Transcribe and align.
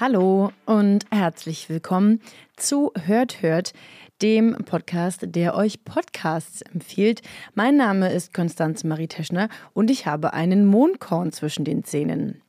Hallo 0.00 0.50
und 0.64 1.04
herzlich 1.10 1.68
willkommen 1.68 2.22
zu 2.56 2.90
Hört 3.04 3.42
Hört, 3.42 3.74
dem 4.22 4.56
Podcast, 4.64 5.26
der 5.26 5.54
euch 5.54 5.84
Podcasts 5.84 6.62
empfiehlt. 6.62 7.20
Mein 7.52 7.76
Name 7.76 8.10
ist 8.10 8.32
Konstanze 8.32 8.86
Marie 8.86 9.08
Teschner 9.08 9.50
und 9.74 9.90
ich 9.90 10.06
habe 10.06 10.32
einen 10.32 10.64
Mondkorn 10.64 11.32
zwischen 11.32 11.66
den 11.66 11.84
Zähnen. 11.84 12.40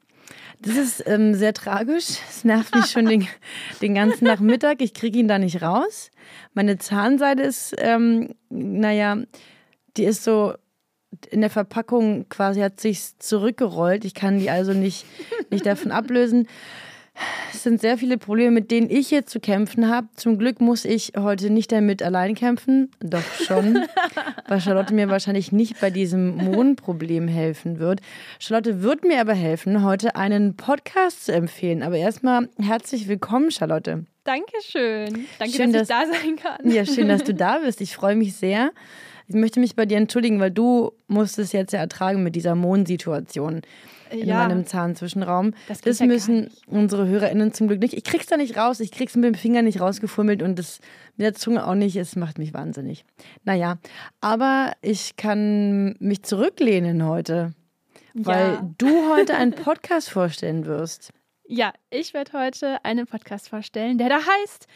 Das 0.61 0.77
ist 0.77 1.03
ähm, 1.05 1.33
sehr 1.33 1.53
tragisch. 1.53 2.19
Es 2.29 2.45
nervt 2.45 2.73
mich 2.73 2.85
schon 2.85 3.05
den, 3.05 3.27
den 3.81 3.95
ganzen 3.95 4.23
Nachmittag. 4.23 4.81
Ich 4.81 4.93
kriege 4.93 5.19
ihn 5.19 5.27
da 5.27 5.37
nicht 5.37 5.61
raus. 5.61 6.09
Meine 6.53 6.77
Zahnseide 6.77 7.43
ist, 7.43 7.75
ähm, 7.79 8.33
naja, 8.49 9.17
die 9.97 10.05
ist 10.05 10.23
so 10.23 10.53
in 11.29 11.41
der 11.41 11.49
Verpackung 11.49 12.29
quasi 12.29 12.61
hat 12.61 12.79
sich 12.79 13.17
zurückgerollt. 13.19 14.05
Ich 14.05 14.13
kann 14.13 14.39
die 14.39 14.49
also 14.49 14.71
nicht, 14.71 15.05
nicht 15.49 15.65
davon 15.65 15.91
ablösen. 15.91 16.47
Es 17.53 17.63
sind 17.63 17.81
sehr 17.81 17.97
viele 17.97 18.17
Probleme, 18.17 18.51
mit 18.51 18.71
denen 18.71 18.89
ich 18.89 19.11
jetzt 19.11 19.29
zu 19.29 19.39
kämpfen 19.39 19.89
habe. 19.89 20.07
Zum 20.15 20.37
Glück 20.39 20.61
muss 20.61 20.85
ich 20.85 21.11
heute 21.17 21.49
nicht 21.49 21.71
damit 21.71 22.01
allein 22.01 22.33
kämpfen. 22.33 22.89
Doch 23.01 23.21
schon, 23.45 23.85
weil 24.47 24.61
Charlotte 24.61 24.93
mir 24.93 25.09
wahrscheinlich 25.09 25.51
nicht 25.51 25.79
bei 25.81 25.89
diesem 25.89 26.37
Mondproblem 26.37 27.27
helfen 27.27 27.77
wird. 27.79 27.99
Charlotte 28.39 28.81
wird 28.81 29.03
mir 29.03 29.19
aber 29.19 29.33
helfen, 29.33 29.83
heute 29.83 30.15
einen 30.15 30.55
Podcast 30.55 31.25
zu 31.25 31.33
empfehlen. 31.33 31.83
Aber 31.83 31.97
erstmal 31.97 32.49
herzlich 32.59 33.07
willkommen, 33.07 33.51
Charlotte. 33.51 34.05
Dankeschön. 34.23 35.25
Danke, 35.37 35.53
Schön, 35.55 35.73
dass, 35.73 35.87
dass- 35.89 36.07
ich 36.07 36.11
da 36.11 36.17
sein 36.19 36.35
kann. 36.37 36.71
Ja, 36.71 36.85
schön, 36.85 37.09
dass 37.09 37.23
du 37.23 37.33
da 37.35 37.59
bist. 37.59 37.81
Ich 37.81 37.95
freue 37.95 38.15
mich 38.15 38.35
sehr. 38.35 38.71
Ich 39.27 39.35
möchte 39.35 39.59
mich 39.59 39.75
bei 39.75 39.85
dir 39.85 39.97
entschuldigen, 39.97 40.39
weil 40.39 40.51
du 40.51 40.91
musstest 41.07 41.53
jetzt 41.53 41.73
ja 41.73 41.79
ertragen 41.79 42.23
mit 42.23 42.35
dieser 42.35 42.55
Mondsituation 42.55 43.61
in 44.11 44.27
Ja. 44.27 44.37
meinem 44.47 44.65
Zahnzwischenraum. 44.65 45.53
Das 45.67 45.81
Das 45.81 45.99
ja 45.99 46.05
müssen 46.05 46.41
nicht. 46.45 46.67
unsere 46.67 47.07
HörerInnen 47.07 47.53
zum 47.53 47.67
Glück 47.67 47.79
nicht. 47.81 47.93
Ich 47.93 48.03
krieg's 48.03 48.27
da 48.27 48.37
nicht 48.37 48.57
raus, 48.57 48.79
ich 48.79 48.91
krieg's 48.91 49.15
mit 49.15 49.25
dem 49.25 49.35
Finger 49.35 49.61
nicht 49.61 49.79
rausgefummelt 49.81 50.41
und 50.43 50.57
das 50.59 50.79
mit 51.17 51.25
der 51.25 51.33
Zunge 51.33 51.65
auch 51.67 51.75
nicht. 51.75 51.95
Es 51.95 52.15
macht 52.15 52.37
mich 52.37 52.53
wahnsinnig. 52.53 53.05
Naja, 53.43 53.77
aber 54.19 54.73
ich 54.81 55.15
kann 55.17 55.95
mich 55.99 56.23
zurücklehnen 56.23 57.05
heute, 57.05 57.53
weil 58.13 58.53
Ja. 58.53 58.69
du 58.77 59.09
heute 59.13 59.35
einen 59.35 59.53
Podcast 59.53 60.09
vorstellen 60.09 60.65
wirst. 60.65 61.11
Ja, 61.47 61.73
ich 61.89 62.13
werde 62.13 62.31
heute 62.33 62.83
einen 62.85 63.07
Podcast 63.07 63.49
vorstellen, 63.49 63.97
der 63.97 64.09
da 64.09 64.15
heißt 64.17 64.67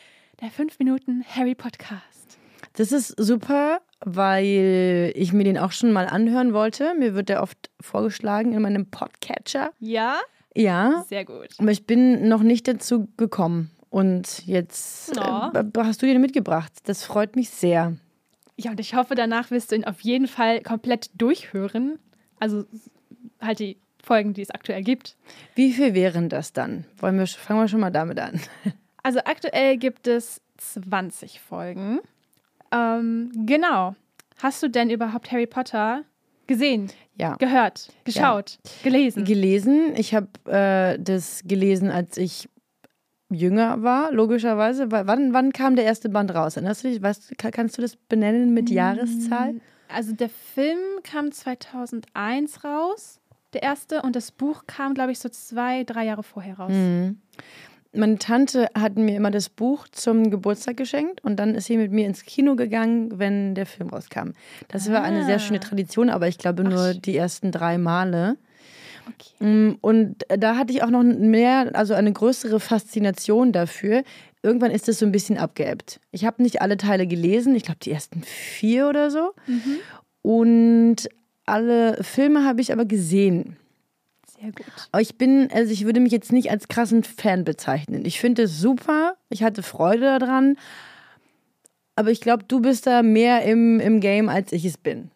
der 0.42 0.50
5 0.50 0.80
Minuten 0.80 1.24
Harry 1.36 1.56
Podcast. 1.56 2.38
Das 2.74 2.92
ist 2.92 3.16
super, 3.18 3.80
weil 4.06 5.12
ich 5.16 5.34
mir 5.34 5.44
den 5.44 5.58
auch 5.58 5.72
schon 5.72 5.92
mal 5.92 6.08
anhören 6.08 6.54
wollte. 6.54 6.94
Mir 6.98 7.16
wird 7.16 7.30
der 7.30 7.42
oft 7.44 7.70
vorgeschlagen 7.82 8.54
in 8.54 8.62
meinem 8.62 8.86
Podcatcher. 8.90 9.72
Ja, 9.80 10.18
Ja, 10.56 11.04
sehr 11.10 11.26
gut. 11.26 11.50
aber 11.58 11.72
ich 11.72 11.86
bin 11.86 12.28
noch 12.30 12.42
nicht 12.44 12.68
dazu 12.68 13.08
gekommen. 13.18 13.72
Und 13.90 14.46
jetzt 14.46 15.16
Ja. 15.16 15.52
äh, 15.54 15.64
hast 15.78 16.02
du 16.02 16.06
den 16.06 16.22
mitgebracht. 16.22 16.72
Das 16.86 17.04
freut 17.04 17.36
mich 17.36 17.50
sehr. 17.50 17.96
Ja, 18.58 18.72
und 18.72 18.80
ich 18.80 18.96
hoffe, 18.96 19.16
danach 19.16 19.52
wirst 19.52 19.72
du 19.72 19.76
ihn 19.76 19.84
auf 19.86 20.00
jeden 20.02 20.28
Fall 20.28 20.62
komplett 20.62 21.10
durchhören. 21.16 22.00
Also 22.40 22.66
halt 23.42 23.60
die 23.60 23.78
Folgen, 24.04 24.34
die 24.34 24.42
es 24.42 24.52
aktuell 24.52 24.84
gibt. 24.84 25.18
Wie 25.56 25.74
viel 25.74 25.94
wären 25.94 26.30
das 26.30 26.54
dann? 26.54 26.86
Wollen 27.00 27.18
wir, 27.18 27.26
fangen 27.28 27.60
wir 27.62 27.68
schon 27.68 27.80
mal 27.82 27.92
damit 27.92 28.20
an. 28.20 28.40
Also 29.04 29.20
aktuell 29.24 29.78
gibt 29.78 30.08
es 30.08 30.42
20 30.58 31.40
Folgen. 31.40 32.00
Ähm, 32.76 33.32
genau. 33.46 33.96
Hast 34.38 34.62
du 34.62 34.70
denn 34.70 34.90
überhaupt 34.90 35.32
Harry 35.32 35.48
Potter 35.48 36.04
gesehen, 36.48 36.92
Ja. 37.18 37.36
gehört, 37.36 37.90
geschaut, 38.04 38.60
gelesen? 38.84 39.24
Gelesen. 39.24 39.94
Ich 39.96 40.14
habe 40.14 40.28
äh, 40.46 41.00
das 41.02 41.42
gelesen, 41.46 41.90
als 41.90 42.18
ich 42.18 42.50
jünger 43.32 43.82
war, 43.82 44.12
logischerweise. 44.12 44.92
Wann, 44.92 45.34
wann 45.34 45.52
kam 45.54 45.76
der 45.76 45.86
erste 45.86 46.10
Band 46.10 46.34
raus? 46.36 46.56
Erinnerst 46.58 46.84
du 46.84 46.90
dich? 46.90 47.02
Weißt, 47.02 47.34
kannst 47.38 47.78
du 47.78 47.82
das 47.82 47.96
benennen 47.96 48.54
mit 48.54 48.70
Jahreszahl? 48.70 49.56
Also 49.88 50.14
der 50.14 50.30
Film 50.30 50.80
kam 51.04 51.32
2001 51.32 52.64
raus, 52.64 53.20
der 53.54 53.64
erste, 53.64 54.02
und 54.02 54.16
das 54.16 54.32
Buch 54.32 54.64
kam, 54.68 54.94
glaube 54.94 55.12
ich, 55.12 55.20
so 55.20 55.30
zwei, 55.30 55.84
drei 55.86 56.06
Jahre 56.06 56.24
vorher 56.24 56.58
raus. 56.58 56.72
Mhm. 56.74 57.20
Meine 57.96 58.18
Tante 58.18 58.68
hat 58.76 58.98
mir 58.98 59.16
immer 59.16 59.32
das 59.32 59.50
Buch 59.50 59.88
zum 59.92 60.30
Geburtstag 60.30 60.78
geschenkt 60.78 61.24
und 61.24 61.38
dann 61.38 61.56
ist 61.56 61.66
sie 61.66 61.78
mit 61.78 61.92
mir 61.92 62.06
ins 62.06 62.24
Kino 62.24 62.56
gegangen, 62.56 63.18
wenn 63.20 63.56
der 63.56 63.66
Film 63.66 63.90
rauskam. 63.90 64.32
Das 64.68 64.92
war 64.92 65.04
eine 65.04 65.26
sehr 65.26 65.40
schöne 65.40 65.60
Tradition, 65.60 66.10
aber 66.10 66.28
ich 66.28 66.38
glaube 66.38 66.64
nur 66.64 66.94
schön. 66.94 67.02
die 67.02 67.16
ersten 67.18 67.52
drei 67.52 67.78
Male. 67.78 68.38
Okay. 69.08 69.46
Mm, 69.46 69.78
Und 69.82 70.24
da 70.28 70.56
hatte 70.58 70.74
ich 70.74 70.84
auch 70.84 70.90
noch 70.90 71.04
mehr, 71.04 71.72
also 71.74 71.94
eine 71.94 72.12
größere 72.12 72.60
Faszination 72.60 73.52
dafür. 73.52 74.04
Irgendwann 74.42 74.72
ist 74.72 74.90
es 74.90 75.00
so 75.00 75.06
ein 75.06 75.12
bisschen 75.12 75.38
abgeebbt. 75.38 76.00
Ich 76.12 76.26
habe 76.26 76.42
nicht 76.42 76.62
alle 76.62 76.78
Teile 76.78 77.08
gelesen, 77.08 77.56
ich 77.56 77.64
glaube 77.64 77.80
die 77.82 77.92
ersten 77.92 78.24
vier 78.24 78.88
oder 78.90 79.12
so. 79.12 79.34
Und 80.22 81.08
alle 81.46 82.04
Filme 82.04 82.44
habe 82.46 82.62
ich 82.62 82.72
aber 82.74 82.86
gesehen. 82.86 83.58
Sehr 84.40 84.52
gut. 84.52 84.66
Aber 84.92 85.02
ich 85.02 85.18
bin, 85.18 85.50
also 85.54 85.72
ich 85.72 85.86
würde 85.86 86.00
mich 86.00 86.12
jetzt 86.12 86.32
nicht 86.34 86.52
als 86.52 86.68
krassen 86.68 87.04
Fan 87.04 87.44
bezeichnen. 87.44 88.06
Ich 88.06 88.20
finde 88.20 88.44
es 88.44 88.60
super, 88.60 89.16
ich 89.30 89.44
hatte 89.44 89.64
Freude 89.64 90.20
daran. 90.20 90.58
Aber 91.96 92.12
ich 92.12 92.20
glaube, 92.22 92.44
du 92.48 92.60
bist 92.62 92.88
da 92.88 93.04
mehr 93.04 93.44
im, 93.44 93.80
im 93.80 94.02
Game, 94.02 94.28
als 94.28 94.52
ich 94.52 94.66
es 94.66 94.78
bin. 94.78 95.12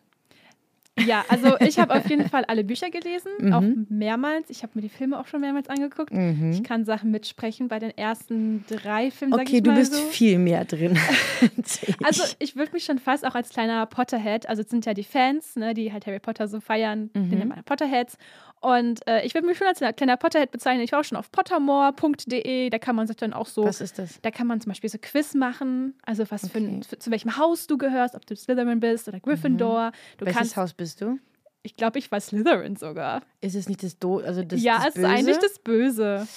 Ja, 1.06 1.24
also 1.30 1.58
ich 1.60 1.78
habe 1.80 1.94
auf 1.94 2.10
jeden 2.10 2.28
Fall 2.30 2.44
alle 2.46 2.64
Bücher 2.64 2.90
gelesen, 2.90 3.30
Mhm. 3.40 3.54
auch 3.54 3.64
mehrmals. 3.90 4.50
Ich 4.50 4.64
habe 4.64 4.74
mir 4.76 4.82
die 4.82 4.90
Filme 4.90 5.18
auch 5.20 5.28
schon 5.28 5.40
mehrmals 5.42 5.70
angeguckt. 5.70 6.12
Ich 6.52 6.64
kann 6.64 6.84
Sachen 6.86 7.12
mitsprechen 7.12 7.68
bei 7.70 7.80
den 7.80 7.98
ersten 7.98 8.66
drei 8.68 9.10
Filmen, 9.12 9.34
Okay, 9.34 9.62
du 9.62 9.74
bist 9.74 9.94
so. 9.94 10.02
viel 10.08 10.40
mehr 10.40 10.66
drin. 10.66 10.98
als 11.58 11.84
ich. 11.84 11.96
Also 12.06 12.24
ich 12.40 12.56
würde 12.58 12.72
mich 12.74 12.84
schon 12.86 13.00
fast 13.00 13.26
auch 13.26 13.36
als 13.36 13.50
kleiner 13.50 13.86
Potterhead, 13.86 14.48
also 14.50 14.62
es 14.62 14.70
sind 14.70 14.86
ja 14.86 14.94
die 14.94 15.04
Fans, 15.06 15.56
ne, 15.56 15.74
die 15.74 15.92
halt 15.94 16.06
Harry 16.06 16.20
Potter 16.20 16.48
so 16.50 16.60
feiern, 16.60 17.10
Mhm. 17.14 17.48
man 17.48 17.64
Potterheads. 17.64 18.18
Und 18.62 19.08
äh, 19.08 19.26
ich 19.26 19.34
würde 19.34 19.48
mich 19.48 19.58
schon 19.58 19.68
als 19.68 19.80
kleiner 19.96 20.18
Potterhead 20.18 20.52
bezeichnen. 20.52 20.84
Ich 20.84 20.92
war 20.92 21.00
auch 21.00 21.04
schon 21.06 21.18
auf 21.18 21.32
pottermore.de, 21.32 22.70
da 22.70 22.78
kann 22.78 22.96
man 22.96 23.08
sich 23.08 23.16
dann 23.16 23.32
auch 23.34 23.48
so, 23.48 23.64
Was 23.64 23.80
ist 23.80 23.98
das? 24.00 24.20
da 24.22 24.32
kann 24.32 24.48
man 24.48 24.60
zum 24.60 24.72
Beispiel 24.72 24.90
so 24.90 24.98
Quiz 25.02 25.34
machen, 25.34 25.96
also 26.06 26.24
was 26.30 26.50
für, 26.50 26.58
Okay. 26.60 26.82
für 26.88 27.00
zu 27.00 27.10
welchem 27.12 27.38
Haus 27.38 27.68
du 27.68 27.78
gehörst, 27.78 28.16
ob 28.16 28.26
du 28.26 28.36
Slytherin 28.36 28.80
bist 28.82 29.08
oder 29.08 29.20
Gryffindor. 29.22 29.92
Du 30.18 30.26
Welches 30.26 30.38
kannst, 30.38 30.58
Haus 30.58 30.74
bist 30.74 31.00
du? 31.02 31.20
ich 31.64 31.76
glaube, 31.78 32.00
ich 32.00 32.12
war 32.12 32.20
Slytherin 32.20 32.76
sogar. 32.76 33.22
Ist 33.42 33.56
es 33.56 33.70
nicht 33.70 33.82
das 33.84 33.98
Do 33.98 34.18
also 34.20 34.44
das, 34.44 34.62
ja, 34.62 34.78
das 34.78 34.88
es 34.90 34.94
Böse? 34.96 35.08
ist 35.08 35.14
eigentlich 35.14 35.38
das 35.38 35.60
Böse. 35.60 36.28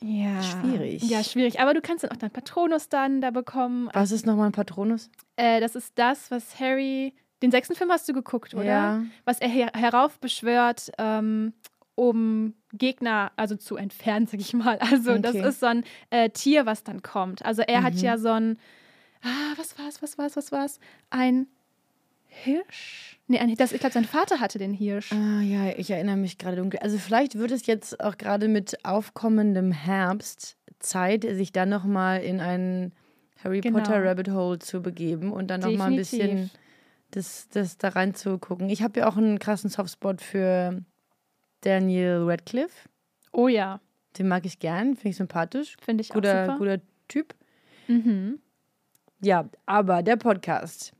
Ja. 0.00 0.42
Schwierig. 0.42 1.02
Ja, 1.02 1.24
schwierig. 1.24 1.60
Aber 1.60 1.74
du 1.74 1.80
kannst 1.80 2.04
dann 2.04 2.12
auch 2.12 2.16
deinen 2.16 2.30
Patronus 2.30 2.88
dann 2.88 3.20
da 3.20 3.30
bekommen. 3.30 3.90
Was 3.92 4.12
ist 4.12 4.26
nochmal 4.26 4.46
ein 4.46 4.52
Patronus? 4.52 5.10
Äh, 5.36 5.60
das 5.60 5.74
ist 5.74 5.92
das, 5.98 6.30
was 6.30 6.58
Harry. 6.60 7.14
Den 7.42 7.50
sechsten 7.50 7.74
Film 7.74 7.90
hast 7.90 8.08
du 8.08 8.12
geguckt, 8.12 8.54
oder? 8.54 8.64
Ja. 8.64 9.02
Was 9.24 9.40
er 9.40 9.48
her 9.48 9.70
heraufbeschwört, 9.74 10.90
ähm, 10.98 11.52
um 11.94 12.54
Gegner 12.72 13.32
also 13.36 13.56
zu 13.56 13.76
entfernen, 13.76 14.26
sag 14.26 14.40
ich 14.40 14.52
mal. 14.54 14.78
Also 14.78 15.18
das 15.18 15.32
Okay. 15.34 15.42
Mhm. 15.42 15.48
ist 15.48 15.60
so 15.60 15.66
ein 15.66 15.84
äh, 16.10 16.30
Tier, 16.30 16.66
was 16.66 16.84
dann 16.84 17.02
kommt. 17.02 17.44
Also 17.44 17.62
er 17.62 17.82
hat 17.82 17.94
ja 17.94 18.18
so 18.18 18.30
ein. 18.30 18.58
Ah, 19.22 19.52
was 19.56 19.78
war's, 19.78 20.00
was 20.02 20.16
war's, 20.18 20.36
was 20.36 20.52
war's? 20.52 20.78
Ein 21.10 21.48
Hirsch? 22.26 23.18
Nee, 23.26 23.38
ein, 23.38 23.54
das, 23.56 23.72
ich 23.72 23.80
glaube, 23.80 23.92
sein 23.92 24.04
Vater 24.04 24.40
hatte 24.40 24.58
den 24.58 24.72
Hirsch. 24.72 25.12
Ah, 25.12 25.40
ja, 25.40 25.70
ich 25.76 25.90
erinnere 25.90 26.16
mich 26.16 26.38
gerade 26.38 26.56
dunkel. 26.56 26.80
Also 26.80 26.98
vielleicht 26.98 27.36
wird 27.38 27.50
es 27.50 27.66
jetzt 27.66 28.00
auch 28.00 28.16
gerade 28.16 28.48
mit 28.48 28.84
aufkommendem 28.84 29.72
Herbst 29.72 30.56
Zeit, 30.78 31.22
sich 31.24 31.52
dann 31.52 31.68
nochmal 31.68 32.20
in 32.22 32.40
einen 32.40 32.92
Harry 33.42 33.60
Genau. 33.60 33.78
Potter 33.78 34.02
Rabbit 34.04 34.30
Hole 34.30 34.58
zu 34.58 34.80
begeben 34.80 35.32
und 35.32 35.48
dann 35.48 35.60
nochmal 35.60 35.90
ein 35.90 35.96
bisschen. 35.96 36.50
Das, 37.10 37.48
das 37.48 37.78
da 37.78 37.88
reinzugucken. 37.88 38.68
Ich 38.68 38.82
habe 38.82 39.00
ja 39.00 39.08
auch 39.08 39.16
einen 39.16 39.38
krassen 39.38 39.70
Softspot 39.70 40.20
für 40.20 40.82
Daniel 41.62 42.22
Radcliffe. 42.24 42.88
Oh 43.32 43.48
ja, 43.48 43.80
Den 44.18 44.28
mag 44.28 44.44
ich 44.46 44.58
gern, 44.58 44.94
finde 44.96 45.08
ich 45.10 45.16
sympathisch. 45.16 45.76
finde 45.80 46.02
ich 46.02 46.10
auch 46.10 46.14
Guter, 46.16 46.46
super. 46.46 46.58
guter 46.58 46.80
Typ. 47.08 47.34
Mhm. 47.86 48.40
Ja, 49.20 49.48
aber 49.66 50.02
der 50.02 50.16
Podcast. 50.16 50.92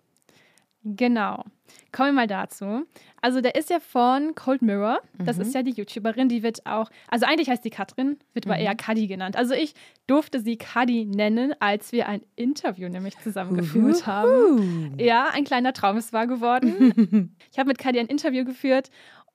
Genau. 0.84 1.44
Kommen 1.92 2.10
wir 2.10 2.12
mal 2.12 2.26
dazu. 2.26 2.84
Also, 3.20 3.40
der 3.40 3.56
ist 3.56 3.68
ja 3.68 3.78
von 3.80 4.34
Cold 4.34 4.62
Mirror. 4.62 5.00
Das 5.18 5.36
Mhm. 5.36 5.42
ist 5.42 5.54
ja 5.54 5.62
die 5.62 5.72
YouTuberin, 5.72 6.28
die 6.28 6.42
wird 6.42 6.64
auch, 6.66 6.88
also 7.08 7.26
eigentlich 7.26 7.50
heißt 7.50 7.64
die 7.64 7.70
Katrin, 7.70 8.16
wird 8.32 8.46
aber 8.46 8.54
Mhm. 8.56 8.62
eher 8.62 8.74
Kadi 8.74 9.06
genannt. 9.06 9.36
Also, 9.36 9.54
ich 9.54 9.74
durfte 10.06 10.40
sie 10.40 10.56
Kadi 10.56 11.04
nennen, 11.04 11.52
als 11.60 11.92
wir 11.92 12.08
ein 12.08 12.22
Interview 12.36 12.88
nämlich 12.88 13.18
zusammen 13.18 13.54
geführt 13.56 14.06
haben. 14.06 14.94
Ja, 14.98 15.28
ein 15.32 15.44
kleiner 15.44 15.72
Traum 15.72 15.96
ist 15.98 16.12
wahr 16.12 16.26
geworden. 16.26 17.34
ich 17.52 17.58
habe 17.58 17.68
mit 17.68 17.78
Kadi 17.78 17.98
ein 17.98 18.06
Interview 18.06 18.44
geführt 18.44 18.88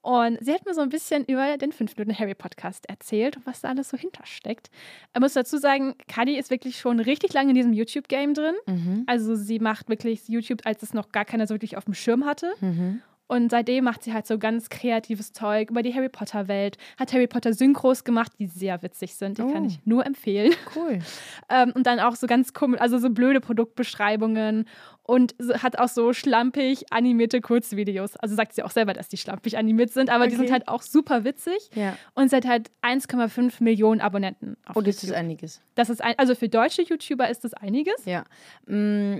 und 0.04 0.38
sie 0.44 0.54
hat 0.54 0.66
mir 0.66 0.74
so 0.74 0.82
ein 0.82 0.90
bisschen 0.90 1.24
über 1.24 1.58
den 1.58 1.72
5 1.72 1.96
Minuten 1.96 2.20
Harry 2.20 2.36
Podcast 2.36 2.88
erzählt 2.90 3.38
und 3.38 3.48
was 3.48 3.62
da 3.62 3.70
alles 3.70 3.88
so 3.88 3.98
hintersteckt. 3.98 4.70
Ich 5.14 5.20
muss 5.22 5.32
dazu 5.32 5.58
sagen, 5.58 5.96
Kadi 6.10 6.38
ist 6.38 6.52
wirklich 6.52 6.78
schon 6.78 7.00
richtig 7.00 7.32
lange 7.32 7.52
in 7.52 7.56
diesem 7.56 7.72
YouTube-Game 7.72 8.34
drin. 8.34 8.56
Mhm. 8.68 9.04
Also 9.08 9.36
sie 9.36 9.60
macht 9.60 9.88
wirklich 9.88 10.28
YouTube, 10.28 10.60
als 10.66 10.84
es 10.84 10.94
noch 10.94 11.14
gar 11.14 11.24
keiner 11.24 11.48
so 11.48 11.54
wirklich 11.54 11.78
auf 11.78 11.86
dem 11.86 11.94
Schirm 11.94 12.26
hatte. 12.26 12.54
Mhm. 12.60 13.02
Und 13.34 13.50
seitdem 13.50 13.86
macht 13.86 14.04
sie 14.04 14.14
halt 14.14 14.28
so 14.28 14.38
ganz 14.38 14.70
kreatives 14.70 15.34
Zeug 15.34 15.72
über 15.72 15.82
die 15.82 15.94
Harry 15.94 16.10
Potter-Welt, 16.10 16.78
hat 17.00 17.14
Harry 17.14 17.26
Potter 17.28 17.52
Synchros 17.54 18.04
gemacht, 18.04 18.32
die 18.38 18.46
sehr 18.46 18.84
witzig 18.84 19.16
sind. 19.16 19.40
Die 19.40 19.42
kann 19.42 19.64
Oh. 19.64 19.68
ich 19.68 19.80
nur 19.86 20.06
empfehlen. 20.06 20.54
Cool. 20.76 21.00
Ähm, 21.50 21.72
und 21.76 21.86
dann 21.88 22.00
auch 22.00 22.16
so 22.16 22.26
ganz 22.28 22.54
komisch, 22.54 22.80
also 22.80 22.98
so 22.98 23.10
blöde 23.10 23.40
Produktbeschreibungen 23.42 24.66
und 25.04 25.36
hat 25.62 25.78
auch 25.78 25.88
so 25.90 26.14
schlampig 26.14 26.86
animierte 26.92 27.42
Kurzvideos. 27.42 28.16
Also 28.18 28.36
sagt 28.36 28.54
sie 28.54 28.64
auch 28.64 28.72
selber, 28.72 28.94
dass 28.94 29.10
die 29.10 29.18
schlampig 29.18 29.58
animiert 29.58 29.92
sind, 29.92 30.10
aber 30.10 30.28
die 30.28 30.36
Okay. 30.36 30.44
sind 30.46 30.52
halt 30.54 30.68
auch 30.68 30.82
super 30.82 31.24
witzig. 31.26 31.70
Ja. 31.76 31.98
Und 32.16 32.30
sie 32.30 32.36
hat 32.38 32.46
halt 32.48 32.72
1,5 32.82 33.62
Millionen 33.64 34.00
Abonnenten 34.02 34.56
auf 34.66 34.78
Oh, 34.78 34.82
das 34.82 34.96
ist 34.98 35.04
YouTube. 35.04 35.18
einiges. 35.18 35.62
Das 35.76 35.90
ist 35.90 36.02
ein, 36.04 36.14
also 36.18 36.34
für 36.36 36.50
deutsche 36.50 36.84
YouTuber 36.84 37.30
ist 37.30 37.44
das 37.44 37.54
einiges. 37.54 38.06
Ja. 38.06 38.24
Mm, 38.68 39.20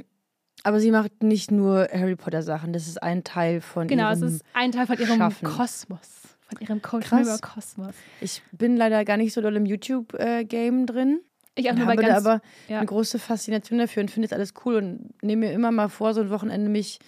aber 0.64 0.80
sie 0.80 0.92
macht 0.92 1.24
nicht 1.24 1.52
nur 1.52 1.88
Harry 1.92 2.16
Potter 2.16 2.42
Sachen. 2.42 2.74
Das 2.74 2.88
ist 2.88 3.02
ein 3.02 3.24
Teil 3.24 3.62
von 3.62 3.88
Genau, 3.88 4.12
es 4.12 4.20
ihrem 4.20 4.30
ist 4.30 4.46
ein 4.54 4.72
Teil 4.72 4.88
von 4.88 4.98
ihrem 4.98 5.18
Schaffen. 5.18 5.48
Kosmos. 5.48 6.10
Von 6.48 6.60
ihrem 6.62 6.82
Cold 6.82 7.10
Kosmos. 7.42 7.96
Ich 8.22 8.42
bin 8.52 8.78
leider 8.78 9.04
gar 9.06 9.18
nicht 9.18 9.34
so 9.34 9.42
doll 9.42 9.56
im 9.56 9.66
YouTube-Game 9.66 10.86
drin. 10.86 11.20
Ich 11.56 11.70
auch 11.70 11.76
nur 11.76 11.86
bei 11.86 11.94
habe 11.94 12.02
da 12.02 12.08
ganz, 12.10 12.26
aber 12.26 12.42
ja. 12.68 12.78
eine 12.78 12.86
große 12.86 13.20
Faszination 13.20 13.80
dafür 13.80 14.02
und 14.02 14.10
finde 14.10 14.26
es 14.28 14.34
alles 14.34 14.54
cool 14.66 14.76
und 14.76 15.24
nehme 15.24 15.48
mir 15.48 15.54
immer 15.54 15.72
mal 15.72 15.90
vor, 15.90 16.14
so 16.14 16.22
ein 16.22 16.30
Wochenende 16.30 16.70
mich 16.70 17.00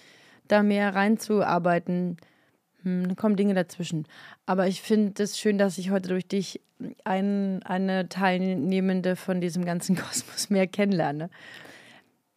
da 0.46 0.62
mehr 0.62 0.94
reinzuarbeiten. 0.94 2.18
Hm, 2.82 3.08
dann 3.08 3.16
kommen 3.16 3.36
Dinge 3.36 3.54
dazwischen. 3.54 4.06
Aber 4.44 4.68
ich 4.68 4.82
finde 4.82 5.20
es 5.22 5.38
schön, 5.38 5.58
dass 5.58 5.78
ich 5.78 5.90
heute 5.90 6.10
durch 6.10 6.28
dich 6.28 6.60
ein, 7.04 7.62
eine 7.64 8.08
Teilnehmende 8.08 9.16
von 9.16 9.40
diesem 9.40 9.64
ganzen 9.64 9.96
Kosmos 9.96 10.50
mehr 10.50 10.66
kennenlerne. 10.66 11.30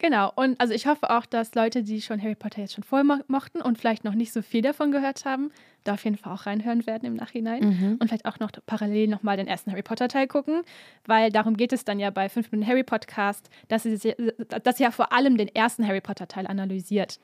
Genau, 0.02 0.32
und 0.36 0.60
also 0.62 0.74
ich 0.74 0.88
hoffe 0.88 1.10
auch, 1.10 1.26
dass 1.26 1.56
Leute, 1.56 1.84
die 1.84 2.02
schon 2.02 2.22
Harry 2.22 2.36
Potter 2.36 2.62
jetzt 2.62 2.74
schon 2.74 2.84
voll 2.86 3.04
mo 3.04 3.16
mochten 3.28 3.62
und 3.62 3.78
vielleicht 3.78 4.06
noch 4.06 4.14
nicht 4.16 4.32
so 4.32 4.42
viel 4.42 4.62
davon 4.62 4.92
gehört 4.92 5.26
haben, 5.26 5.52
da 5.84 5.94
auf 5.96 6.04
jeden 6.06 6.16
Fall 6.18 6.34
auch 6.34 6.46
reinhören 6.46 6.86
werden 6.88 7.06
im 7.06 7.16
Nachhinein 7.16 7.64
Mhm. 7.68 7.98
und 8.00 8.08
vielleicht 8.08 8.26
auch 8.26 8.40
noch 8.40 8.52
parallel 8.66 9.08
nochmal 9.10 9.36
den 9.36 9.48
ersten 9.48 9.72
Harry 9.72 9.82
Potter 9.84 10.08
Teil 10.08 10.28
gucken, 10.28 10.62
weil 11.06 11.32
darum 11.32 11.58
geht 11.58 11.74
es 11.74 11.84
dann 11.84 12.00
ja 12.00 12.10
bei 12.12 12.30
5 12.30 12.52
Minuten 12.52 12.70
Harry 12.70 12.84
Podcast, 12.84 13.50
dass 13.68 13.84
sie, 13.84 14.16
dass 14.64 14.80
ja 14.80 14.92
vor 14.92 15.12
allem 15.12 15.38
den 15.38 15.50
ersten 15.54 15.86
Harry 15.86 16.02
Potter 16.02 16.28
Teil 16.30 16.48
analysiert. 16.48 17.20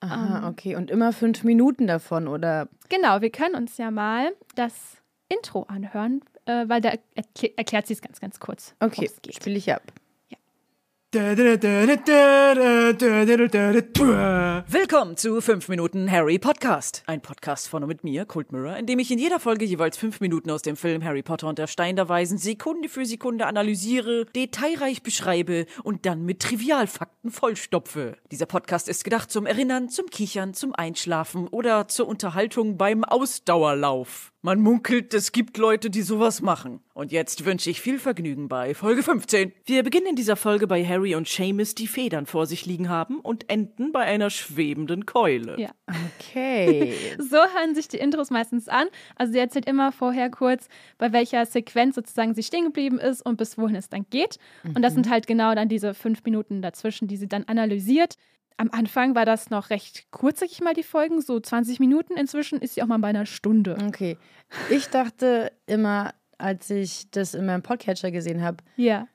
Aha, 0.00 0.48
okay. 0.48 0.76
Und 0.76 0.90
immer 0.90 1.12
fünf 1.12 1.44
Minuten 1.44 1.86
davon, 1.86 2.26
oder? 2.28 2.68
Genau, 2.88 3.20
wir 3.20 3.30
können 3.30 3.54
uns 3.54 3.76
ja 3.76 3.90
mal 3.90 4.32
das 4.54 4.96
Intro 5.28 5.62
anhören, 5.64 6.22
äh, 6.46 6.64
weil 6.68 6.80
da 6.80 6.90
erkl 7.14 7.50
erklärt 7.56 7.86
sie 7.86 7.92
es 7.94 8.00
ganz, 8.02 8.18
ganz 8.20 8.40
kurz. 8.40 8.74
Okay, 8.80 9.10
spiele 9.30 9.56
ich 9.58 9.72
ab. 9.72 9.82
Willkommen 14.68 15.16
zu 15.16 15.40
5 15.40 15.66
Minuten 15.68 16.08
Harry 16.08 16.38
Podcast. 16.38 17.02
Ein 17.06 17.20
Podcast 17.20 17.66
von 17.66 17.82
und 17.82 17.88
mit 17.88 18.04
mir, 18.04 18.24
Cold 18.26 18.52
Mirror, 18.52 18.76
in 18.76 18.86
dem 18.86 19.00
ich 19.00 19.10
in 19.10 19.18
jeder 19.18 19.40
Folge 19.40 19.64
jeweils 19.64 19.96
5 19.96 20.20
Minuten 20.20 20.52
aus 20.52 20.62
dem 20.62 20.76
Film 20.76 21.02
Harry 21.02 21.24
Potter 21.24 21.48
und 21.48 21.58
der 21.58 21.66
Stein 21.66 21.96
der 21.96 22.08
Weisen 22.08 22.38
Sekunde 22.38 22.88
für 22.88 23.04
Sekunde 23.04 23.46
analysiere, 23.46 24.24
detailreich 24.36 25.02
beschreibe 25.02 25.66
und 25.82 26.06
dann 26.06 26.24
mit 26.24 26.42
Trivialfakten 26.42 27.32
vollstopfe. 27.32 28.16
Dieser 28.30 28.46
Podcast 28.46 28.88
ist 28.88 29.02
gedacht 29.02 29.32
zum 29.32 29.46
Erinnern, 29.46 29.88
zum 29.88 30.06
Kichern, 30.10 30.54
zum 30.54 30.76
Einschlafen 30.76 31.48
oder 31.48 31.88
zur 31.88 32.06
Unterhaltung 32.06 32.76
beim 32.76 33.02
Ausdauerlauf. 33.02 34.29
Man 34.42 34.62
munkelt, 34.62 35.12
es 35.12 35.32
gibt 35.32 35.58
Leute, 35.58 35.90
die 35.90 36.00
sowas 36.00 36.40
machen. 36.40 36.80
Und 36.94 37.12
jetzt 37.12 37.44
wünsche 37.44 37.68
ich 37.68 37.82
viel 37.82 37.98
Vergnügen 37.98 38.48
bei 38.48 38.72
Folge 38.72 39.02
15. 39.02 39.52
Wir 39.66 39.82
beginnen 39.82 40.06
in 40.06 40.16
dieser 40.16 40.34
Folge 40.34 40.66
bei 40.66 40.82
Harry 40.82 41.14
und 41.14 41.28
Seamus, 41.28 41.74
die 41.74 41.86
Federn 41.86 42.24
vor 42.24 42.46
sich 42.46 42.64
liegen 42.64 42.88
haben 42.88 43.20
und 43.20 43.50
enden 43.50 43.92
bei 43.92 44.00
einer 44.00 44.30
schwebenden 44.30 45.04
Keule. 45.04 45.60
Ja. 45.60 45.70
Okay. 46.18 46.94
So 47.18 47.36
hören 47.36 47.74
sich 47.74 47.88
die 47.88 47.98
Intros 47.98 48.30
meistens 48.30 48.68
an. 48.68 48.86
Also 49.14 49.34
sie 49.34 49.38
erzählt 49.38 49.66
immer 49.66 49.92
vorher 49.92 50.30
kurz, 50.30 50.68
bei 50.96 51.12
welcher 51.12 51.44
Sequenz 51.44 51.94
sozusagen 51.94 52.34
sie 52.34 52.42
stehen 52.42 52.64
geblieben 52.64 52.98
ist 52.98 53.20
und 53.20 53.36
bis 53.36 53.58
wohin 53.58 53.76
es 53.76 53.90
dann 53.90 54.06
geht. 54.08 54.38
Und 54.64 54.80
das 54.80 54.94
sind 54.94 55.10
halt 55.10 55.26
genau 55.26 55.54
dann 55.54 55.68
diese 55.68 55.92
fünf 55.92 56.24
Minuten 56.24 56.62
dazwischen, 56.62 57.08
die 57.08 57.18
sie 57.18 57.28
dann 57.28 57.44
analysiert. 57.44 58.16
Am 58.60 58.68
Anfang 58.72 59.14
war 59.14 59.24
das 59.24 59.48
noch 59.48 59.70
recht 59.70 60.10
kurz, 60.10 60.40
sag 60.40 60.50
ich 60.50 60.60
mal, 60.60 60.74
die 60.74 60.82
Folgen, 60.82 61.22
so 61.22 61.40
20 61.40 61.80
Minuten. 61.80 62.12
Inzwischen 62.18 62.60
ist 62.60 62.74
sie 62.74 62.82
auch 62.82 62.86
mal 62.86 62.98
bei 62.98 63.08
einer 63.08 63.24
Stunde. 63.24 63.78
okay. 63.86 64.18
Ich 64.68 64.88
dachte 64.90 65.50
immer, 65.64 66.12
als 66.36 66.68
ich 66.68 67.10
das 67.10 67.32
in 67.32 67.46
meinem 67.46 67.62
Podcatcher 67.62 68.10
gesehen 68.10 68.42
habe, 68.42 68.58
Ja. 68.76 69.08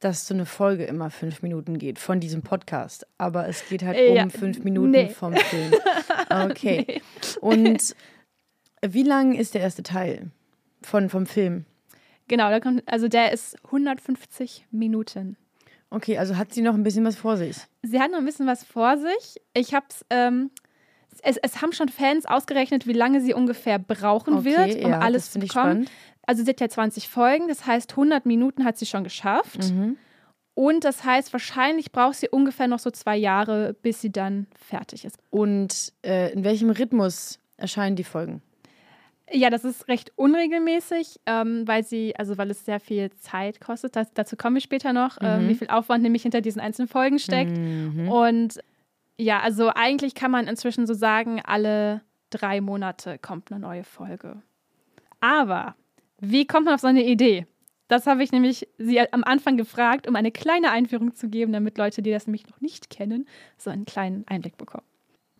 dass 0.00 0.26
so 0.26 0.34
eine 0.34 0.44
Folge 0.44 0.86
immer 0.86 1.08
fünf 1.10 1.40
Minuten 1.42 1.78
geht 1.78 2.00
von 2.00 2.18
diesem 2.18 2.42
Podcast. 2.42 3.06
Aber 3.16 3.46
es 3.46 3.68
geht 3.68 3.84
halt 3.84 3.96
ja, 3.96 4.24
um 4.24 4.30
fünf 4.30 4.64
Minuten 4.64 4.90
nee. 4.90 5.08
vom 5.08 5.36
Film. 5.36 5.72
Okay. 6.28 7.00
Und 7.40 7.94
wie 8.82 9.04
lang 9.04 9.36
ist 9.36 9.54
der 9.54 9.60
erste 9.60 9.84
Teil 9.84 10.32
von, 10.82 11.10
vom 11.10 11.26
Film? 11.26 11.64
Genau, 12.26 12.50
da 12.50 12.58
kommt, 12.58 12.82
also 12.86 13.06
der 13.06 13.30
ist 13.30 13.56
150 13.66 14.66
Minuten. 14.72 15.36
Okay, 15.90 16.18
also 16.18 16.36
hat 16.36 16.54
sie 16.54 16.62
noch 16.62 16.74
ein 16.74 16.82
bisschen 16.82 17.04
was 17.04 17.16
vor 17.16 17.36
sich. 17.36 17.56
Sie 17.82 18.00
hat 18.00 18.10
noch 18.10 18.18
ein 18.18 18.24
bisschen 18.24 18.46
was 18.46 18.64
vor 18.64 18.96
sich. 18.96 19.40
Ich 19.54 19.74
hab's, 19.74 20.04
ähm, 20.08 20.50
es, 21.22 21.36
es 21.36 21.60
haben 21.60 21.72
schon 21.72 21.88
Fans 21.88 22.26
ausgerechnet, 22.26 22.86
wie 22.86 22.92
lange 22.92 23.20
sie 23.20 23.34
ungefähr 23.34 23.78
brauchen 23.78 24.34
Okay, 24.34 24.44
wird, 24.44 24.84
um 24.84 24.90
ja, 24.92 25.00
alles 25.00 25.32
zu 25.32 25.40
bekommen. 25.40 25.88
Also 26.26 26.44
sie 26.44 26.50
hat 26.50 26.60
ja 26.60 26.68
20 26.68 27.08
Folgen, 27.08 27.48
das 27.48 27.66
heißt 27.66 27.90
100 27.92 28.24
Minuten 28.24 28.64
hat 28.64 28.78
sie 28.78 28.86
schon 28.86 29.02
geschafft. 29.02 29.72
Mhm. 29.72 29.96
Und 30.54 30.84
das 30.84 31.04
heißt, 31.04 31.32
wahrscheinlich 31.32 31.90
braucht 31.90 32.16
sie 32.16 32.28
ungefähr 32.28 32.68
noch 32.68 32.78
so 32.78 32.90
zwei 32.90 33.16
Jahre, 33.16 33.74
bis 33.82 34.00
sie 34.00 34.12
dann 34.12 34.46
fertig 34.54 35.04
ist. 35.04 35.16
Und 35.30 35.92
äh, 36.04 36.32
in 36.32 36.44
welchem 36.44 36.70
Rhythmus 36.70 37.38
erscheinen 37.56 37.96
die 37.96 38.04
Folgen? 38.04 38.42
Ja, 39.32 39.48
das 39.50 39.64
ist 39.64 39.86
recht 39.88 40.12
unregelmäßig, 40.16 41.20
ähm, 41.26 41.66
weil 41.66 41.84
sie, 41.84 42.16
also 42.16 42.36
weil 42.38 42.50
es 42.50 42.64
sehr 42.64 42.80
viel 42.80 43.10
Zeit 43.12 43.60
kostet. 43.60 43.94
Das, 43.94 44.12
dazu 44.12 44.36
komme 44.36 44.58
ich 44.58 44.64
später 44.64 44.92
noch, 44.92 45.18
ähm, 45.20 45.48
wie 45.48 45.54
viel 45.54 45.68
Aufwand 45.68 46.02
nämlich 46.02 46.22
hinter 46.22 46.40
diesen 46.40 46.60
einzelnen 46.60 46.88
Folgen 46.88 47.18
steckt. 47.18 47.56
Und 48.08 48.60
ja, 49.18 49.40
also 49.40 49.70
eigentlich 49.74 50.14
kann 50.14 50.30
man 50.30 50.48
inzwischen 50.48 50.86
so 50.86 50.94
sagen, 50.94 51.40
alle 51.44 52.00
drei 52.30 52.60
Monate 52.60 53.18
kommt 53.18 53.52
eine 53.52 53.60
neue 53.60 53.84
Folge. 53.84 54.42
Aber 55.20 55.74
wie 56.18 56.46
kommt 56.46 56.64
man 56.66 56.74
auf 56.74 56.80
so 56.80 56.86
eine 56.86 57.04
Idee? 57.04 57.46
Das 57.88 58.06
habe 58.06 58.22
ich 58.22 58.30
nämlich 58.32 58.68
sie 58.78 59.00
am 59.12 59.24
Anfang 59.24 59.56
gefragt, 59.56 60.06
um 60.06 60.14
eine 60.14 60.30
kleine 60.30 60.70
Einführung 60.70 61.14
zu 61.14 61.28
geben, 61.28 61.52
damit 61.52 61.76
Leute, 61.76 62.02
die 62.02 62.12
das 62.12 62.26
nämlich 62.26 62.46
noch 62.48 62.60
nicht 62.60 62.88
kennen, 62.88 63.26
so 63.58 63.68
einen 63.68 63.84
kleinen 63.84 64.24
Einblick 64.28 64.56
bekommen. 64.56 64.84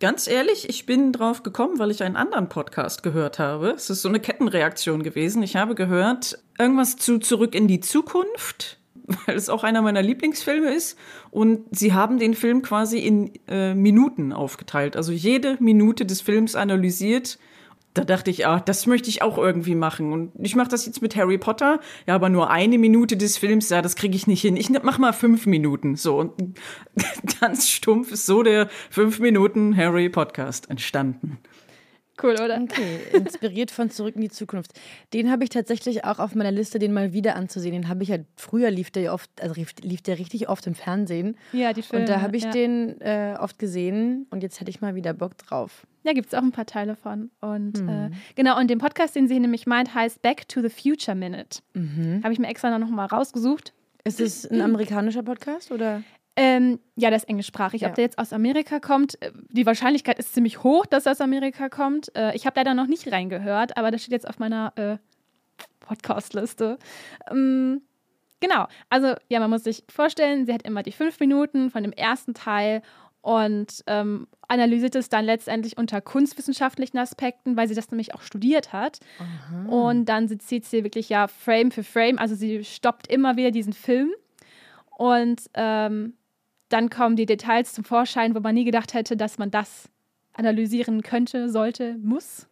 Ganz 0.01 0.27
ehrlich, 0.29 0.67
ich 0.67 0.87
bin 0.87 1.13
drauf 1.13 1.43
gekommen, 1.43 1.79
weil 1.79 1.91
ich 1.91 2.03
einen 2.03 2.17
anderen 2.17 2.49
Podcast 2.49 3.03
gehört 3.03 3.39
habe. 3.39 3.73
Es 3.73 3.91
ist 3.91 4.01
so 4.01 4.09
eine 4.09 4.19
Kettenreaktion 4.19 5.03
gewesen. 5.03 5.43
Ich 5.43 5.57
habe 5.57 5.75
gehört, 5.75 6.43
irgendwas 6.59 6.97
zu 6.97 7.19
Zurück 7.19 7.55
in 7.55 7.69
die 7.69 7.81
Zukunft, 7.81 8.79
weil 9.27 9.37
es 9.37 9.51
auch 9.51 9.63
einer 9.63 9.83
meiner 9.83 10.01
Lieblingsfilme 10.01 10.73
ist. 10.73 10.97
Und 11.31 11.67
sie 11.71 11.93
haben 11.93 12.19
den 12.19 12.33
Film 12.33 12.63
quasi 12.63 12.99
in 12.99 13.33
äh, 13.47 13.75
Minuten 13.75 14.33
aufgeteilt. 14.33 14.97
Also 14.97 15.13
jede 15.13 15.59
Minute 15.61 16.07
des 16.07 16.23
Films 16.23 16.55
analysiert. 16.57 17.39
Da 17.95 18.05
dachte 18.05 18.31
ich, 18.31 18.47
ah, 18.47 18.61
das 18.61 18.87
möchte 18.87 19.09
ich 19.09 19.21
auch 19.23 19.37
irgendwie 19.37 19.75
machen. 19.75 20.13
Und 20.13 20.33
ich 20.39 20.55
mache 20.55 20.69
das 20.69 20.87
jetzt 20.87 21.03
mit 21.03 21.17
Harry 21.17 21.39
Potter. 21.39 21.81
Ja, 22.07 22.15
aber 22.15 22.29
nur 22.29 22.51
eine 22.51 22.79
Minute 22.79 23.17
des 23.17 23.37
Films, 23.37 23.69
ja, 23.69 23.83
das 23.83 23.97
kriege 23.97 24.15
ich 24.15 24.27
nicht 24.29 24.43
hin. 24.43 24.57
Ich 24.57 24.71
mach 24.71 24.99
mal 24.99 25.13
fünf 25.13 25.47
Minuten. 25.47 25.97
So, 25.97 26.19
und 26.21 26.59
ganz 27.41 27.69
stumpf 27.69 28.13
ist 28.13 28.27
so 28.27 28.43
der 28.43 28.69
fünf 28.91 29.19
Minuten 29.19 29.77
Harry 29.77 30.09
Podcast 30.09 30.71
entstanden. 30.71 31.39
Cool, 32.23 32.33
oder? 32.33 32.61
Okay, 32.61 32.99
inspiriert 33.13 33.71
von 33.71 33.91
Zurück 33.91 34.15
in 34.15 34.21
die 34.21 34.29
Zukunft. 34.29 34.73
Den 35.15 35.31
habe 35.31 35.45
ich 35.45 35.51
tatsächlich 35.51 36.05
auch 36.05 36.19
auf 36.19 36.35
meiner 36.35 36.51
Liste, 36.51 36.79
den 36.79 36.93
mal 36.93 37.13
wieder 37.13 37.37
anzusehen. 37.37 37.73
Den 37.73 37.89
habe 37.89 38.03
ich 38.03 38.11
ja, 38.11 38.19
früher 38.37 38.71
lief 38.71 38.91
der 38.91 39.03
ja 39.05 39.13
oft, 39.15 39.31
also 39.41 39.55
lief, 39.55 39.75
lief 39.83 40.03
der 40.03 40.19
richtig 40.19 40.49
oft 40.49 40.67
im 40.67 40.75
Fernsehen. 40.75 41.37
Ja, 41.53 41.73
die 41.73 41.83
Filme. 41.83 42.03
Und 42.03 42.09
da 42.09 42.21
habe 42.21 42.37
ich 42.37 42.45
ja. 42.45 42.51
den 42.51 43.01
äh, 43.01 43.37
oft 43.39 43.59
gesehen 43.59 44.27
und 44.31 44.43
jetzt 44.43 44.61
hätte 44.61 44.71
ich 44.71 44.81
mal 44.81 44.95
wieder 44.95 45.15
Bock 45.15 45.39
drauf. 45.39 45.87
Ja, 46.03 46.13
gibt 46.15 46.29
es 46.29 46.35
auch 46.35 46.43
ein 46.43 46.53
paar 46.53 46.67
Teile 46.67 46.97
von. 46.97 47.31
Und 47.41 47.79
Hm. 47.79 47.89
äh, 47.89 48.11
genau, 48.35 48.59
und 48.59 48.69
den 48.71 48.79
Podcast, 48.79 49.15
den 49.17 49.29
sie 49.29 49.39
nämlich 49.39 49.67
meint, 49.67 49.95
heißt 49.95 50.23
Back 50.23 50.49
to 50.49 50.63
the 50.63 50.71
Future 50.71 51.15
Minute. 51.15 51.61
Mhm. 51.75 52.21
Habe 52.23 52.33
ich 52.33 52.39
mir 52.39 52.49
extra 52.49 52.77
noch 52.79 52.89
mal 52.89 53.07
rausgesucht. 53.07 53.73
Ist 54.05 54.21
es 54.21 54.51
ein 54.51 54.61
amerikanischer 54.63 55.23
Podcast 55.23 55.71
oder? 55.71 56.03
Ähm, 56.37 56.79
ja, 56.97 57.11
das 57.11 57.25
ist 57.25 57.29
englischsprachig. 57.29 57.83
Ja. 57.83 57.89
Ob 57.89 57.97
der 57.97 58.05
jetzt 58.05 58.19
aus 58.19 58.33
Amerika 58.33 58.81
kommt, 58.81 59.21
äh, 59.21 59.31
die 59.51 59.67
Wahrscheinlichkeit 59.67 60.19
ist 60.19 60.33
ziemlich 60.33 60.63
hoch, 60.63 60.87
dass 60.87 61.05
er 61.05 61.13
aus 61.13 61.21
Amerika 61.21 61.69
kommt. 61.69 62.15
Äh, 62.17 62.35
ich 62.35 62.47
habe 62.47 62.59
leider 62.59 62.73
noch 62.73 62.87
nicht 62.87 63.13
reingehört, 63.13 63.77
aber 63.77 63.91
das 63.91 64.03
steht 64.03 64.13
jetzt 64.13 64.29
auf 64.29 64.39
meiner 64.39 64.73
äh, 64.77 64.97
Podcast-Liste. 65.81 66.79
Ähm, 67.31 67.83
genau, 68.41 68.67
also 68.89 69.15
ja, 69.29 69.41
man 69.41 69.51
muss 69.51 69.65
sich 69.65 69.85
vorstellen, 69.91 70.47
sie 70.47 70.53
hat 70.55 70.63
immer 70.63 70.83
die 70.83 70.93
fünf 70.93 71.19
Minuten 71.21 71.71
von 71.71 71.83
dem 71.83 71.93
ersten 71.93 72.33
Teil 72.33 72.83
und 73.23 73.83
ähm, 73.87 74.27
analysiert 74.49 74.95
es 74.95 75.09
dann 75.09 75.25
letztendlich 75.25 75.77
unter 75.77 76.01
kunstwissenschaftlichen 76.01 76.99
Aspekten, 76.99 77.57
weil 77.57 77.69
sie 77.69 77.75
das 77.75 77.91
nämlich 77.91 78.15
auch 78.15 78.23
studiert 78.23 78.73
hat. 78.73 79.01
Und 79.69 80.07
dann 80.07 80.29
zieht 80.41 80.65
sie 80.65 80.85
wirklich 80.85 81.09
ja 81.09 81.29
Frame 81.29 81.71
für 81.71 81.85
Frame, 81.85 82.19
also 82.19 82.35
sie 82.35 82.65
stoppt 82.65 83.07
immer 83.09 83.37
wieder 83.37 83.51
diesen 83.51 83.73
Film 83.73 84.11
und 84.97 85.43
ähm, 85.55 86.15
dann 86.69 86.89
kommen 86.89 87.17
die 87.17 87.27
Details 87.27 87.73
zum 87.73 87.85
Vorschein, 87.85 88.35
wo 88.35 88.41
man 88.41 88.55
nie 88.55 88.65
gedacht 88.65 88.95
hätte, 88.95 89.17
dass 89.17 89.39
man 89.39 89.51
das 89.51 89.89
analysieren 90.35 91.03
könnte, 91.03 91.51
sollte, 91.51 91.97
muss. 92.03 92.47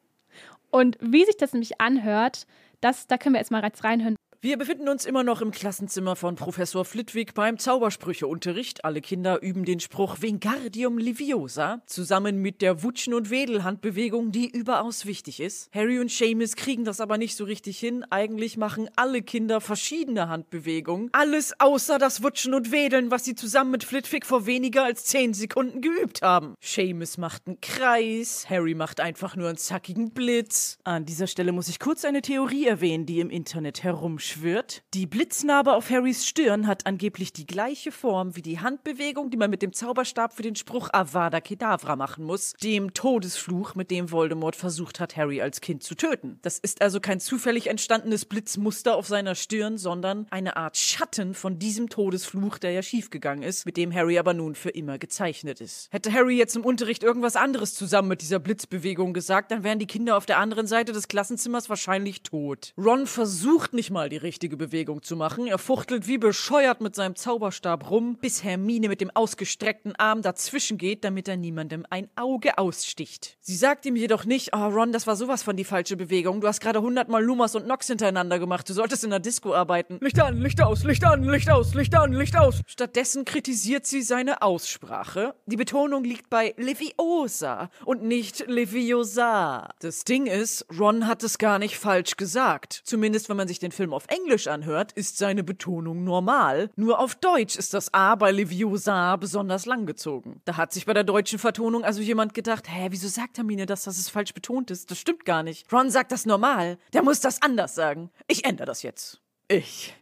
Und 0.71 0.99
wie 1.01 1.25
sich 1.25 1.37
das 1.37 1.53
nämlich 1.53 1.81
anhört, 1.81 2.47
das, 2.81 3.07
da 3.07 3.17
können 3.17 3.35
wir 3.35 3.41
jetzt 3.41 3.51
mal 3.51 3.63
jetzt 3.63 3.85
reinhören. 3.85 4.17
Wir 4.41 4.57
befinden 4.57 4.89
uns 4.89 5.05
immer 5.05 5.25
noch 5.25 5.41
im 5.41 5.51
Klassenzimmer 5.51 6.15
von 6.15 6.37
Professor 6.37 6.85
Flitwick 6.85 7.35
beim 7.35 7.59
Zaubersprücheunterricht. 7.59 8.85
Alle 8.85 9.01
Kinder 9.01 9.43
üben 9.43 9.65
den 9.65 9.81
Spruch 9.81 10.19
Wingardium 10.21 10.97
Leviosa 10.97 11.83
zusammen 11.87 12.41
mit 12.41 12.63
der 12.63 12.85
Wutschen- 12.85 13.15
und 13.15 13.31
Wedelhandbewegung, 13.31 14.31
die 14.31 14.49
überaus 14.49 15.07
wichtig 15.07 15.41
ist. 15.41 15.69
Harry 15.75 15.99
und 15.99 16.13
Seamus 16.13 16.55
kriegen 16.55 16.85
das 16.85 17.01
aber 17.01 17.19
nicht 17.19 17.35
so 17.35 17.43
richtig 17.43 17.81
hin. 17.81 18.05
Eigentlich 18.11 18.57
machen 18.57 18.89
alle 18.95 19.23
Kinder 19.23 19.61
verschiedene 19.61 20.29
Handbewegungen. 20.29 21.09
Alles 21.11 21.59
außer 21.59 21.99
das 21.99 22.23
Wutschen 22.23 22.55
und 22.55 22.71
Wedeln, 22.71 23.11
was 23.11 23.25
sie 23.25 23.35
zusammen 23.35 23.73
mit 23.73 23.83
Flitwick 23.83 24.25
vor 24.25 24.47
weniger 24.47 24.85
als 24.85 25.05
10 25.07 25.35
Sekunden 25.35 25.81
geübt 25.81 26.23
haben. 26.23 26.55
Seamus 26.61 27.19
macht 27.19 27.49
einen 27.49 27.61
Kreis, 27.61 28.49
Harry 28.49 28.77
macht 28.77 29.01
einfach 29.01 29.35
nur 29.35 29.49
einen 29.49 29.59
zackigen 29.59 30.13
Blitz. 30.13 30.79
An 30.85 31.07
dieser 31.07 31.27
Stelle 31.27 31.51
muss 31.51 31.67
ich 31.67 31.81
kurz 31.81 32.05
eine 32.05 32.23
Theorie 32.23 32.69
erwähnen, 32.69 33.05
die 33.05 33.19
im 33.19 33.31
Internet 33.31 33.83
herumschwirrt. 34.29 34.83
Die 34.95 35.07
Blitznarbe 35.07 35.75
auf 35.75 35.91
Harrys 35.91 36.27
Stirn 36.27 36.67
hat 36.67 36.87
angeblich 36.87 37.33
die 37.33 37.47
gleiche 37.47 37.93
Form 37.93 38.37
wie 38.37 38.43
die 38.43 38.61
Handbewegung, 38.61 39.31
die 39.31 39.37
man 39.37 39.51
mit 39.51 39.63
dem 39.63 39.73
Zauberstab 39.73 40.35
für 40.35 40.43
den 40.43 40.57
Spruch 40.57 40.89
Avada 40.93 41.41
Kedavra 41.41 41.97
machen 41.97 42.25
muss, 42.25 42.53
dem 42.63 42.95
Todesfluch, 42.95 43.75
mit 43.75 43.91
dem 43.91 44.11
Voldemort 44.11 44.57
versucht 44.57 45.01
hat, 45.01 45.17
Harry 45.17 45.41
als 45.41 45.61
Kind 45.61 45.83
zu 45.83 45.95
töten. 45.95 46.39
Das 46.43 46.59
ist 46.59 46.83
also 46.83 47.01
kein 47.01 47.21
zufällig 47.21 47.69
entstandenes 47.69 48.25
Blitzmuster 48.25 48.97
auf 48.97 49.07
seiner 49.07 49.35
Stirn, 49.35 49.79
sondern 49.79 50.27
eine 50.31 50.57
Art 50.57 50.77
Schatten 50.77 51.35
von 51.35 51.59
diesem 51.59 51.89
Todesfluch, 51.89 52.59
der 52.59 52.73
ja 52.73 52.83
schiefgegangen 52.83 53.43
ist, 53.43 53.67
mit 53.67 53.77
dem 53.77 53.95
Harry 53.95 54.19
aber 54.19 54.35
nun 54.35 54.55
für 54.55 54.71
immer 54.71 54.99
gezeichnet 54.99 55.61
ist. 55.61 55.89
Hätte 55.91 56.13
Harry 56.13 56.37
jetzt 56.37 56.57
im 56.57 56.65
Unterricht 56.65 57.03
irgendwas 57.03 57.37
anderes 57.37 57.75
zusammen 57.75 58.09
mit 58.09 58.23
dieser 58.23 58.39
Blitzbewegung 58.39 59.13
gesagt, 59.13 59.51
dann 59.51 59.65
wären 59.65 59.79
die 59.79 59.87
Kinder 59.87 60.17
auf 60.17 60.27
der 60.27 60.39
anderen 60.39 60.67
Seite 60.67 60.93
des 60.93 61.09
Klassenzimmers 61.09 61.69
wahrscheinlich 61.69 62.23
tot. 62.23 62.73
Ron 62.77 63.07
versucht 63.07 63.73
nicht 63.73 63.91
mal 63.91 64.09
die 64.09 64.18
richtige 64.23 64.57
Bewegung 64.57 65.03
zu 65.03 65.17
machen. 65.17 65.47
Er 65.47 65.59
fuchtelt 65.59 66.07
wie 66.07 66.19
bescheuert 66.19 66.81
mit 66.81 66.95
seinem 66.95 67.17
Zauberstab 67.17 67.91
rum, 67.91 68.17
bis 68.21 68.45
Hermine 68.45 68.89
mit 68.89 69.01
dem 69.01 69.11
ausgestreckten 69.15 69.97
Arm 69.97 70.23
dazwischen 70.23 70.79
geht, 70.79 71.05
damit 71.05 71.29
er 71.29 71.37
niemandem 71.37 71.87
ein 71.91 72.09
Auge 72.17 72.59
aussticht. 72.59 73.37
Sie 73.41 73.57
sagt 73.57 73.87
ihm 73.87 73.97
jedoch 73.97 74.25
nicht, 74.25 74.51
oh 74.55 74.67
Ron, 74.67 74.93
das 74.93 75.07
war 75.07 75.17
sowas 75.17 75.43
von 75.43 75.57
die 75.57 75.65
falsche 75.65 75.97
Bewegung. 75.97 76.41
Du 76.41 76.49
hast 76.49 76.61
gerade 76.61 76.83
hundertmal 76.83 77.23
Lumas 77.23 77.55
und 77.55 77.67
Nox 77.67 77.87
hintereinander 77.87 78.39
gemacht. 78.39 78.69
Du 78.69 78.75
solltest 78.75 79.05
in 79.05 79.11
der 79.11 79.21
Disco 79.21 79.55
arbeiten. 79.55 79.99
Licht 80.01 80.21
an, 80.21 80.39
Licht 80.39 80.61
aus, 80.61 80.85
Licht 80.85 81.05
an, 81.05 81.23
Licht 81.23 81.51
aus, 81.51 81.75
Licht 81.75 81.95
an, 81.95 82.13
Licht 82.13 82.37
aus. 82.37 82.63
Stattdessen 82.67 83.25
kritisiert 83.25 83.87
sie 83.87 84.03
seine 84.03 84.43
Aussprache. 84.43 85.35
Die 85.47 85.57
Betonung 85.57 86.05
liegt 86.05 86.31
bei 86.31 86.55
Leviosa 86.57 87.71
und 87.85 88.03
nicht 88.03 88.47
Leviosa. 88.49 89.69
Das 89.81 90.05
Ding 90.05 90.27
ist, 90.27 90.67
Ron 90.79 91.07
hat 91.07 91.23
es 91.23 91.39
gar 91.39 91.59
nicht 91.59 91.79
falsch 91.79 92.17
gesagt. 92.17 92.83
Zumindest 92.85 93.29
wenn 93.29 93.37
man 93.37 93.49
sich 93.49 93.59
den 93.59 93.73
Film 93.73 93.93
auf 93.93 94.08
Englisch 94.09 94.49
anhört, 94.49 94.93
ist 94.93 95.19
seine 95.19 95.45
Betonung 95.45 96.05
normal. 96.05 96.71
Nur 96.77 96.99
auf 96.99 97.15
Deutsch 97.15 97.57
ist 97.57 97.75
das 97.75 97.93
A 97.95 98.15
bei 98.15 98.31
Leviosa 98.31 99.17
besonders 99.17 99.67
langgezogen. 99.67 100.41
Da 100.45 100.57
hat 100.57 100.73
sich 100.73 100.87
bei 100.87 100.95
der 100.95 101.05
deutschen 101.05 101.39
Vertonung 101.39 101.85
also 101.85 102.01
jemand 102.01 102.35
gedacht, 102.35 102.69
hä, 102.69 102.89
wieso 102.91 103.09
sagt 103.09 103.39
Hermine 103.39 103.67
das, 103.67 103.85
dass 103.85 103.99
es 103.99 104.09
falsch 104.09 104.35
betont 104.35 104.71
ist? 104.71 104.91
Das 104.91 104.99
stimmt 104.99 105.25
gar 105.25 105.43
nicht. 105.43 105.73
Ron 105.73 105.91
sagt 105.91 106.13
das 106.13 106.27
normal. 106.27 106.79
Der 106.93 107.03
muss 107.03 107.21
das 107.21 107.43
anders 107.43 107.75
sagen. 107.75 108.11
Ich 108.27 108.45
ändere 108.45 108.67
das 108.67 108.83
jetzt. 108.83 109.21
Ich 109.49 109.95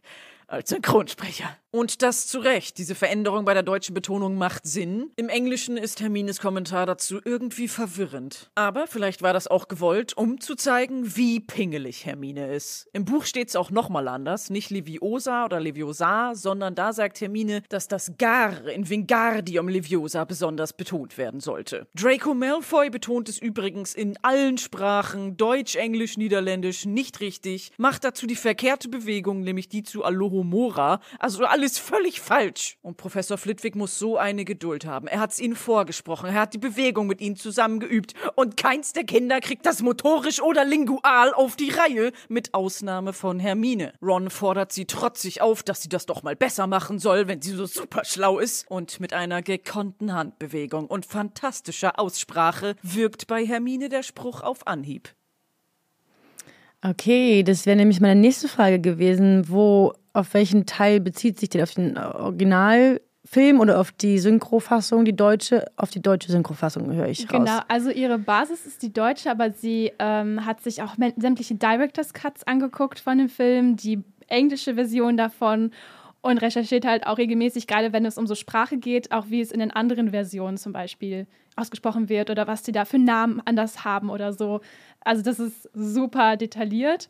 als 0.47 0.69
Synchronsprecher. 0.69 1.57
Und 1.69 2.01
das 2.01 2.25
zu 2.25 2.39
Recht. 2.39 2.77
Diese 2.77 2.95
Veränderung 2.95 3.45
bei 3.45 3.53
der 3.53 3.61
deutschen 3.61 3.93
Betonung 3.93 4.35
macht 4.35 4.65
Sinn. 4.65 5.11
Im 5.17 5.27
Englischen 5.27 5.77
ist 5.77 5.99
Hermines 5.99 6.39
Kommentar 6.39 6.85
dazu 6.85 7.19
irgendwie 7.23 7.67
verwirrend. 7.67 8.49
Aber 8.55 8.87
vielleicht 8.87 9.21
war 9.21 9.33
das 9.33 9.47
auch 9.47 9.67
gewollt, 9.67 10.15
um 10.15 10.39
zu 10.39 10.55
zeigen, 10.55 11.15
wie 11.17 11.41
pingelig 11.41 12.05
Hermine 12.05 12.53
ist. 12.53 12.87
Im 12.93 13.03
Buch 13.03 13.25
steht 13.25 13.49
es 13.49 13.55
auch 13.57 13.69
nochmal 13.69 14.07
anders. 14.07 14.49
Nicht 14.49 14.71
Leviosa 14.71 15.45
oder 15.45 15.59
Leviosa, 15.59 16.33
sondern 16.33 16.73
da 16.73 16.93
sagt 16.93 17.19
Hermine, 17.19 17.61
dass 17.69 17.89
das 17.89 18.13
Gar 18.17 18.65
in 18.69 18.89
Wingardium 18.89 19.67
Leviosa 19.67 20.23
besonders 20.23 20.71
betont 20.71 21.17
werden 21.17 21.41
sollte. 21.41 21.87
Draco 21.93 22.33
Malfoy 22.33 22.89
betont 22.89 23.27
es 23.27 23.37
übrigens 23.37 23.93
in 23.93 24.17
allen 24.23 24.57
Sprachen, 24.57 25.35
Deutsch, 25.35 25.75
Englisch, 25.75 26.17
Niederländisch, 26.17 26.85
nicht 26.85 27.19
richtig, 27.19 27.71
macht 27.77 28.05
dazu 28.05 28.25
die 28.25 28.35
verkehrte 28.35 28.87
Bewegung, 28.87 29.41
nämlich 29.41 29.67
die 29.67 29.83
zu 29.83 30.05
Alohomora. 30.37 30.99
Also 31.19 31.45
alles 31.45 31.77
völlig 31.77 32.21
falsch. 32.21 32.77
Und 32.81 32.97
Professor 32.97 33.37
Flitwick 33.37 33.75
muss 33.75 33.97
so 33.97 34.17
eine 34.17 34.45
Geduld 34.45 34.85
haben. 34.85 35.07
Er 35.07 35.19
hat 35.19 35.31
es 35.31 35.39
ihnen 35.39 35.55
vorgesprochen. 35.55 36.29
Er 36.29 36.41
hat 36.41 36.53
die 36.53 36.59
Bewegung 36.59 37.07
mit 37.07 37.21
ihnen 37.21 37.35
zusammen 37.35 37.79
geübt. 37.79 38.13
Und 38.35 38.57
keins 38.57 38.93
der 38.93 39.03
Kinder 39.03 39.39
kriegt 39.39 39.65
das 39.65 39.81
motorisch 39.81 40.41
oder 40.41 40.65
lingual 40.65 41.33
auf 41.33 41.55
die 41.55 41.69
Reihe, 41.69 42.11
mit 42.29 42.53
Ausnahme 42.53 43.13
von 43.13 43.39
Hermine. 43.39 43.93
Ron 44.01 44.29
fordert 44.29 44.71
sie 44.71 44.85
trotzig 44.85 45.41
auf, 45.41 45.63
dass 45.63 45.81
sie 45.81 45.89
das 45.89 46.05
doch 46.05 46.23
mal 46.23 46.35
besser 46.35 46.67
machen 46.67 46.99
soll, 46.99 47.27
wenn 47.27 47.41
sie 47.41 47.51
so 47.51 47.65
super 47.65 48.03
schlau 48.05 48.39
ist. 48.39 48.69
Und 48.69 48.99
mit 48.99 49.13
einer 49.13 49.41
gekonnten 49.41 50.13
Handbewegung 50.13 50.87
und 50.87 51.05
fantastischer 51.05 51.99
Aussprache 51.99 52.75
wirkt 52.81 53.27
bei 53.27 53.45
Hermine 53.45 53.89
der 53.89 54.03
Spruch 54.03 54.41
auf 54.41 54.67
Anhieb. 54.67 55.13
Okay, 56.83 57.41
das 57.41 57.65
wäre 57.65 57.75
nämlich 57.75 57.99
meine 58.01 58.19
nächste 58.19 58.47
Frage 58.47 58.79
gewesen. 58.79 59.49
Wo, 59.49 59.93
auf 60.17 60.33
welchen 60.33 60.65
Teil 60.65 60.99
bezieht 60.99 61.39
sich 61.39 61.49
denn? 61.49 61.61
Auf 61.61 61.73
den 61.75 61.97
Originalfilm 61.97 63.59
oder 63.59 63.79
auf 63.79 63.91
die 63.91 64.17
Synchrofassung, 64.17 65.05
die 65.05 65.15
deutsche? 65.15 65.65
Auf 65.75 65.91
die 65.91 66.01
deutsche 66.01 66.31
Synchrofassung 66.31 66.91
höre 66.91 67.07
ich 67.07 67.31
raus. 67.31 67.39
Genau, 67.39 67.59
also 67.67 67.91
ihre 67.91 68.17
Basis 68.17 68.65
ist 68.65 68.81
die 68.81 68.91
deutsche, 68.91 69.29
aber 69.29 69.51
sie 69.51 69.91
ähm, 69.99 70.43
hat 70.45 70.61
sich 70.61 70.81
auch 70.81 70.95
sämtliche 71.17 71.55
Director's 71.55 72.13
Cuts 72.13 72.45
angeguckt 72.45 72.99
von 72.99 73.19
dem 73.19 73.29
Film, 73.29 73.75
die 73.75 74.03
englische 74.27 74.73
Version 74.73 75.17
davon 75.17 75.71
und 76.21 76.39
recherchiert 76.39 76.85
halt 76.85 77.05
auch 77.05 77.19
regelmäßig, 77.19 77.67
gerade 77.67 77.93
wenn 77.93 78.05
es 78.05 78.17
um 78.17 78.25
so 78.25 78.33
Sprache 78.33 78.77
geht, 78.77 79.11
auch 79.11 79.25
wie 79.29 79.39
es 79.39 79.51
in 79.51 79.59
den 79.59 79.71
anderen 79.71 80.09
Versionen 80.09 80.57
zum 80.57 80.73
Beispiel 80.73 81.27
ausgesprochen 81.55 82.09
wird 82.09 82.29
oder 82.29 82.47
was 82.47 82.63
die 82.63 82.71
da 82.71 82.85
für 82.85 82.99
Namen 82.99 83.41
anders 83.45 83.85
haben 83.85 84.09
oder 84.09 84.33
so. 84.33 84.61
Also 85.01 85.21
das 85.21 85.39
ist 85.39 85.69
super 85.73 86.37
detailliert. 86.37 87.09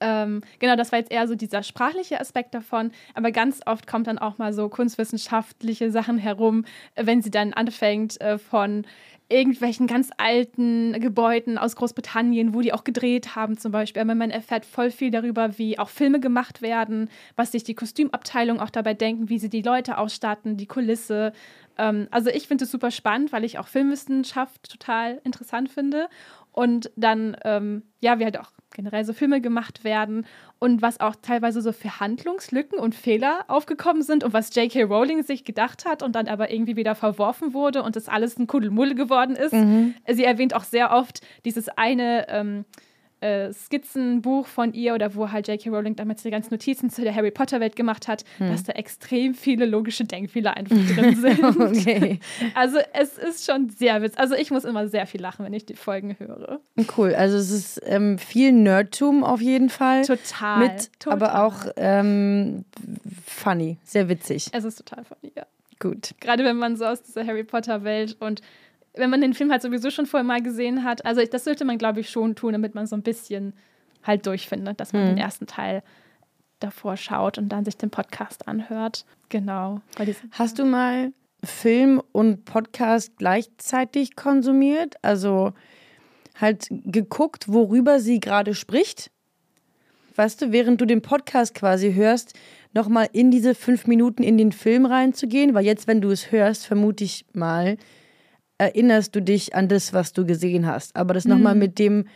Ähm, 0.00 0.42
genau, 0.58 0.76
das 0.76 0.92
war 0.92 0.98
jetzt 0.98 1.12
eher 1.12 1.26
so 1.28 1.34
dieser 1.34 1.62
sprachliche 1.62 2.20
Aspekt 2.20 2.54
davon, 2.54 2.90
aber 3.14 3.30
ganz 3.30 3.60
oft 3.64 3.86
kommt 3.86 4.06
dann 4.06 4.18
auch 4.18 4.38
mal 4.38 4.52
so 4.52 4.68
kunstwissenschaftliche 4.68 5.90
Sachen 5.90 6.18
herum, 6.18 6.64
wenn 6.96 7.22
sie 7.22 7.30
dann 7.30 7.52
anfängt 7.52 8.20
äh, 8.20 8.38
von 8.38 8.84
irgendwelchen 9.28 9.86
ganz 9.86 10.10
alten 10.18 11.00
Gebäuden 11.00 11.56
aus 11.56 11.76
Großbritannien, 11.76 12.54
wo 12.54 12.60
die 12.60 12.72
auch 12.72 12.84
gedreht 12.84 13.34
haben 13.34 13.56
zum 13.56 13.72
Beispiel. 13.72 14.02
Aber 14.02 14.14
man 14.14 14.30
erfährt 14.30 14.66
voll 14.66 14.90
viel 14.90 15.10
darüber, 15.10 15.56
wie 15.58 15.78
auch 15.78 15.88
Filme 15.88 16.20
gemacht 16.20 16.60
werden, 16.60 17.08
was 17.36 17.52
sich 17.52 17.64
die 17.64 17.74
Kostümabteilung 17.74 18.60
auch 18.60 18.70
dabei 18.70 18.94
denken, 18.94 19.30
wie 19.30 19.38
sie 19.38 19.48
die 19.48 19.62
Leute 19.62 19.96
ausstatten, 19.98 20.56
die 20.56 20.66
Kulisse. 20.66 21.32
Ähm, 21.78 22.06
also 22.10 22.30
ich 22.30 22.46
finde 22.48 22.64
es 22.64 22.70
super 22.70 22.90
spannend, 22.90 23.32
weil 23.32 23.44
ich 23.44 23.58
auch 23.58 23.66
Filmwissenschaft 23.66 24.70
total 24.70 25.20
interessant 25.24 25.70
finde. 25.70 26.08
Und 26.52 26.90
dann, 26.94 27.36
ähm, 27.44 27.82
ja, 28.00 28.18
wie 28.18 28.24
halt 28.24 28.38
auch 28.38 28.52
generell 28.74 29.04
so 29.04 29.14
Filme 29.14 29.40
gemacht 29.40 29.84
werden 29.84 30.26
und 30.58 30.82
was 30.82 31.00
auch 31.00 31.16
teilweise 31.20 31.62
so 31.62 31.72
für 31.72 32.00
Handlungslücken 32.00 32.78
und 32.78 32.94
Fehler 32.94 33.44
aufgekommen 33.48 34.02
sind 34.02 34.22
und 34.22 34.34
was 34.34 34.54
J.K. 34.54 34.82
Rowling 34.82 35.22
sich 35.22 35.44
gedacht 35.44 35.86
hat 35.86 36.02
und 36.02 36.14
dann 36.14 36.28
aber 36.28 36.52
irgendwie 36.52 36.76
wieder 36.76 36.94
verworfen 36.94 37.54
wurde 37.54 37.82
und 37.82 37.96
das 37.96 38.08
alles 38.08 38.38
ein 38.38 38.46
Kuddelmuddel 38.46 38.94
geworden 38.94 39.36
ist. 39.36 39.54
Mhm. 39.54 39.94
Sie 40.06 40.24
erwähnt 40.24 40.54
auch 40.54 40.64
sehr 40.64 40.92
oft 40.92 41.22
dieses 41.44 41.68
eine 41.68 42.26
ähm, 42.28 42.64
äh, 43.24 43.52
Skizzenbuch 43.52 44.46
von 44.46 44.72
ihr 44.74 44.94
oder 44.94 45.14
wo 45.14 45.30
halt 45.32 45.48
J.K. 45.48 45.70
Rowling 45.70 45.96
damals 45.96 46.22
die 46.22 46.30
ganzen 46.30 46.52
Notizen 46.52 46.90
zu 46.90 47.02
der 47.02 47.14
Harry 47.14 47.30
Potter 47.30 47.58
Welt 47.60 47.74
gemacht 47.76 48.06
hat, 48.06 48.24
Hm. 48.38 48.50
dass 48.50 48.64
da 48.64 48.72
extrem 48.74 49.34
viele 49.34 49.64
logische 49.66 50.04
Denkfehler 50.04 50.56
einfach 50.56 50.76
drin 50.76 51.16
sind. 51.20 51.42
Okay. 51.60 52.20
Also 52.54 52.78
es 52.92 53.16
ist 53.18 53.46
schon 53.46 53.70
sehr 53.70 54.02
witzig. 54.02 54.18
Also 54.18 54.34
ich 54.34 54.50
muss 54.50 54.64
immer 54.64 54.88
sehr 54.88 55.06
viel 55.06 55.20
lachen, 55.20 55.44
wenn 55.44 55.54
ich 55.54 55.64
die 55.66 55.74
Folgen 55.74 56.16
höre. 56.18 56.60
Cool. 56.96 57.14
Also 57.14 57.36
es 57.36 57.50
ist 57.50 57.80
ähm, 57.84 58.18
viel 58.18 58.52
Nerdtum 58.52 59.24
auf 59.24 59.40
jeden 59.40 59.70
Fall. 59.70 60.04
Total. 60.04 60.58
Mit, 60.58 60.90
total. 61.00 61.12
aber 61.22 61.44
auch 61.44 61.66
ähm, 61.76 62.64
funny, 63.26 63.78
sehr 63.84 64.08
witzig. 64.08 64.48
Es 64.52 64.64
ist 64.64 64.76
total 64.76 65.04
funny, 65.04 65.32
ja. 65.36 65.46
Gut. 65.80 66.14
Gerade 66.20 66.44
wenn 66.44 66.56
man 66.56 66.76
so 66.76 66.84
aus 66.84 67.02
dieser 67.02 67.26
Harry 67.26 67.44
Potter-Welt 67.44 68.16
und 68.20 68.40
wenn 68.94 69.10
man 69.10 69.20
den 69.20 69.34
Film 69.34 69.50
halt 69.50 69.62
sowieso 69.62 69.90
schon 69.90 70.06
vorher 70.06 70.24
mal 70.24 70.42
gesehen 70.42 70.84
hat. 70.84 71.04
Also 71.04 71.24
das 71.24 71.44
sollte 71.44 71.64
man, 71.64 71.78
glaube 71.78 72.00
ich, 72.00 72.10
schon 72.10 72.34
tun, 72.34 72.52
damit 72.52 72.74
man 72.74 72.86
so 72.86 72.94
ein 72.96 73.02
bisschen 73.02 73.52
halt 74.02 74.26
durchfindet, 74.26 74.80
dass 74.80 74.92
man 74.92 75.02
Mhm. 75.02 75.06
den 75.08 75.18
ersten 75.18 75.46
Teil 75.46 75.82
davor 76.60 76.96
schaut 76.96 77.36
und 77.38 77.48
dann 77.48 77.64
sich 77.64 77.76
den 77.76 77.90
Podcast 77.90 78.46
anhört. 78.48 79.04
Genau. 79.28 79.80
Hast 80.32 80.58
du 80.58 80.64
mal 80.64 81.12
Film 81.42 82.00
und 82.12 82.44
Podcast 82.44 83.16
gleichzeitig 83.18 84.14
konsumiert? 84.16 84.94
Also 85.02 85.52
halt 86.40 86.68
geguckt, 86.70 87.48
worüber 87.48 88.00
sie 88.00 88.20
gerade 88.20 88.54
spricht? 88.54 89.10
Weißt 90.16 90.40
du, 90.42 90.52
während 90.52 90.80
du 90.80 90.84
den 90.86 91.02
Podcast 91.02 91.54
quasi 91.54 91.92
hörst, 91.94 92.34
nochmal 92.72 93.08
in 93.12 93.30
diese 93.32 93.54
fünf 93.54 93.86
Minuten 93.88 94.22
in 94.22 94.38
den 94.38 94.52
Film 94.52 94.86
reinzugehen? 94.86 95.54
Weil 95.54 95.64
jetzt, 95.64 95.88
wenn 95.88 96.00
du 96.00 96.10
es 96.10 96.30
hörst, 96.30 96.66
vermute 96.66 97.02
ich 97.04 97.24
mal, 97.32 97.76
erinnerst 98.58 99.14
du 99.14 99.20
dich 99.22 99.54
an 99.54 99.68
das, 99.68 99.92
was 99.92 100.12
du 100.12 100.24
gesehen 100.26 100.66
hast. 100.66 100.96
Aber 100.96 101.14
das 101.14 101.24
nochmal 101.24 101.54
mit 101.54 101.78
dem 101.78 102.06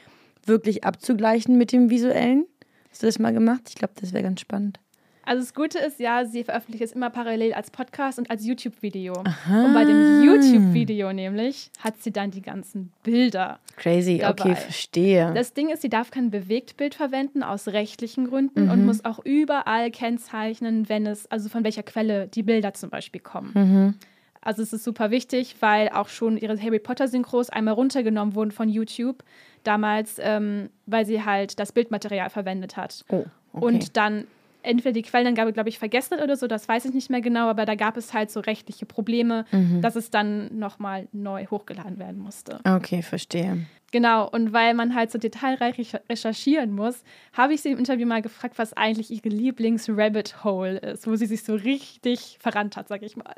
wirklich 0.45 0.85
abzugleichen 0.85 1.59
mit 1.59 1.73
dem 1.73 1.91
Visuellen? 1.91 2.47
Hast 2.91 3.03
du 3.03 3.07
das 3.07 3.19
mal 3.19 3.33
gemacht? 3.33 3.63
Ich 3.69 3.75
glaube, 3.75 3.95
das 4.01 4.13
wäre 4.13 4.23
ganz 4.25 4.41
spannend. 4.41 4.81
also 5.25 5.43
das 5.43 5.53
Gute 5.53 5.79
ist 5.79 6.01
ja, 6.01 6.25
sie 6.25 6.43
veröffentlicht 6.43 6.83
es 6.83 6.93
immer 6.93 7.11
parallel 7.11 7.53
als 7.53 7.71
Podcast 7.71 8.19
und 8.19 8.31
als 8.31 8.47
YouTube-Video. 8.47 9.13
Und 9.13 9.75
bei 9.75 9.85
dem 9.85 10.23
YouTube-Video 10.25 11.13
nämlich 11.13 11.71
hat 11.81 12.01
sie 12.03 12.13
dann 12.13 12.31
die 12.31 12.41
ganzen 12.41 12.93
Bilder. 13.03 13.61
Crazy, 13.77 14.19
Dabei. 14.19 14.43
okay, 14.43 14.57
verstehe. 14.57 15.33
Das 15.35 15.53
Ding 15.53 15.69
ist, 15.69 15.83
sie 15.83 15.91
darf 15.91 16.11
kein 16.11 16.31
Bewegtbild 16.31 16.95
verwenden 16.95 17.43
aus 17.43 17.69
rechtlichen 17.69 18.27
Gründen 18.27 18.71
und 18.71 18.87
muss 18.87 19.05
auch 19.05 19.19
überall 19.23 19.91
kennzeichnen, 19.91 20.89
wenn 20.89 21.07
es, 21.07 21.31
also 21.31 21.51
von 21.51 21.63
welcher 21.63 21.83
Quelle 21.83 22.27
die 22.27 22.43
Bilder 22.43 22.73
zum 22.73 22.89
Beispiel 22.89 23.21
kommen. 23.21 23.99
Also 24.43 24.63
es 24.63 24.73
ist 24.73 24.85
super 24.85 25.11
wichtig, 25.11 25.57
weil 25.61 25.89
auch 25.91 26.09
schon 26.09 26.37
ihre 26.37 26.61
Harry 26.61 26.79
Potter 26.79 27.09
Synchros 27.09 27.51
einmal 27.51 27.75
runtergenommen 27.75 28.35
wurden 28.35 28.51
von 28.53 28.69
YouTube 28.69 29.23
damals, 29.65 30.17
ähm, 30.21 30.71
weil 30.87 31.05
sie 31.07 31.25
halt 31.25 31.59
das 31.59 31.73
Bildmaterial 31.73 32.31
verwendet 32.31 32.77
hat. 32.77 33.05
oh, 33.11 33.17
okay. 33.17 33.27
Und 33.67 33.97
dann 33.97 34.27
entweder 34.63 34.93
die 34.93 35.03
Quellenangabe, 35.03 35.53
glaube 35.53 35.69
ich, 35.69 35.79
vergessen 35.79 36.17
hat 36.17 36.23
oder 36.25 36.37
so, 36.37 36.47
das 36.47 36.69
weiß 36.69 36.85
ich 36.85 36.93
nicht 36.95 37.11
mehr 37.11 37.21
genau, 37.21 37.49
aber 37.49 37.65
da 37.65 37.75
gab 37.75 37.97
es 37.97 38.13
halt 38.13 38.31
so 38.31 38.41
rechtliche 38.41 38.87
Probleme, 38.87 39.45
dass 39.81 39.97
es 39.97 40.11
dann 40.11 40.59
nochmal 40.59 41.09
neu 41.13 41.47
hochgeladen 41.47 41.99
werden 41.99 42.19
musste. 42.19 42.61
okay, 42.65 43.03
verstehe. 43.03 43.67
Genau, 43.91 44.29
und 44.29 44.53
weil 44.53 44.75
man 44.75 44.95
halt 44.95 45.11
so 45.11 45.19
detailreich 45.19 45.77
recher- 45.79 46.03
recherchieren 46.11 46.73
muss, 46.73 47.03
habe 47.33 47.55
ich 47.55 47.63
sie 47.63 47.71
im 47.71 47.79
Interview 47.79 48.07
mal 48.07 48.21
gefragt, 48.21 48.59
was 48.59 48.75
eigentlich 48.75 49.11
ihre 49.11 49.31
Lieblings-Rabbit 49.35 50.45
Hole 50.45 50.77
ist, 50.79 51.07
wo 51.07 51.17
sie 51.17 51.25
sich 51.25 51.43
so 51.43 51.55
richtig 51.55 52.37
verrannt 52.39 52.77
hat, 52.77 52.89
sag 52.89 53.03
ich 53.03 53.17
mal. 53.17 53.35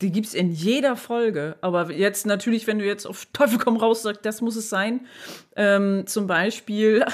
Die 0.00 0.12
gibt 0.12 0.26
es 0.26 0.34
in 0.34 0.52
jeder 0.52 0.96
Folge. 0.96 1.56
Aber 1.60 1.90
jetzt 1.90 2.26
natürlich, 2.26 2.66
wenn 2.66 2.78
du 2.78 2.84
jetzt 2.84 3.06
auf 3.06 3.26
Teufel 3.32 3.58
komm 3.58 3.76
raus 3.76 4.02
sagst, 4.02 4.24
das 4.24 4.40
muss 4.40 4.54
es 4.54 4.68
sein. 4.68 5.06
Ähm, 5.56 6.06
zum 6.06 6.28
Beispiel, 6.28 7.04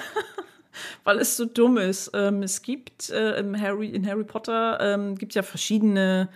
weil 1.04 1.18
es 1.18 1.36
so 1.38 1.46
dumm 1.46 1.78
ist. 1.78 2.10
Ähm, 2.12 2.42
es 2.42 2.60
gibt 2.60 3.08
äh, 3.10 3.42
Harry, 3.58 3.88
in 3.88 4.06
Harry 4.06 4.24
Potter 4.24 4.78
ähm, 4.80 5.16
gibt 5.16 5.34
ja 5.34 5.42
verschiedene 5.42 6.28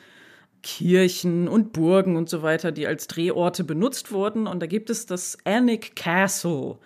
Kirchen 0.62 1.46
und 1.46 1.74
Burgen 1.74 2.16
und 2.16 2.30
so 2.30 2.42
weiter, 2.42 2.72
die 2.72 2.86
als 2.86 3.06
Drehorte 3.06 3.62
benutzt 3.62 4.10
wurden. 4.10 4.46
Und 4.46 4.60
da 4.60 4.66
gibt 4.66 4.88
es 4.88 5.04
das 5.04 5.36
Annick 5.44 5.94
Castle, 5.94 6.78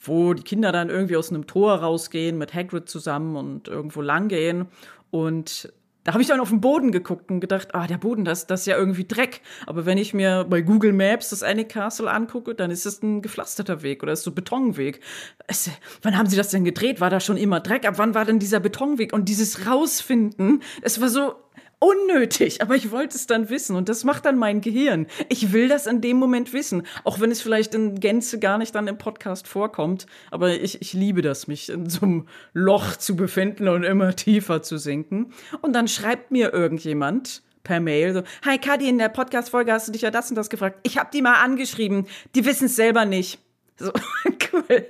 wo 0.00 0.32
die 0.32 0.42
Kinder 0.42 0.72
dann 0.72 0.88
irgendwie 0.88 1.16
aus 1.16 1.28
einem 1.28 1.46
Tor 1.46 1.74
rausgehen 1.74 2.38
mit 2.38 2.54
Hagrid 2.54 2.88
zusammen 2.88 3.36
und 3.36 3.68
irgendwo 3.68 4.00
langgehen. 4.00 4.68
Und 5.10 5.70
da 6.06 6.12
habe 6.12 6.22
ich 6.22 6.28
dann 6.28 6.38
auf 6.38 6.50
den 6.50 6.60
Boden 6.60 6.92
geguckt 6.92 7.32
und 7.32 7.40
gedacht, 7.40 7.74
ah, 7.74 7.88
der 7.88 7.98
Boden, 7.98 8.24
das, 8.24 8.46
das 8.46 8.60
ist 8.60 8.66
ja 8.66 8.76
irgendwie 8.76 9.06
Dreck. 9.06 9.40
Aber 9.66 9.86
wenn 9.86 9.98
ich 9.98 10.14
mir 10.14 10.46
bei 10.48 10.60
Google 10.60 10.92
Maps 10.92 11.30
das 11.30 11.42
Annick 11.42 11.70
Castle 11.70 12.08
angucke, 12.08 12.54
dann 12.54 12.70
ist 12.70 12.86
es 12.86 13.02
ein 13.02 13.22
gepflasterter 13.22 13.82
Weg 13.82 14.04
oder 14.04 14.12
ist 14.12 14.22
so 14.22 14.30
Betonweg. 14.30 15.00
Es, 15.48 15.68
wann 16.02 16.16
haben 16.16 16.28
sie 16.28 16.36
das 16.36 16.50
denn 16.50 16.64
gedreht? 16.64 17.00
War 17.00 17.10
da 17.10 17.18
schon 17.18 17.36
immer 17.36 17.58
Dreck? 17.58 17.84
Ab 17.84 17.94
wann 17.96 18.14
war 18.14 18.24
denn 18.24 18.38
dieser 18.38 18.60
Betonweg? 18.60 19.12
Und 19.12 19.28
dieses 19.28 19.66
Rausfinden, 19.66 20.62
es 20.80 21.00
war 21.00 21.08
so 21.08 21.34
unnötig, 21.78 22.62
aber 22.62 22.74
ich 22.74 22.90
wollte 22.90 23.16
es 23.16 23.26
dann 23.26 23.50
wissen 23.50 23.76
und 23.76 23.88
das 23.88 24.04
macht 24.04 24.24
dann 24.24 24.38
mein 24.38 24.60
Gehirn. 24.60 25.06
Ich 25.28 25.52
will 25.52 25.68
das 25.68 25.86
in 25.86 26.00
dem 26.00 26.16
Moment 26.16 26.52
wissen, 26.52 26.86
auch 27.04 27.20
wenn 27.20 27.30
es 27.30 27.42
vielleicht 27.42 27.74
in 27.74 28.00
Gänze 28.00 28.38
gar 28.38 28.58
nicht 28.58 28.74
dann 28.74 28.88
im 28.88 28.98
Podcast 28.98 29.46
vorkommt, 29.46 30.06
aber 30.30 30.54
ich, 30.54 30.80
ich 30.80 30.92
liebe 30.92 31.22
das, 31.22 31.46
mich 31.46 31.68
in 31.68 31.88
so 31.90 32.02
einem 32.02 32.28
Loch 32.52 32.96
zu 32.96 33.16
befinden 33.16 33.68
und 33.68 33.84
immer 33.84 34.16
tiefer 34.16 34.62
zu 34.62 34.78
sinken. 34.78 35.32
Und 35.60 35.74
dann 35.74 35.88
schreibt 35.88 36.30
mir 36.30 36.52
irgendjemand 36.52 37.42
per 37.62 37.80
Mail 37.80 38.14
so, 38.14 38.22
hi 38.44 38.58
Kadi, 38.58 38.88
in 38.88 38.98
der 38.98 39.08
Podcast-Folge 39.08 39.72
hast 39.72 39.88
du 39.88 39.92
dich 39.92 40.02
ja 40.02 40.10
das 40.10 40.30
und 40.30 40.36
das 40.36 40.48
gefragt. 40.48 40.78
Ich 40.84 40.98
habe 40.98 41.10
die 41.12 41.20
mal 41.20 41.42
angeschrieben, 41.42 42.06
die 42.34 42.44
wissen 42.44 42.66
es 42.66 42.76
selber 42.76 43.04
nicht. 43.04 43.38
So, 43.78 43.92
cool. 44.52 44.86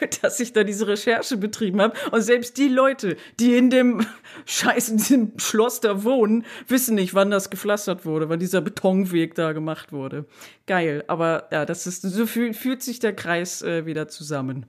Dass 0.22 0.40
ich 0.40 0.52
da 0.52 0.64
diese 0.64 0.86
Recherche 0.86 1.36
betrieben 1.36 1.80
habe. 1.80 1.94
Und 2.10 2.22
selbst 2.22 2.56
die 2.56 2.68
Leute, 2.68 3.16
die 3.38 3.56
in 3.56 3.70
dem 3.70 4.06
Scheiß, 4.46 4.88
in 4.90 4.96
diesem 4.96 5.32
Schloss 5.38 5.80
da 5.80 6.04
wohnen, 6.04 6.44
wissen 6.68 6.94
nicht, 6.94 7.14
wann 7.14 7.30
das 7.30 7.50
gepflastert 7.50 8.04
wurde, 8.04 8.28
wann 8.28 8.40
dieser 8.40 8.60
Betonweg 8.60 9.34
da 9.34 9.52
gemacht 9.52 9.92
wurde. 9.92 10.26
Geil. 10.66 11.04
Aber 11.06 11.48
ja, 11.52 11.64
das 11.64 11.86
ist, 11.86 12.02
so 12.02 12.26
fühl, 12.26 12.54
fühlt 12.54 12.82
sich 12.82 12.98
der 12.98 13.14
Kreis 13.14 13.62
äh, 13.62 13.86
wieder 13.86 14.08
zusammen. 14.08 14.66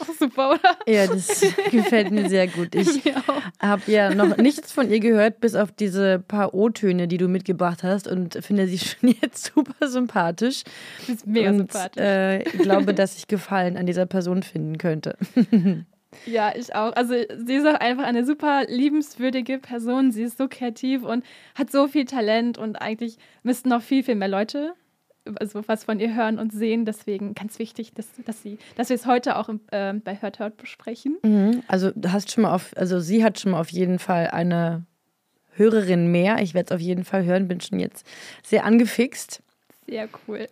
Auch 0.00 0.14
super, 0.18 0.50
oder? 0.50 0.76
Ja, 0.86 1.06
das 1.06 1.40
gefällt 1.70 2.10
mir 2.10 2.28
sehr 2.28 2.46
gut. 2.48 2.74
Ich 2.74 3.02
habe 3.60 3.82
ja 3.86 4.14
noch 4.14 4.36
nichts 4.36 4.72
von 4.72 4.90
ihr 4.90 5.00
gehört, 5.00 5.40
bis 5.40 5.54
auf 5.54 5.72
diese 5.72 6.18
paar 6.18 6.54
O-Töne, 6.54 7.08
die 7.08 7.18
du 7.18 7.28
mitgebracht 7.28 7.82
hast 7.82 8.08
und 8.08 8.38
finde 8.44 8.66
sie 8.66 8.78
schon 8.78 9.14
jetzt 9.20 9.52
super 9.54 9.88
sympathisch. 9.88 10.62
Sie 11.06 11.12
ist 11.12 11.26
mega 11.26 11.50
und, 11.50 11.58
sympathisch. 11.58 12.02
Äh, 12.02 12.42
ich 12.42 12.58
glaube, 12.58 12.94
dass 12.94 13.16
ich 13.16 13.28
Gefallen 13.28 13.76
an 13.76 13.86
dieser 13.86 14.06
Person 14.06 14.42
finden 14.42 14.78
könnte. 14.78 15.16
Ja, 16.26 16.52
ich 16.56 16.74
auch. 16.74 16.92
Also 16.96 17.14
sie 17.14 17.54
ist 17.54 17.66
auch 17.66 17.78
einfach 17.78 18.02
eine 18.02 18.26
super 18.26 18.64
liebenswürdige 18.66 19.58
Person. 19.58 20.10
Sie 20.10 20.24
ist 20.24 20.38
so 20.38 20.48
kreativ 20.48 21.04
und 21.04 21.24
hat 21.54 21.70
so 21.70 21.86
viel 21.86 22.04
Talent 22.04 22.58
und 22.58 22.74
eigentlich 22.76 23.16
müssten 23.44 23.68
noch 23.68 23.80
viel, 23.80 24.02
viel 24.02 24.16
mehr 24.16 24.26
Leute 24.26 24.74
also 25.38 25.62
was 25.66 25.84
von 25.84 26.00
ihr 26.00 26.14
hören 26.14 26.38
und 26.38 26.52
sehen. 26.52 26.84
Deswegen 26.84 27.34
ganz 27.34 27.58
wichtig, 27.58 27.92
dass, 27.94 28.06
dass, 28.24 28.42
sie, 28.42 28.58
dass 28.76 28.88
wir 28.88 28.96
es 28.96 29.06
heute 29.06 29.36
auch 29.36 29.48
im, 29.48 29.60
äh, 29.70 29.92
bei 29.94 30.20
Hört 30.20 30.38
Hört 30.38 30.56
besprechen. 30.56 31.18
Mhm. 31.22 31.62
Also 31.68 31.90
du 31.94 32.12
hast 32.12 32.30
schon 32.30 32.42
mal 32.42 32.54
auf, 32.54 32.72
also 32.76 33.00
sie 33.00 33.24
hat 33.24 33.40
schon 33.40 33.52
mal 33.52 33.60
auf 33.60 33.70
jeden 33.70 33.98
Fall 33.98 34.28
eine 34.28 34.84
Hörerin 35.54 36.10
mehr. 36.10 36.40
Ich 36.40 36.54
werde 36.54 36.72
es 36.72 36.76
auf 36.76 36.80
jeden 36.80 37.04
Fall 37.04 37.24
hören, 37.24 37.48
bin 37.48 37.60
schon 37.60 37.80
jetzt 37.80 38.06
sehr 38.42 38.64
angefixt. 38.64 39.42
Sehr 39.86 40.08
cool. 40.26 40.46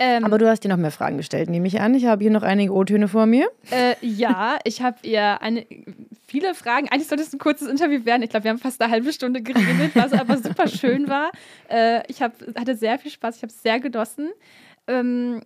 Ähm, 0.00 0.24
Aber 0.24 0.38
du 0.38 0.48
hast 0.48 0.62
dir 0.62 0.68
noch 0.68 0.76
mehr 0.76 0.92
Fragen 0.92 1.16
gestellt, 1.16 1.50
nehme 1.50 1.66
ich 1.66 1.80
an. 1.80 1.94
Ich 1.94 2.06
habe 2.06 2.22
hier 2.22 2.30
noch 2.30 2.44
einige 2.44 2.72
O-Töne 2.72 3.08
vor 3.08 3.26
mir. 3.26 3.48
Äh, 3.70 3.94
ja, 4.00 4.58
ich 4.62 4.80
habe 4.80 4.96
ihr 5.02 5.42
eine, 5.42 5.66
viele 6.26 6.54
Fragen. 6.54 6.88
Eigentlich 6.88 7.08
sollte 7.08 7.24
es 7.24 7.32
ein 7.32 7.40
kurzes 7.40 7.68
Interview 7.68 8.04
werden. 8.04 8.22
Ich 8.22 8.30
glaube, 8.30 8.44
wir 8.44 8.50
haben 8.52 8.58
fast 8.58 8.80
eine 8.80 8.92
halbe 8.92 9.12
Stunde 9.12 9.42
geredet, 9.42 9.92
was 9.94 10.12
aber 10.12 10.36
super 10.38 10.68
schön 10.68 11.08
war. 11.08 11.32
Äh, 11.68 12.02
ich 12.08 12.22
hab, 12.22 12.34
hatte 12.56 12.76
sehr 12.76 12.98
viel 12.98 13.10
Spaß, 13.10 13.36
ich 13.36 13.42
habe 13.42 13.52
es 13.52 13.60
sehr 13.60 13.80
genossen. 13.80 14.30
Ähm, 14.86 15.42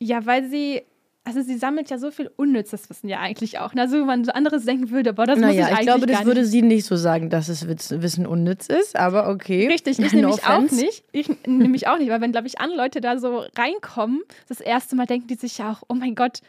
ja, 0.00 0.26
weil 0.26 0.48
sie, 0.50 0.82
also 1.24 1.40
sie 1.40 1.56
sammelt 1.56 1.88
ja 1.88 1.96
so 1.98 2.10
viel 2.10 2.30
unnützes 2.36 2.88
Wissen 2.90 3.08
ja 3.08 3.20
eigentlich 3.20 3.58
auch. 3.58 3.72
Ne? 3.74 3.82
Also, 3.82 3.98
wenn 3.98 4.06
man 4.06 4.24
so 4.24 4.32
anderes 4.32 4.64
denken 4.66 4.90
würde, 4.90 5.14
boah, 5.14 5.26
das 5.26 5.38
muss 5.38 5.50
ich 5.50 5.56
Naja, 5.56 5.66
eigentlich 5.68 5.80
ich 5.80 5.86
glaube, 5.86 6.06
das 6.06 6.18
gar 6.18 6.26
würde 6.26 6.42
nicht. 6.42 6.50
sie 6.50 6.62
nicht 6.62 6.84
so 6.84 6.96
sagen, 6.96 7.30
dass 7.30 7.48
es 7.48 7.66
Wissen 7.66 8.26
unnütz 8.26 8.66
ist, 8.66 8.94
aber 8.96 9.28
okay. 9.28 9.66
Richtig, 9.66 9.98
ich 9.98 10.12
No 10.12 10.20
nämlich 10.20 10.44
auch 10.46 10.70
nicht. 10.70 11.04
Ich 11.12 11.30
nämlich 11.46 11.88
auch 11.88 11.98
nicht, 11.98 12.10
weil 12.10 12.20
wenn, 12.20 12.32
glaube 12.32 12.46
ich, 12.46 12.60
andere 12.60 12.78
Leute 12.78 13.00
da 13.00 13.18
so 13.18 13.44
reinkommen, 13.56 14.20
das 14.48 14.60
erste 14.60 14.96
Mal 14.96 15.06
denken 15.06 15.26
die 15.28 15.36
sich 15.36 15.58
ja 15.58 15.72
auch, 15.72 15.82
oh 15.88 15.94
mein 15.94 16.14
Gott, 16.14 16.40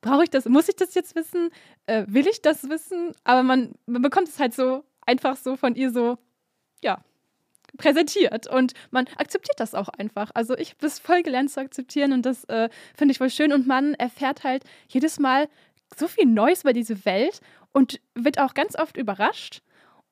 brauche 0.00 0.24
ich 0.24 0.30
das, 0.30 0.46
muss 0.46 0.68
ich 0.68 0.76
das 0.76 0.94
jetzt 0.94 1.14
wissen? 1.14 1.50
Äh, 1.86 2.04
will 2.08 2.26
ich 2.26 2.40
das 2.40 2.68
wissen? 2.70 3.12
Aber 3.24 3.42
man, 3.42 3.72
man 3.86 4.00
bekommt 4.02 4.28
es 4.28 4.38
halt 4.40 4.54
so 4.54 4.82
einfach 5.06 5.36
so 5.36 5.56
von 5.56 5.74
ihr 5.74 5.90
so, 5.90 6.16
ja, 6.82 7.04
präsentiert 7.78 8.46
und 8.46 8.72
man 8.90 9.06
akzeptiert 9.16 9.58
das 9.58 9.74
auch 9.74 9.88
einfach. 9.88 10.30
Also 10.34 10.56
ich 10.56 10.72
habe 10.72 10.86
es 10.86 10.98
voll 10.98 11.22
gelernt 11.22 11.50
zu 11.50 11.60
akzeptieren 11.60 12.12
und 12.12 12.26
das 12.26 12.44
äh, 12.44 12.68
finde 12.94 13.12
ich 13.12 13.18
voll 13.18 13.30
schön 13.30 13.52
und 13.52 13.66
man 13.66 13.94
erfährt 13.94 14.44
halt 14.44 14.64
jedes 14.88 15.18
Mal 15.18 15.48
so 15.96 16.08
viel 16.08 16.26
Neues 16.26 16.62
über 16.62 16.72
diese 16.72 17.04
Welt 17.04 17.40
und 17.72 18.00
wird 18.14 18.38
auch 18.38 18.54
ganz 18.54 18.78
oft 18.78 18.96
überrascht 18.96 19.62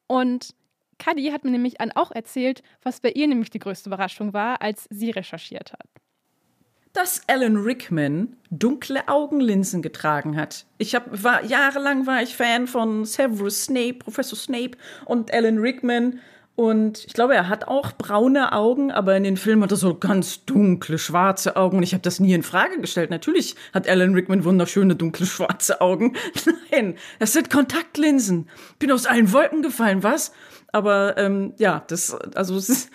und 0.06 0.54
Kadi 0.98 1.30
hat 1.30 1.44
mir 1.44 1.50
nämlich 1.50 1.80
auch 1.96 2.10
erzählt, 2.10 2.62
was 2.82 3.00
bei 3.00 3.10
ihr 3.10 3.26
nämlich 3.26 3.48
die 3.50 3.58
größte 3.58 3.88
Überraschung 3.88 4.34
war, 4.34 4.60
als 4.60 4.86
sie 4.90 5.10
recherchiert 5.10 5.72
hat. 5.72 5.88
dass 6.92 7.22
Alan 7.28 7.56
Rickman 7.56 8.36
dunkle 8.50 9.06
Augenlinsen 9.08 9.80
getragen 9.80 10.36
hat. 10.36 10.66
Ich 10.76 10.94
hab, 10.94 11.22
war 11.22 11.44
jahrelang 11.44 12.06
war 12.06 12.22
ich 12.22 12.36
Fan 12.36 12.66
von 12.66 13.04
Severus 13.04 13.64
Snape, 13.64 13.94
Professor 13.94 14.36
Snape 14.36 14.72
und 15.04 15.32
Alan 15.32 15.58
Rickman 15.58 16.18
Und 16.56 17.06
ich 17.06 17.14
glaube, 17.14 17.34
er 17.34 17.48
hat 17.48 17.68
auch 17.68 17.92
braune 17.92 18.52
Augen, 18.52 18.90
aber 18.90 19.16
in 19.16 19.24
den 19.24 19.38
Filmen 19.38 19.62
hat 19.62 19.70
er 19.70 19.78
so 19.78 19.94
ganz 19.94 20.44
dunkle, 20.44 20.98
schwarze 20.98 21.56
Augen. 21.56 21.78
Und 21.78 21.82
ich 21.82 21.94
habe 21.94 22.02
das 22.02 22.20
nie 22.20 22.34
in 22.34 22.42
Frage 22.42 22.78
gestellt. 22.80 23.08
Natürlich 23.08 23.56
hat 23.72 23.88
Alan 23.88 24.12
Rickman 24.12 24.44
wunderschöne, 24.44 24.94
dunkle, 24.94 25.24
schwarze 25.24 25.80
Augen. 25.80 26.16
Nein, 26.70 26.96
das 27.18 27.32
sind 27.32 27.48
Kontaktlinsen. 27.48 28.48
Bin 28.78 28.92
aus 28.92 29.06
allen 29.06 29.32
Wolken 29.32 29.62
gefallen, 29.62 30.02
was? 30.02 30.32
Aber 30.72 31.16
ähm, 31.16 31.54
ja, 31.56 31.82
das, 31.88 32.14
also 32.34 32.56
es 32.56 32.90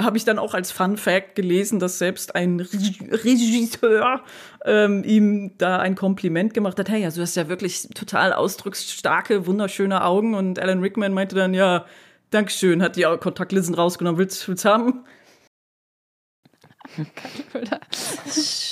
habe 0.00 0.16
ich 0.16 0.24
dann 0.24 0.38
auch 0.38 0.54
als 0.54 0.72
Fun 0.72 0.96
Fact 0.96 1.36
gelesen, 1.36 1.78
dass 1.78 1.98
selbst 1.98 2.34
ein 2.34 2.60
Regisseur 2.60 4.22
ähm, 4.64 5.04
ihm 5.04 5.52
da 5.58 5.78
ein 5.78 5.94
Kompliment 5.94 6.54
gemacht 6.54 6.78
hat. 6.78 6.88
Hey, 6.88 7.04
also 7.04 7.16
du 7.16 7.22
hast 7.22 7.36
ja 7.36 7.48
wirklich 7.48 7.88
total 7.94 8.32
ausdrucksstarke, 8.32 9.46
wunderschöne 9.46 10.04
Augen. 10.04 10.34
Und 10.34 10.58
Alan 10.58 10.80
Rickman 10.80 11.12
meinte 11.12 11.36
dann, 11.36 11.54
ja, 11.54 11.86
Dankeschön, 12.30 12.82
hat 12.82 12.96
die 12.96 13.02
Kontaktlinsen 13.02 13.74
rausgenommen. 13.74 14.18
Willst 14.18 14.46
du 14.46 14.54
haben? 14.64 15.04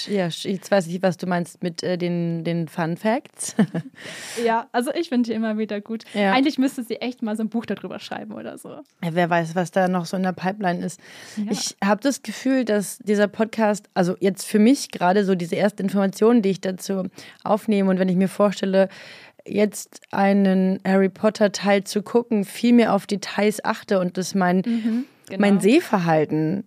ja, 0.08 0.28
jetzt 0.28 0.70
weiß 0.70 0.86
ich, 0.88 1.02
was 1.02 1.16
du 1.16 1.26
meinst 1.26 1.62
mit 1.62 1.82
äh, 1.82 1.96
den, 1.96 2.42
den 2.42 2.68
Fun 2.68 2.96
Facts. 2.96 3.54
ja, 4.44 4.66
also 4.72 4.92
ich 4.92 5.08
finde 5.08 5.30
die 5.30 5.34
immer 5.34 5.58
wieder 5.58 5.80
gut. 5.80 6.04
Ja. 6.14 6.32
Eigentlich 6.32 6.58
müsste 6.58 6.82
sie 6.82 6.96
echt 6.96 7.22
mal 7.22 7.36
so 7.36 7.42
ein 7.42 7.48
Buch 7.48 7.66
darüber 7.66 7.98
schreiben 7.98 8.32
oder 8.32 8.58
so. 8.58 8.70
Ja, 8.70 9.10
wer 9.12 9.30
weiß, 9.30 9.54
was 9.54 9.70
da 9.70 9.88
noch 9.88 10.06
so 10.06 10.16
in 10.16 10.22
der 10.22 10.32
Pipeline 10.32 10.84
ist. 10.84 11.00
Ja. 11.36 11.44
Ich 11.50 11.76
habe 11.84 12.00
das 12.00 12.22
Gefühl, 12.22 12.64
dass 12.64 12.98
dieser 12.98 13.28
Podcast, 13.28 13.88
also 13.94 14.16
jetzt 14.20 14.46
für 14.46 14.58
mich 14.58 14.90
gerade 14.90 15.24
so 15.24 15.34
diese 15.34 15.56
ersten 15.56 15.82
Informationen, 15.82 16.42
die 16.42 16.50
ich 16.50 16.60
dazu 16.60 17.08
aufnehme 17.44 17.90
und 17.90 17.98
wenn 17.98 18.08
ich 18.08 18.16
mir 18.16 18.28
vorstelle, 18.28 18.88
jetzt 19.48 20.00
einen 20.10 20.80
Harry 20.86 21.08
Potter 21.08 21.52
Teil 21.52 21.84
zu 21.84 22.02
gucken, 22.02 22.44
viel 22.44 22.72
mehr 22.72 22.94
auf 22.94 23.06
Details 23.06 23.64
achte 23.64 24.00
und 24.00 24.16
das 24.16 24.34
mein, 24.34 24.58
mhm, 24.58 25.04
genau. 25.28 25.40
mein 25.40 25.60
Sehverhalten 25.60 26.64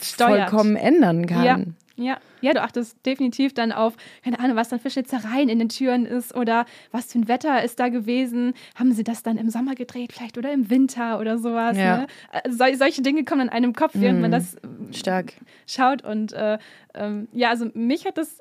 Steuert. 0.00 0.50
vollkommen 0.50 0.76
ändern 0.76 1.26
kann. 1.26 1.44
Ja. 1.44 1.58
Ja, 1.96 2.18
ja, 2.40 2.52
du 2.52 2.62
achtest 2.62 3.04
definitiv 3.04 3.52
dann 3.54 3.70
auf, 3.70 3.94
keine 4.24 4.40
Ahnung, 4.40 4.56
was 4.56 4.70
dann 4.70 4.80
für 4.80 4.90
Schnitzereien 4.90 5.48
in 5.48 5.58
den 5.58 5.68
Türen 5.68 6.06
ist 6.06 6.34
oder 6.34 6.64
was 6.90 7.12
für 7.12 7.18
ein 7.18 7.28
Wetter 7.28 7.62
ist 7.62 7.78
da 7.78 7.88
gewesen. 7.88 8.54
Haben 8.74 8.92
sie 8.92 9.04
das 9.04 9.22
dann 9.22 9.36
im 9.36 9.50
Sommer 9.50 9.74
gedreht, 9.74 10.12
vielleicht 10.12 10.38
oder 10.38 10.52
im 10.52 10.70
Winter 10.70 11.20
oder 11.20 11.38
sowas? 11.38 11.76
Ja. 11.76 11.98
Ne? 11.98 12.06
Also, 12.30 12.78
solche 12.78 13.02
Dinge 13.02 13.24
kommen 13.24 13.42
in 13.42 13.48
einem 13.50 13.74
Kopf, 13.74 13.92
während 13.94 14.18
mm, 14.18 14.22
man 14.22 14.30
das 14.30 14.56
stark 14.92 15.34
schaut. 15.66 16.02
Und 16.02 16.32
äh, 16.32 16.58
ähm, 16.94 17.28
ja, 17.32 17.50
also 17.50 17.66
mich 17.74 18.06
hat 18.06 18.16
das, 18.16 18.38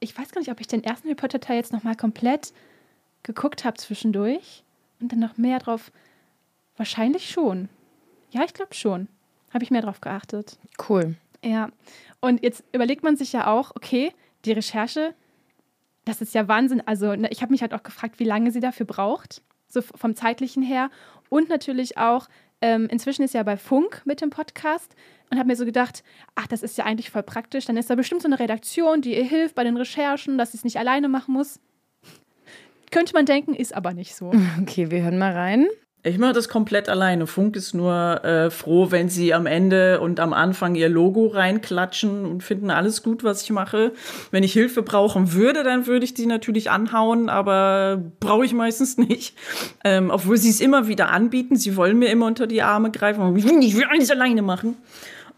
ich 0.00 0.16
weiß 0.16 0.32
gar 0.32 0.40
nicht, 0.40 0.50
ob 0.50 0.60
ich 0.60 0.66
den 0.66 0.82
ersten 0.82 1.06
Harry 1.06 1.14
Potter 1.14 1.40
Teil 1.40 1.56
jetzt 1.56 1.72
nochmal 1.72 1.94
komplett 1.94 2.52
geguckt 3.24 3.64
habe 3.64 3.76
zwischendurch 3.76 4.62
und 5.00 5.10
dann 5.10 5.18
noch 5.18 5.36
mehr 5.36 5.58
drauf. 5.58 5.90
Wahrscheinlich 6.76 7.28
schon. 7.28 7.68
Ja, 8.30 8.44
ich 8.44 8.54
glaube 8.54 8.74
schon. 8.74 9.08
Habe 9.52 9.64
ich 9.64 9.70
mehr 9.70 9.82
drauf 9.82 10.00
geachtet. 10.00 10.58
Cool. 10.88 11.16
Ja. 11.44 11.70
Und 12.20 12.42
jetzt 12.42 12.64
überlegt 12.72 13.02
man 13.02 13.16
sich 13.16 13.32
ja 13.32 13.46
auch, 13.46 13.72
okay, 13.74 14.12
die 14.44 14.52
Recherche, 14.52 15.14
das 16.04 16.20
ist 16.20 16.34
ja 16.34 16.48
Wahnsinn. 16.48 16.82
Also, 16.86 17.14
ne, 17.14 17.28
ich 17.30 17.42
habe 17.42 17.52
mich 17.52 17.62
halt 17.62 17.74
auch 17.74 17.82
gefragt, 17.82 18.18
wie 18.18 18.24
lange 18.24 18.50
sie 18.50 18.60
dafür 18.60 18.86
braucht, 18.86 19.42
so 19.68 19.82
vom 19.82 20.16
zeitlichen 20.16 20.62
her. 20.62 20.90
Und 21.28 21.48
natürlich 21.48 21.98
auch, 21.98 22.28
ähm, 22.60 22.88
inzwischen 22.90 23.22
ist 23.22 23.34
ja 23.34 23.42
bei 23.42 23.56
Funk 23.56 24.02
mit 24.04 24.20
dem 24.20 24.30
Podcast 24.30 24.94
und 25.30 25.38
habe 25.38 25.48
mir 25.48 25.56
so 25.56 25.64
gedacht, 25.64 26.02
ach, 26.34 26.46
das 26.46 26.62
ist 26.62 26.78
ja 26.78 26.84
eigentlich 26.84 27.10
voll 27.10 27.22
praktisch. 27.22 27.66
Dann 27.66 27.76
ist 27.76 27.90
da 27.90 27.94
bestimmt 27.94 28.22
so 28.22 28.28
eine 28.28 28.38
Redaktion, 28.38 29.02
die 29.02 29.16
ihr 29.16 29.24
hilft 29.24 29.54
bei 29.54 29.64
den 29.64 29.76
Recherchen, 29.76 30.38
dass 30.38 30.52
sie 30.52 30.58
es 30.58 30.64
nicht 30.64 30.78
alleine 30.78 31.08
machen 31.08 31.34
muss. 31.34 31.60
Könnte 32.94 33.12
man 33.12 33.26
denken, 33.26 33.54
ist 33.54 33.74
aber 33.74 33.92
nicht 33.92 34.14
so. 34.14 34.30
Okay, 34.62 34.88
wir 34.92 35.02
hören 35.02 35.18
mal 35.18 35.32
rein. 35.32 35.66
Ich 36.04 36.16
mache 36.18 36.32
das 36.32 36.48
komplett 36.48 36.88
alleine. 36.88 37.26
Funk 37.26 37.56
ist 37.56 37.74
nur 37.74 38.22
äh, 38.24 38.50
froh, 38.50 38.92
wenn 38.92 39.08
sie 39.08 39.34
am 39.34 39.46
Ende 39.46 40.00
und 40.00 40.20
am 40.20 40.32
Anfang 40.32 40.76
ihr 40.76 40.88
Logo 40.88 41.26
reinklatschen 41.26 42.24
und 42.24 42.44
finden 42.44 42.70
alles 42.70 43.02
gut, 43.02 43.24
was 43.24 43.42
ich 43.42 43.50
mache. 43.50 43.92
Wenn 44.30 44.44
ich 44.44 44.52
Hilfe 44.52 44.82
brauchen 44.82 45.32
würde, 45.32 45.64
dann 45.64 45.88
würde 45.88 46.04
ich 46.04 46.14
die 46.14 46.26
natürlich 46.26 46.70
anhauen, 46.70 47.28
aber 47.28 48.00
brauche 48.20 48.44
ich 48.44 48.52
meistens 48.52 48.96
nicht. 48.98 49.36
Ähm, 49.82 50.10
obwohl 50.10 50.36
sie 50.36 50.50
es 50.50 50.60
immer 50.60 50.86
wieder 50.86 51.10
anbieten. 51.10 51.56
Sie 51.56 51.74
wollen 51.74 51.98
mir 51.98 52.10
immer 52.10 52.26
unter 52.26 52.46
die 52.46 52.62
Arme 52.62 52.92
greifen. 52.92 53.36
Ich 53.36 53.44
will, 53.44 53.56
nicht, 53.56 53.70
ich 53.70 53.76
will 53.76 53.88
alles 53.90 54.12
alleine 54.12 54.42
machen. 54.42 54.76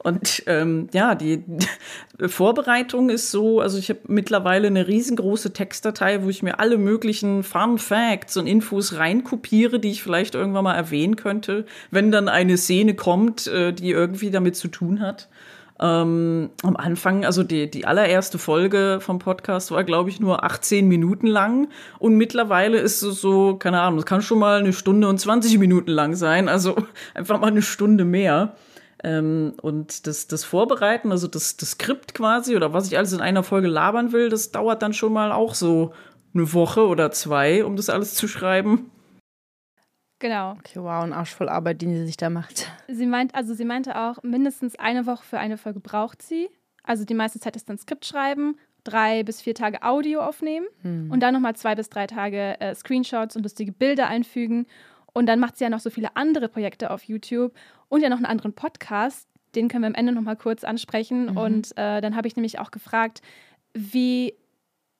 Und 0.06 0.44
ähm, 0.46 0.86
ja, 0.92 1.16
die, 1.16 1.42
Vorbereitung 2.28 3.10
ist 3.10 3.32
so, 3.32 3.60
also 3.60 3.76
ich 3.76 3.88
habe 3.88 3.98
mittlerweile 4.06 4.68
eine 4.68 4.86
riesengroße 4.86 5.52
Textdatei, 5.52 6.22
wo 6.22 6.28
ich 6.28 6.44
mir 6.44 6.60
alle 6.60 6.78
möglichen 6.78 7.42
Fun 7.42 7.76
Facts 7.76 8.36
und 8.36 8.46
Infos 8.46 8.94
reinkopiere, 8.94 9.80
die 9.80 9.90
ich 9.90 10.04
vielleicht 10.04 10.36
irgendwann 10.36 10.62
mal 10.62 10.76
erwähnen 10.76 11.16
könnte, 11.16 11.66
wenn 11.90 12.12
dann 12.12 12.28
eine 12.28 12.56
Szene 12.56 12.94
kommt, 12.94 13.48
äh, 13.48 13.72
die 13.72 13.90
irgendwie 13.90 14.30
damit 14.30 14.54
zu 14.54 14.68
tun 14.68 15.00
hat. 15.00 15.28
Ähm, 15.80 16.50
am 16.62 16.76
Anfang, 16.76 17.24
also 17.24 17.42
die, 17.42 17.68
die 17.68 17.84
allererste 17.84 18.38
Folge 18.38 18.98
vom 19.00 19.18
Podcast 19.18 19.72
war, 19.72 19.82
glaube 19.82 20.10
ich, 20.10 20.20
nur 20.20 20.44
18 20.44 20.86
Minuten 20.86 21.26
lang. 21.26 21.66
Und 21.98 22.14
mittlerweile 22.14 22.78
ist 22.78 23.02
es 23.02 23.20
so, 23.20 23.56
keine 23.56 23.80
Ahnung, 23.80 23.98
es 23.98 24.06
kann 24.06 24.22
schon 24.22 24.38
mal 24.38 24.60
eine 24.60 24.72
Stunde 24.72 25.08
und 25.08 25.18
20 25.18 25.58
Minuten 25.58 25.90
lang 25.90 26.14
sein. 26.14 26.48
Also 26.48 26.76
einfach 27.14 27.40
mal 27.40 27.48
eine 27.48 27.62
Stunde 27.62 28.04
mehr. 28.04 28.54
Ähm, 29.06 29.54
und 29.62 30.08
das, 30.08 30.26
das 30.26 30.42
Vorbereiten, 30.42 31.12
also 31.12 31.28
das, 31.28 31.56
das 31.56 31.70
Skript 31.70 32.12
quasi 32.12 32.56
oder 32.56 32.72
was 32.72 32.88
ich 32.88 32.98
alles 32.98 33.12
in 33.12 33.20
einer 33.20 33.44
Folge 33.44 33.68
labern 33.68 34.10
will, 34.10 34.30
das 34.30 34.50
dauert 34.50 34.82
dann 34.82 34.92
schon 34.92 35.12
mal 35.12 35.30
auch 35.30 35.54
so 35.54 35.92
eine 36.34 36.52
Woche 36.52 36.84
oder 36.84 37.12
zwei, 37.12 37.64
um 37.64 37.76
das 37.76 37.88
alles 37.88 38.14
zu 38.14 38.26
schreiben. 38.26 38.90
Genau. 40.18 40.52
Okay, 40.52 40.80
wow, 40.80 41.04
ein 41.04 41.12
Arsch 41.12 41.32
voll 41.32 41.48
Arbeit, 41.48 41.82
den 41.82 41.94
sie 41.94 42.04
sich 42.04 42.16
da 42.16 42.30
macht. 42.30 42.68
Sie 42.88 43.06
meint, 43.06 43.32
also 43.36 43.54
sie 43.54 43.64
meinte 43.64 43.96
auch, 43.96 44.24
mindestens 44.24 44.76
eine 44.76 45.06
Woche 45.06 45.22
für 45.22 45.38
eine 45.38 45.56
Folge 45.56 45.78
braucht 45.78 46.20
sie. 46.20 46.48
Also 46.82 47.04
die 47.04 47.14
meiste 47.14 47.38
Zeit 47.38 47.54
ist 47.54 47.68
dann 47.68 47.78
Skript 47.78 48.06
schreiben, 48.06 48.56
drei 48.82 49.22
bis 49.22 49.40
vier 49.40 49.54
Tage 49.54 49.82
Audio 49.82 50.20
aufnehmen 50.20 50.66
hm. 50.82 51.12
und 51.12 51.20
dann 51.20 51.32
nochmal 51.32 51.54
zwei 51.54 51.76
bis 51.76 51.90
drei 51.90 52.08
Tage 52.08 52.60
äh, 52.60 52.74
Screenshots 52.74 53.36
und 53.36 53.44
lustige 53.44 53.70
Bilder 53.70 54.08
einfügen. 54.08 54.66
Und 55.16 55.24
dann 55.24 55.40
macht 55.40 55.56
sie 55.56 55.64
ja 55.64 55.70
noch 55.70 55.80
so 55.80 55.88
viele 55.88 56.14
andere 56.14 56.46
Projekte 56.46 56.90
auf 56.90 57.04
YouTube 57.04 57.54
und 57.88 58.02
ja 58.02 58.10
noch 58.10 58.18
einen 58.18 58.26
anderen 58.26 58.52
Podcast. 58.52 59.26
Den 59.54 59.68
können 59.68 59.82
wir 59.82 59.86
am 59.86 59.94
Ende 59.94 60.12
noch 60.12 60.20
mal 60.20 60.36
kurz 60.36 60.62
ansprechen. 60.62 61.30
Mhm. 61.30 61.36
Und 61.38 61.70
äh, 61.78 62.02
dann 62.02 62.16
habe 62.16 62.28
ich 62.28 62.36
nämlich 62.36 62.58
auch 62.58 62.70
gefragt, 62.70 63.22
wie, 63.72 64.34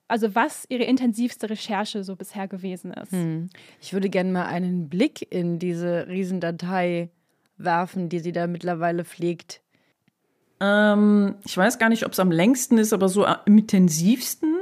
also 0.07 0.33
was 0.33 0.65
ihre 0.69 0.85
intensivste 0.85 1.51
Recherche 1.51 2.03
so 2.03 2.15
bisher 2.15 2.47
gewesen 2.47 2.93
ist. 2.93 3.11
Hm. 3.11 3.51
Ich 3.79 3.93
würde 3.93 4.09
gerne 4.09 4.31
mal 4.31 4.47
einen 4.47 4.89
Blick 4.89 5.31
in 5.31 5.59
diese 5.59 6.07
Riesendatei 6.07 7.11
werfen, 7.57 8.09
die 8.09 8.17
sie 8.17 8.31
da 8.31 8.47
mittlerweile 8.47 9.05
pflegt. 9.05 9.61
Ähm, 10.59 11.35
ich 11.45 11.55
weiß 11.55 11.77
gar 11.77 11.89
nicht, 11.89 12.07
ob 12.07 12.13
es 12.13 12.19
am 12.19 12.31
längsten 12.31 12.79
ist, 12.79 12.91
aber 12.91 13.07
so 13.07 13.23
am 13.23 13.37
intensivsten 13.45 14.56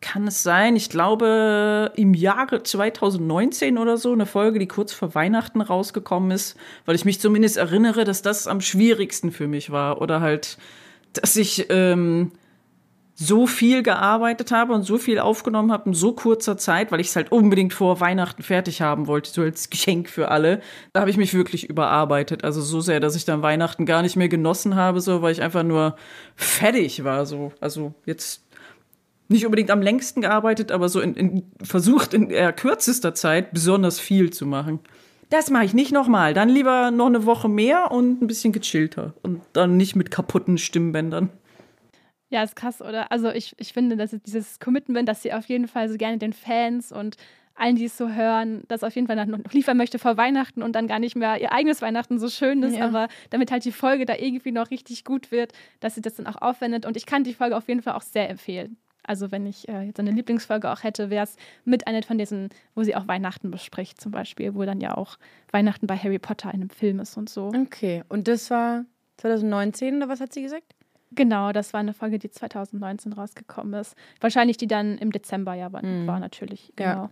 kann 0.00 0.26
es 0.26 0.42
sein, 0.42 0.76
ich 0.76 0.88
glaube 0.88 1.92
im 1.96 2.14
Jahre 2.14 2.62
2019 2.62 3.76
oder 3.76 3.96
so, 3.96 4.12
eine 4.12 4.26
Folge, 4.26 4.58
die 4.58 4.68
kurz 4.68 4.92
vor 4.92 5.14
Weihnachten 5.14 5.60
rausgekommen 5.60 6.30
ist, 6.30 6.56
weil 6.86 6.94
ich 6.94 7.04
mich 7.04 7.20
zumindest 7.20 7.58
erinnere, 7.58 8.04
dass 8.04 8.22
das 8.22 8.46
am 8.46 8.60
schwierigsten 8.60 9.30
für 9.30 9.46
mich 9.46 9.70
war. 9.70 10.00
Oder 10.00 10.20
halt, 10.20 10.56
dass 11.12 11.36
ich 11.36 11.66
ähm, 11.68 12.32
so 13.14 13.46
viel 13.46 13.82
gearbeitet 13.82 14.50
habe 14.50 14.72
und 14.72 14.84
so 14.84 14.96
viel 14.96 15.18
aufgenommen 15.18 15.70
habe 15.70 15.90
in 15.90 15.94
so 15.94 16.14
kurzer 16.14 16.56
Zeit, 16.56 16.90
weil 16.90 17.00
ich 17.00 17.08
es 17.08 17.16
halt 17.16 17.30
unbedingt 17.30 17.74
vor 17.74 18.00
Weihnachten 18.00 18.42
fertig 18.42 18.80
haben 18.80 19.06
wollte, 19.06 19.30
so 19.30 19.42
als 19.42 19.68
Geschenk 19.68 20.08
für 20.08 20.30
alle. 20.30 20.62
Da 20.94 21.00
habe 21.00 21.10
ich 21.10 21.18
mich 21.18 21.34
wirklich 21.34 21.68
überarbeitet. 21.68 22.44
Also 22.44 22.62
so 22.62 22.80
sehr, 22.80 22.98
dass 22.98 23.16
ich 23.16 23.26
dann 23.26 23.42
Weihnachten 23.42 23.84
gar 23.84 24.00
nicht 24.00 24.16
mehr 24.16 24.30
genossen 24.30 24.74
habe, 24.74 25.02
so 25.02 25.20
weil 25.20 25.32
ich 25.32 25.42
einfach 25.42 25.62
nur 25.62 25.96
fertig 26.34 27.04
war. 27.04 27.26
So. 27.26 27.52
Also 27.60 27.92
jetzt 28.06 28.42
nicht 29.30 29.46
unbedingt 29.46 29.70
am 29.70 29.80
längsten 29.80 30.20
gearbeitet, 30.20 30.72
aber 30.72 30.88
so 30.88 31.00
in, 31.00 31.14
in, 31.14 31.42
versucht 31.62 32.14
in 32.14 32.30
eher 32.30 32.52
kürzester 32.52 33.14
Zeit 33.14 33.52
besonders 33.52 34.00
viel 34.00 34.30
zu 34.30 34.44
machen. 34.44 34.80
Das 35.30 35.50
mache 35.50 35.64
ich 35.64 35.74
nicht 35.74 35.92
nochmal. 35.92 36.34
Dann 36.34 36.48
lieber 36.48 36.90
noch 36.90 37.06
eine 37.06 37.24
Woche 37.24 37.48
mehr 37.48 37.92
und 37.92 38.20
ein 38.20 38.26
bisschen 38.26 38.52
gechillter. 38.52 39.14
Und 39.22 39.40
dann 39.52 39.76
nicht 39.76 39.94
mit 39.94 40.10
kaputten 40.10 40.58
Stimmbändern. 40.58 41.30
Ja, 42.30 42.42
ist 42.42 42.56
krass, 42.56 42.82
oder? 42.82 43.12
Also 43.12 43.30
ich, 43.30 43.54
ich 43.58 43.72
finde, 43.72 43.96
dass 43.96 44.10
dieses 44.10 44.58
Commitment, 44.58 45.08
dass 45.08 45.22
sie 45.22 45.32
auf 45.32 45.46
jeden 45.46 45.68
Fall 45.68 45.88
so 45.88 45.96
gerne 45.96 46.18
den 46.18 46.32
Fans 46.32 46.90
und 46.90 47.16
allen, 47.54 47.76
die 47.76 47.84
es 47.84 47.96
so 47.96 48.08
hören, 48.08 48.62
das 48.68 48.82
auf 48.82 48.94
jeden 48.94 49.06
Fall 49.06 49.26
noch 49.26 49.52
liefern 49.52 49.76
möchte 49.76 49.98
vor 49.98 50.16
Weihnachten 50.16 50.62
und 50.62 50.72
dann 50.72 50.88
gar 50.88 50.98
nicht 50.98 51.14
mehr 51.14 51.40
ihr 51.40 51.52
eigenes 51.52 51.82
Weihnachten 51.82 52.18
so 52.18 52.28
schön 52.28 52.62
ist, 52.62 52.76
ja. 52.76 52.86
aber 52.86 53.08
damit 53.28 53.50
halt 53.52 53.64
die 53.64 53.72
Folge 53.72 54.06
da 54.06 54.16
irgendwie 54.16 54.50
noch 54.50 54.70
richtig 54.70 55.04
gut 55.04 55.30
wird, 55.30 55.52
dass 55.78 55.94
sie 55.94 56.00
das 56.00 56.14
dann 56.14 56.26
auch 56.26 56.40
aufwendet. 56.40 56.86
Und 56.86 56.96
ich 56.96 57.06
kann 57.06 57.22
die 57.22 57.34
Folge 57.34 57.56
auf 57.56 57.68
jeden 57.68 57.82
Fall 57.82 57.94
auch 57.94 58.02
sehr 58.02 58.30
empfehlen. 58.30 58.76
Also 59.10 59.32
wenn 59.32 59.44
ich 59.44 59.68
äh, 59.68 59.82
jetzt 59.82 59.98
eine 59.98 60.12
Lieblingsfolge 60.12 60.70
auch 60.70 60.84
hätte, 60.84 61.10
wäre 61.10 61.24
es 61.24 61.34
mit 61.64 61.88
einer 61.88 62.00
von 62.04 62.16
diesen, 62.16 62.48
wo 62.76 62.84
sie 62.84 62.94
auch 62.94 63.08
Weihnachten 63.08 63.50
bespricht 63.50 64.00
zum 64.00 64.12
Beispiel, 64.12 64.54
wo 64.54 64.64
dann 64.64 64.80
ja 64.80 64.96
auch 64.96 65.18
Weihnachten 65.50 65.88
bei 65.88 65.96
Harry 65.96 66.20
Potter 66.20 66.54
in 66.54 66.60
einem 66.60 66.70
Film 66.70 67.00
ist 67.00 67.16
und 67.16 67.28
so. 67.28 67.48
Okay, 67.48 68.04
und 68.08 68.28
das 68.28 68.50
war 68.50 68.84
2019 69.16 69.96
oder 69.96 70.08
was 70.08 70.20
hat 70.20 70.32
sie 70.32 70.42
gesagt? 70.42 70.76
Genau, 71.10 71.50
das 71.50 71.72
war 71.72 71.80
eine 71.80 71.92
Folge, 71.92 72.20
die 72.20 72.30
2019 72.30 73.12
rausgekommen 73.12 73.80
ist. 73.80 73.96
Wahrscheinlich 74.20 74.58
die 74.58 74.68
dann 74.68 74.96
im 74.96 75.10
Dezember 75.10 75.54
ja 75.54 75.72
war, 75.72 75.84
mhm. 75.84 76.06
war 76.06 76.20
natürlich, 76.20 76.72
genau. 76.76 77.10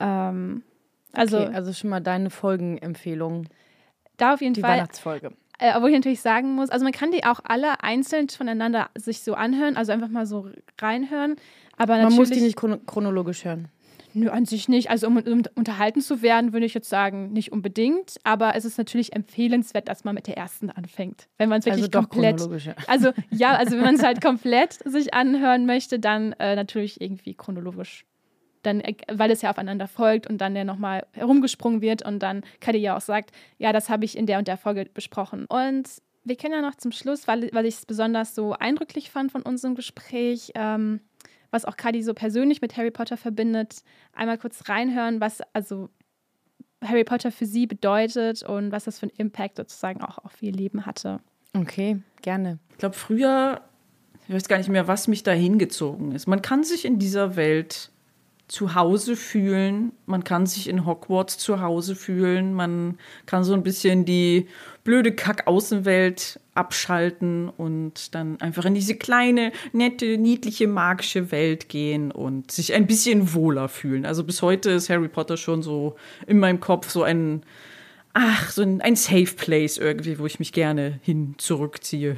Ja. 0.00 0.30
Ähm, 0.30 0.64
also, 1.12 1.38
okay, 1.38 1.54
also 1.54 1.72
schon 1.72 1.90
mal 1.90 2.00
deine 2.00 2.30
Folgenempfehlung. 2.30 3.46
Da 4.16 4.34
auf 4.34 4.40
jeden 4.40 4.54
Die 4.54 4.62
Fall. 4.62 4.78
Weihnachtsfolge. 4.78 5.30
Äh, 5.60 5.80
wo 5.80 5.86
ich 5.86 5.94
natürlich 5.94 6.20
sagen 6.22 6.54
muss, 6.54 6.70
also 6.70 6.84
man 6.84 6.92
kann 6.92 7.10
die 7.10 7.24
auch 7.24 7.40
alle 7.44 7.82
einzeln 7.82 8.28
voneinander 8.30 8.88
sich 8.96 9.20
so 9.20 9.34
anhören, 9.34 9.76
also 9.76 9.92
einfach 9.92 10.08
mal 10.08 10.24
so 10.26 10.48
reinhören. 10.80 11.36
Aber 11.76 11.96
Man 11.96 12.14
muss 12.14 12.30
die 12.30 12.40
nicht 12.40 12.56
chrono 12.56 12.78
chronologisch 12.78 13.44
hören. 13.44 13.68
Nö, 14.12 14.28
an 14.28 14.44
sich 14.44 14.68
nicht. 14.68 14.90
Also 14.90 15.06
um, 15.06 15.18
um 15.18 15.42
unterhalten 15.54 16.00
zu 16.00 16.22
werden, 16.22 16.52
würde 16.52 16.66
ich 16.66 16.74
jetzt 16.74 16.88
sagen, 16.88 17.32
nicht 17.32 17.52
unbedingt. 17.52 18.16
Aber 18.24 18.56
es 18.56 18.64
ist 18.64 18.76
natürlich 18.76 19.12
empfehlenswert, 19.12 19.86
dass 19.88 20.02
man 20.02 20.14
mit 20.14 20.26
der 20.26 20.36
ersten 20.36 20.70
anfängt. 20.70 21.28
Wenn 21.38 21.48
man 21.48 21.60
es 21.60 21.66
wirklich 21.66 21.84
Also 21.84 21.90
doch 21.90 22.08
komplett. 22.08 22.38
chronologisch. 22.38 22.66
ja. 22.66 22.74
Also 22.86 23.12
ja, 23.30 23.54
also 23.54 23.76
wenn 23.76 23.84
man 23.84 23.94
es 23.94 24.02
halt 24.04 24.20
komplett 24.20 24.78
sich 24.84 25.14
anhören 25.14 25.66
möchte, 25.66 25.98
dann 26.00 26.32
äh, 26.40 26.56
natürlich 26.56 27.00
irgendwie 27.00 27.34
chronologisch. 27.34 28.04
Dann, 28.62 28.80
äh, 28.80 28.94
weil 29.10 29.30
es 29.30 29.42
ja 29.42 29.50
aufeinander 29.50 29.88
folgt 29.88 30.28
und 30.28 30.38
dann 30.38 30.54
ja 30.56 30.64
nochmal 30.64 31.06
herumgesprungen 31.12 31.80
wird 31.80 32.04
und 32.04 32.20
dann 32.20 32.42
Kadi 32.60 32.78
ja 32.78 32.96
auch 32.96 33.00
sagt, 33.00 33.30
ja, 33.58 33.72
das 33.72 33.88
habe 33.88 34.04
ich 34.04 34.16
in 34.16 34.26
der 34.26 34.38
und 34.38 34.48
der 34.48 34.56
Folge 34.56 34.86
besprochen. 34.92 35.46
Und 35.46 35.88
wir 36.24 36.36
können 36.36 36.54
ja 36.54 36.60
noch 36.60 36.74
zum 36.74 36.92
Schluss, 36.92 37.26
weil, 37.26 37.50
weil 37.52 37.66
ich 37.66 37.76
es 37.76 37.86
besonders 37.86 38.34
so 38.34 38.52
eindrücklich 38.52 39.10
fand 39.10 39.32
von 39.32 39.42
unserem 39.42 39.74
Gespräch, 39.74 40.52
ähm, 40.54 41.00
was 41.50 41.64
auch 41.64 41.76
Kadi 41.76 42.02
so 42.02 42.14
persönlich 42.14 42.60
mit 42.60 42.76
Harry 42.76 42.90
Potter 42.90 43.16
verbindet, 43.16 43.82
einmal 44.12 44.38
kurz 44.38 44.68
reinhören, 44.68 45.20
was 45.20 45.40
also 45.52 45.88
Harry 46.82 47.04
Potter 47.04 47.30
für 47.30 47.46
sie 47.46 47.66
bedeutet 47.66 48.42
und 48.42 48.72
was 48.72 48.84
das 48.84 48.98
für 48.98 49.04
einen 49.04 49.16
Impact 49.16 49.56
sozusagen 49.56 50.02
auch 50.02 50.18
auf 50.18 50.42
ihr 50.42 50.52
Leben 50.52 50.86
hatte. 50.86 51.20
Okay, 51.54 52.00
gerne. 52.22 52.58
Ich 52.70 52.78
glaube, 52.78 52.94
früher, 52.94 53.60
ich 54.28 54.34
weiß 54.34 54.48
gar 54.48 54.58
nicht 54.58 54.70
mehr, 54.70 54.88
was 54.88 55.08
mich 55.08 55.22
da 55.22 55.32
hingezogen 55.32 56.12
ist. 56.12 56.26
Man 56.26 56.42
kann 56.42 56.64
sich 56.64 56.84
in 56.84 56.98
dieser 56.98 57.36
Welt 57.36 57.90
zu 58.50 58.74
Hause 58.74 59.14
fühlen, 59.14 59.92
man 60.06 60.24
kann 60.24 60.44
sich 60.44 60.68
in 60.68 60.84
Hogwarts 60.84 61.38
zu 61.38 61.60
Hause 61.60 61.94
fühlen, 61.94 62.52
man 62.52 62.98
kann 63.24 63.44
so 63.44 63.54
ein 63.54 63.62
bisschen 63.62 64.04
die 64.04 64.48
blöde 64.82 65.12
Kack-Außenwelt 65.12 66.40
abschalten 66.54 67.48
und 67.48 68.12
dann 68.12 68.40
einfach 68.40 68.64
in 68.64 68.74
diese 68.74 68.96
kleine, 68.96 69.52
nette, 69.72 70.18
niedliche, 70.18 70.66
magische 70.66 71.30
Welt 71.30 71.68
gehen 71.68 72.10
und 72.10 72.50
sich 72.50 72.74
ein 72.74 72.88
bisschen 72.88 73.34
wohler 73.34 73.68
fühlen. 73.68 74.04
Also 74.04 74.24
bis 74.24 74.42
heute 74.42 74.70
ist 74.70 74.90
Harry 74.90 75.08
Potter 75.08 75.36
schon 75.36 75.62
so 75.62 75.94
in 76.26 76.40
meinem 76.40 76.58
Kopf 76.58 76.90
so 76.90 77.04
ein, 77.04 77.44
ach, 78.14 78.50
so 78.50 78.62
ein, 78.62 78.80
ein 78.80 78.96
Safe 78.96 79.32
Place 79.36 79.78
irgendwie, 79.78 80.18
wo 80.18 80.26
ich 80.26 80.40
mich 80.40 80.52
gerne 80.52 80.98
hin 81.02 81.36
zurückziehe. 81.38 82.16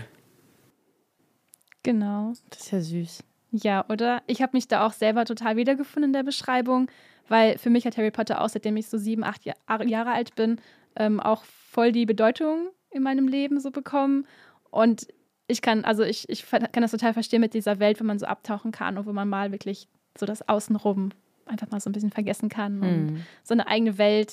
Genau. 1.83 2.33
Das 2.49 2.61
ist 2.61 2.73
ja 2.73 2.81
süß. 2.81 3.23
Ja, 3.53 3.85
oder? 3.89 4.23
Ich 4.27 4.41
habe 4.43 4.57
mich 4.57 4.67
da 4.67 4.87
auch 4.87 4.93
selber 4.93 5.25
total 5.25 5.57
wiedergefunden 5.57 6.09
in 6.11 6.13
der 6.15 6.23
Beschreibung, 6.23 6.91
weil 7.29 7.59
für 7.59 7.71
mich 7.71 7.87
hat 7.87 7.97
Harry 7.97 8.11
Potter 8.11 8.41
auch, 8.41 8.49
seitdem 8.49 8.77
ich 8.77 8.89
so 8.89 8.99
sieben, 8.99 9.25
acht 9.25 9.45
Ja- 9.45 9.55
Jahre 9.85 10.13
alt 10.13 10.35
bin, 10.35 10.59
ähm, 10.97 11.21
auch 11.21 11.45
voll 11.45 11.93
die 11.93 12.07
Bedeutung 12.07 12.69
in 12.91 13.03
meinem 13.03 13.29
Leben 13.29 13.61
so 13.61 13.71
bekommen. 13.71 14.27
Und 14.71 15.07
ich 15.47 15.61
kann, 15.61 15.85
also 15.85 16.03
ich, 16.03 16.29
ich 16.29 16.47
kann 16.51 16.83
das 16.83 16.91
total 16.91 17.13
verstehen 17.13 17.41
mit 17.41 17.55
dieser 17.55 17.79
Welt, 17.79 18.01
wo 18.01 18.05
man 18.05 18.19
so 18.19 18.27
abtauchen 18.27 18.73
kann 18.73 18.97
und 18.97 19.07
wo 19.07 19.13
man 19.13 19.29
mal 19.29 19.53
wirklich 19.53 19.87
so 20.19 20.25
das 20.27 20.49
Außenrum 20.49 21.11
einfach 21.47 21.71
mal 21.71 21.81
so 21.81 21.91
ein 21.91 21.93
bisschen 21.93 22.11
vergessen 22.11 22.49
kann 22.49 22.81
und 22.83 23.25
so 23.43 23.53
eine 23.53 23.67
eigene 23.67 23.99
Welt 23.99 24.33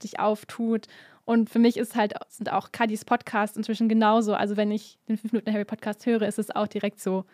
sich 0.00 0.18
auftut. 0.18 0.86
Und 1.24 1.48
für 1.48 1.58
mich 1.58 1.78
ist 1.78 1.94
halt, 1.94 2.14
sind 2.28 2.52
auch 2.52 2.72
Kadis 2.72 3.04
Podcasts 3.04 3.56
inzwischen 3.56 3.88
genauso. 3.88 4.34
Also 4.34 4.56
wenn 4.56 4.70
ich 4.70 4.98
den 5.08 5.16
5 5.16 5.32
Minuten 5.32 5.52
Harry 5.52 5.64
Podcast 5.64 6.04
höre, 6.04 6.22
ist 6.22 6.38
es 6.38 6.50
auch 6.54 6.66
direkt 6.66 7.00
so, 7.00 7.24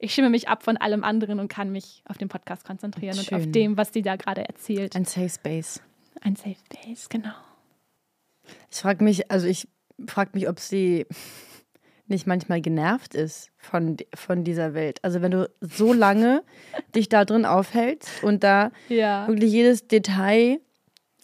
ich 0.00 0.12
schimme 0.14 0.30
mich 0.30 0.48
ab 0.48 0.62
von 0.62 0.76
allem 0.76 1.04
anderen 1.04 1.38
und 1.40 1.48
kann 1.48 1.70
mich 1.70 2.02
auf 2.06 2.18
den 2.18 2.28
Podcast 2.28 2.64
konzentrieren 2.64 3.18
und 3.18 3.32
auf 3.32 3.42
Schön. 3.42 3.52
dem, 3.52 3.76
was 3.76 3.90
die 3.90 4.02
da 4.02 4.16
gerade 4.16 4.46
erzählt. 4.48 4.96
Ein 4.96 5.04
Safe 5.04 5.28
Space. 5.28 5.80
Ein 6.22 6.36
Safe 6.36 6.56
Space, 6.66 7.08
genau. 7.08 7.32
Ich 8.70 8.78
frage 8.78 9.04
mich, 9.04 9.30
also 9.30 9.46
ich 9.46 9.68
frage 10.06 10.30
mich, 10.34 10.48
ob 10.48 10.58
sie 10.58 11.06
nicht 12.06 12.26
manchmal 12.26 12.60
genervt 12.60 13.14
ist 13.14 13.50
von, 13.56 13.96
von 14.14 14.42
dieser 14.42 14.74
Welt. 14.74 14.98
Also 15.04 15.22
wenn 15.22 15.30
du 15.30 15.48
so 15.60 15.92
lange 15.92 16.42
dich 16.96 17.08
da 17.08 17.24
drin 17.24 17.44
aufhältst 17.44 18.24
und 18.24 18.42
da 18.42 18.72
Ja. 18.88 19.28
wirklich 19.28 19.52
jedes 19.52 19.86
Detail 19.86 20.58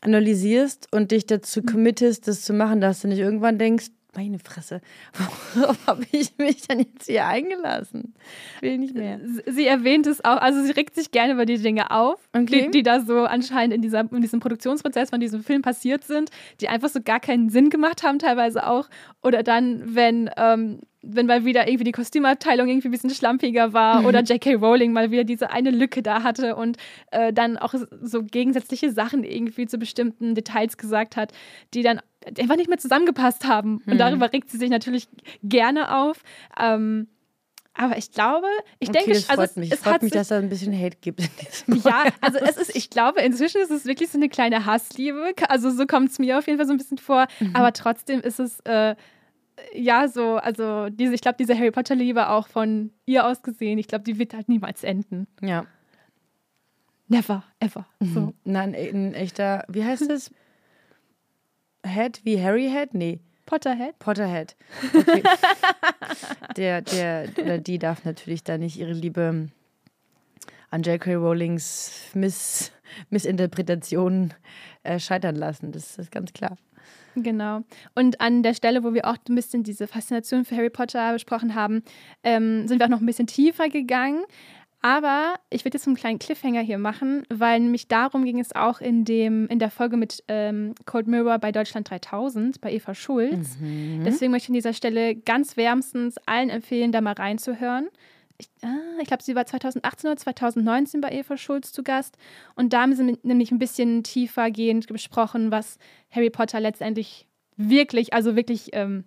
analysierst 0.03 0.89
und 0.93 1.11
dich 1.11 1.27
dazu 1.27 1.61
Mhm. 1.61 1.67
committest, 1.67 2.29
das 2.29 2.43
zu 2.43 2.53
machen, 2.53 2.81
dass 2.81 3.01
du 3.01 3.09
nicht 3.09 3.19
irgendwann 3.19 3.59
denkst, 3.59 3.87
meine 4.16 4.38
Fresse, 4.38 4.81
worauf 5.55 5.79
habe 5.87 6.05
ich 6.12 6.37
mich 6.38 6.62
denn 6.66 6.81
jetzt 6.81 7.07
hier 7.07 7.26
eingelassen? 7.26 8.14
Will 8.61 8.79
nicht 8.79 8.94
mehr. 8.94 9.20
Sie- 9.24 9.42
Sie 9.52 9.66
erwähnt 9.66 10.07
es 10.07 10.24
auch, 10.24 10.37
also 10.38 10.62
sie 10.62 10.72
regt 10.72 10.94
sich 10.94 11.11
gerne 11.11 11.33
über 11.35 11.46
die 11.46 11.59
Dinge 11.59 11.90
auf, 11.90 12.20
Okay. 12.35 12.64
die, 12.66 12.70
die 12.70 12.83
da 12.83 13.00
so 13.00 13.20
anscheinend 13.24 13.74
in, 13.74 13.83
dieser, 13.83 14.00
in 14.11 14.20
diesem 14.20 14.40
Produktionsprozess 14.40 15.11
von 15.11 15.20
diesem 15.20 15.42
Film 15.42 15.62
passiert 15.62 16.05
sind, 16.05 16.31
die 16.61 16.68
einfach 16.68 16.88
so 16.88 17.00
gar 17.02 17.20
keinen 17.20 17.48
Sinn 17.50 17.70
gemacht 17.70 18.02
haben, 18.02 18.18
teilweise 18.18 18.66
auch. 18.66 18.88
Oder 19.22 19.42
dann, 19.42 19.94
wenn, 19.94 20.31
ähm, 20.37 20.81
wenn 21.02 21.26
mal 21.26 21.44
wieder 21.44 21.66
irgendwie 21.68 21.85
die 21.85 21.92
Kostümabteilung 21.92 22.68
irgendwie 22.68 22.88
ein 22.88 22.90
bisschen 22.92 23.11
schlampiger 23.11 23.72
war 23.72 24.05
oder 24.05 24.22
J.K. 24.22 24.55
Rowling 24.55 24.92
mal 24.92 25.11
wieder 25.11 25.24
diese 25.24 25.50
eine 25.50 25.70
Lücke 25.70 26.02
da 26.02 26.22
hatte 26.24 26.57
und 26.57 26.76
äh, 27.12 27.33
dann 27.33 27.57
auch 27.57 27.74
so 28.02 28.22
gegensätzliche 28.24 28.90
Sachen 28.90 29.22
irgendwie 29.24 29.66
zu 29.66 29.79
bestimmten 29.79 30.35
Details 30.35 30.76
gesagt 30.76 31.16
hat, 31.16 31.33
die 31.74 31.83
dann 31.83 32.00
einfach 32.39 32.57
nicht 32.57 32.69
mehr 32.69 32.79
zusammengepasst 32.79 33.47
haben. 33.47 33.83
Und 33.87 33.99
darüber 33.99 34.33
regt 34.33 34.51
sie 34.51 34.59
sich 34.59 34.71
natürlich 34.71 35.09
gerne 35.43 35.97
auf. 35.97 36.23
Ähm, 36.59 37.09
aber 37.79 37.99
ich 37.99 38.11
glaube, 38.11 38.47
ich 38.79 38.89
okay, 38.89 38.99
denke, 38.99 39.12
das 39.12 39.29
also 39.29 39.43
freut 39.43 39.51
es, 39.51 39.57
mich. 39.57 39.73
es 39.73 39.81
freut 39.81 39.95
hat 39.95 40.03
mich, 40.03 40.12
sich, 40.12 40.19
dass 40.19 40.29
da 40.29 40.39
ein 40.39 40.49
bisschen 40.49 40.79
Hate 40.79 40.97
gibt. 41.01 41.21
Ja, 41.85 42.05
also 42.21 42.39
es 42.39 42.57
ist, 42.57 42.75
ich 42.75 42.91
glaube, 42.91 43.21
inzwischen 43.21 43.61
ist 43.61 43.71
es 43.71 43.85
wirklich 43.85 44.11
so 44.11 44.19
eine 44.19 44.29
kleine 44.29 44.65
Hassliebe. 44.65 45.33
Also 45.49 45.71
so 45.71 45.87
kommt 45.87 46.11
es 46.11 46.19
mir 46.19 46.39
auf 46.39 46.47
jeden 46.47 46.59
Fall 46.59 46.67
so 46.67 46.73
ein 46.73 46.79
bisschen 46.79 46.99
vor. 46.99 47.27
Mhm. 47.39 47.55
Aber 47.55 47.73
trotzdem 47.73 48.21
ist 48.21 48.41
es 48.41 48.61
äh, 48.61 48.97
ja 49.75 50.09
so, 50.09 50.37
also 50.37 50.89
diese, 50.89 51.15
ich 51.15 51.21
glaube, 51.21 51.37
diese 51.39 51.57
Harry 51.57 51.71
Potter-Liebe 51.71 52.29
auch 52.31 52.49
von 52.49 52.93
ihr 53.05 53.27
aus 53.27 53.43
gesehen, 53.43 53.79
ich 53.79 53.89
glaube, 53.89 54.05
die 54.05 54.19
wird 54.19 54.33
halt 54.33 54.49
niemals 54.49 54.83
enden. 54.83 55.27
Ja. 55.43 55.67
Never, 57.09 57.45
ever. 57.61 57.87
So. 58.01 58.33
Nein, 58.45 58.75
ein 58.75 59.15
echter, 59.15 59.65
wie 59.69 59.85
heißt 59.85 60.11
es? 60.11 60.31
Head 61.87 62.20
wie 62.25 62.42
Harry 62.42 62.68
Head? 62.68 62.94
Nee, 62.94 63.20
Potterhead? 63.46 63.99
Potterhead. 63.99 64.57
Okay. 64.94 65.22
der, 66.57 66.83
der 66.83 67.29
oder 67.38 67.59
die 67.59 67.79
darf 67.79 68.05
natürlich 68.05 68.42
da 68.42 68.59
nicht 68.59 68.79
ihre 68.79 68.92
Liebe 68.92 69.49
an 70.70 70.83
J.K. 70.83 71.14
Rowlings 71.14 72.11
Miss, 72.14 72.72
Missinterpretationen 73.11 74.35
äh, 74.83 74.99
scheitern 74.99 75.37
lassen. 75.37 75.72
Das 75.72 75.96
ist 75.96 76.11
ganz 76.11 76.33
klar. 76.33 76.57
Genau. 77.14 77.62
Und 77.94 78.20
an 78.20 78.42
der 78.42 78.53
Stelle, 78.53 78.85
wo 78.85 78.92
wir 78.92 79.07
auch 79.07 79.16
ein 79.29 79.35
bisschen 79.35 79.62
diese 79.62 79.87
Faszination 79.87 80.44
für 80.44 80.57
Harry 80.57 80.68
Potter 80.68 81.14
besprochen 81.14 81.55
haben, 81.55 81.83
ähm, 82.22 82.68
sind 82.68 82.79
wir 82.79 82.87
auch 82.87 82.90
noch 82.90 83.01
ein 83.01 83.07
bisschen 83.07 83.27
tiefer 83.27 83.68
gegangen. 83.68 84.25
Aber 84.83 85.35
ich 85.51 85.65
würde 85.65 85.77
jetzt 85.79 85.87
einen 85.87 85.97
kleinen 85.97 86.19
Cliffhanger 86.19 86.61
hier 86.61 86.79
machen, 86.79 87.25
weil 87.29 87.61
nämlich 87.61 87.89
darum 87.89 88.25
ging 88.25 88.39
es 88.39 88.55
auch 88.55 88.81
in, 88.81 89.05
dem, 89.05 89.49
in 89.49 89.59
der 89.59 89.71
Folge 89.71 89.97
mit 89.97 90.23
ähm, 90.29 90.75
Cold 90.85 91.09
Mirror 91.09 91.39
bei 91.39 91.51
Deutschland 91.51 91.91
3000, 91.91 92.61
bei 92.61 92.73
Eva 92.73 92.95
Schulz. 92.95 93.57
Deswegen 94.05 94.31
möchte 94.31 94.47
ich 94.47 94.51
an 94.51 94.55
dieser 94.55 94.73
Stelle 94.75 95.17
ganz 95.17 95.57
wärmstens 95.57 96.19
allen 96.27 96.51
empfehlen, 96.51 96.93
da 96.93 97.01
mal 97.01 97.15
reinzuhören. 97.15 97.89
Ich, 98.39 98.49
ah, 98.62 99.01
ich 99.01 99.09
glaube, 99.09 99.23
sie 99.23 99.35
war 99.35 99.47
2018 99.47 100.11
oder 100.11 100.17
2019 100.19 101.01
bei 101.01 101.11
Eva 101.11 101.37
Schulz 101.37 101.73
zu 101.73 101.83
Gast. 101.83 102.17
Und 102.55 102.73
da 102.73 102.83
haben 102.83 102.95
sie 102.95 103.19
nämlich 103.23 103.51
ein 103.51 103.59
bisschen 103.59 104.03
tiefergehend 104.03 104.87
besprochen, 104.89 105.51
was 105.51 105.79
Harry 106.11 106.31
Potter 106.31 106.61
letztendlich 106.61 107.27
wirklich, 107.57 108.12
also 108.12 108.37
wirklich 108.37 108.71
ähm, 108.73 109.05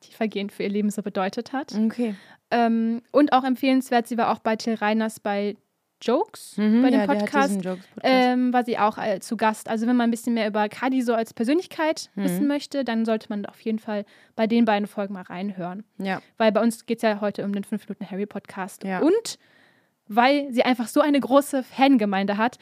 tiefergehend 0.00 0.52
für 0.52 0.62
ihr 0.62 0.68
Leben 0.68 0.90
so 0.90 1.02
bedeutet 1.02 1.52
hat. 1.52 1.74
Okay. 1.74 2.14
Ähm, 2.50 3.02
und 3.12 3.32
auch 3.32 3.44
empfehlenswert, 3.44 4.06
sie 4.08 4.18
war 4.18 4.32
auch 4.32 4.38
bei 4.40 4.56
Till 4.56 4.74
Reiners 4.74 5.20
bei 5.20 5.56
Jokes, 6.02 6.54
bei 6.56 6.62
dem 6.62 6.80
Mhm, 6.80 6.84
ja, 6.92 7.06
Podcast. 7.06 7.48
diesen 7.50 7.60
Jokes-Podcast. 7.60 8.02
Ähm, 8.02 8.52
war 8.54 8.64
sie 8.64 8.78
auch 8.78 8.96
äh, 8.96 9.20
zu 9.20 9.36
Gast. 9.36 9.68
Also 9.68 9.86
wenn 9.86 9.96
man 9.96 10.08
ein 10.08 10.10
bisschen 10.10 10.32
mehr 10.32 10.46
über 10.48 10.68
Kadi 10.70 11.02
so 11.02 11.12
als 11.14 11.34
Persönlichkeit 11.34 12.08
Mhm. 12.14 12.22
wissen 12.24 12.46
möchte, 12.46 12.84
dann 12.84 13.04
sollte 13.04 13.26
man 13.28 13.44
auf 13.44 13.60
jeden 13.60 13.78
Fall 13.78 14.06
bei 14.34 14.46
den 14.46 14.64
beiden 14.64 14.86
Folgen 14.88 15.12
mal 15.14 15.22
reinhören. 15.24 15.84
ja. 15.98 16.22
Weil 16.38 16.52
bei 16.52 16.62
uns 16.62 16.86
geht 16.86 16.98
es 16.98 17.02
ja 17.02 17.20
heute 17.20 17.44
um 17.44 17.52
den 17.52 17.64
5 17.64 17.86
Minuten 17.86 18.10
Harry 18.10 18.24
Podcast. 18.26 18.82
Ja. 18.84 19.00
Und 19.00 19.38
weil 20.08 20.50
sie 20.52 20.64
einfach 20.64 20.88
so 20.88 21.00
eine 21.02 21.20
große 21.20 21.62
Fangemeinde 21.62 22.36
hat, 22.38 22.56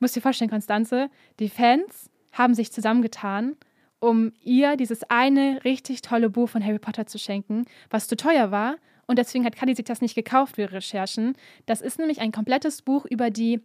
musst 0.00 0.16
dir 0.16 0.20
vorstellen, 0.20 0.50
Konstanze, 0.50 1.08
die 1.38 1.48
Fans 1.48 2.10
haben 2.32 2.54
sich 2.54 2.72
zusammengetan, 2.72 3.56
um 4.00 4.32
ihr 4.42 4.76
dieses 4.76 5.04
eine 5.10 5.60
richtig 5.64 6.02
tolle 6.02 6.28
Buch 6.30 6.48
von 6.48 6.64
Harry 6.64 6.78
Potter 6.78 7.06
zu 7.06 7.18
schenken, 7.18 7.66
was 7.88 8.08
zu 8.08 8.16
teuer 8.16 8.50
war. 8.50 8.76
Und 9.10 9.18
deswegen 9.18 9.44
hat 9.44 9.56
Kadi 9.56 9.74
sich 9.74 9.84
das 9.84 10.00
nicht 10.00 10.14
gekauft 10.14 10.54
für 10.54 10.62
ihre 10.62 10.74
Recherchen. 10.74 11.34
Das 11.66 11.80
ist 11.80 11.98
nämlich 11.98 12.20
ein 12.20 12.30
komplettes 12.30 12.82
Buch 12.82 13.04
über 13.04 13.30
die 13.30 13.60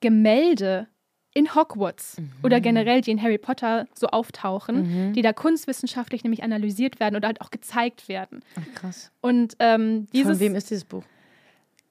Gemälde 0.00 0.88
in 1.34 1.54
Hogwarts 1.54 2.16
oder 2.42 2.60
generell, 2.60 3.00
die 3.00 3.12
in 3.12 3.22
Harry 3.22 3.38
Potter 3.38 3.86
so 3.94 4.08
auftauchen, 4.08 5.12
die 5.12 5.22
da 5.22 5.32
kunstwissenschaftlich 5.32 6.24
nämlich 6.24 6.42
analysiert 6.42 6.98
werden 6.98 7.14
oder 7.14 7.28
halt 7.28 7.40
auch 7.40 7.52
gezeigt 7.52 8.08
werden. 8.08 8.40
Ach, 8.56 8.74
krass. 8.74 9.12
Und 9.20 9.54
ähm, 9.60 10.08
dieses 10.12 10.38
Von 10.38 10.40
wem 10.40 10.54
ist 10.56 10.68
dieses 10.70 10.84
Buch? 10.84 11.04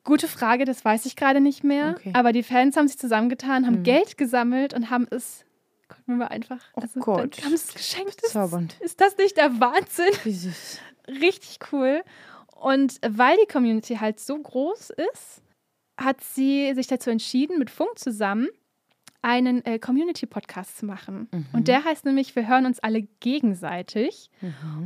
gute 0.04 0.28
Frage, 0.28 0.66
das 0.66 0.84
weiß 0.84 1.06
ich 1.06 1.16
gerade 1.16 1.40
nicht 1.40 1.64
mehr. 1.64 1.96
Okay. 1.98 2.12
Aber 2.14 2.34
die 2.34 2.44
Fans 2.44 2.76
haben 2.76 2.90
sich 2.90 2.98
zusammengetan, 2.98 3.66
haben 3.66 3.84
Geld 3.84 4.18
gesammelt 4.18 4.74
und 4.74 4.90
haben 4.90 5.08
es 5.10 5.46
konnten 5.88 6.18
wir 6.18 6.32
einfach. 6.32 6.60
Oh 6.76 6.82
also, 6.82 7.00
Gott. 7.00 7.20
Dann 7.20 7.32
kam 7.32 7.54
es 7.54 7.74
geschenkt. 7.74 8.22
Ist, 8.24 8.36
ist 8.82 9.02
das 9.02 9.18
nicht 9.18 9.38
der 9.38 9.60
Wahnsinn? 9.60 10.12
Wie 10.24 10.34
süß. 10.34 10.80
Richtig 11.08 11.60
cool. 11.72 12.04
Und 12.62 13.00
weil 13.02 13.38
die 13.38 13.52
Community 13.52 13.96
halt 13.96 14.20
so 14.20 14.38
groß 14.38 14.92
ist, 14.92 15.42
hat 16.00 16.22
sie 16.22 16.74
sich 16.76 16.86
dazu 16.86 17.10
entschieden, 17.10 17.58
mit 17.58 17.72
Funk 17.72 17.98
zusammen 17.98 18.50
einen 19.24 19.66
äh, 19.66 19.80
Community-Podcast 19.80 20.78
zu 20.78 20.86
machen. 20.86 21.28
Und 21.54 21.68
der 21.68 21.84
heißt 21.84 22.06
nämlich 22.06 22.36
Wir 22.36 22.48
hören 22.48 22.66
uns 22.66 22.80
alle 22.80 23.04
gegenseitig. 23.20 24.30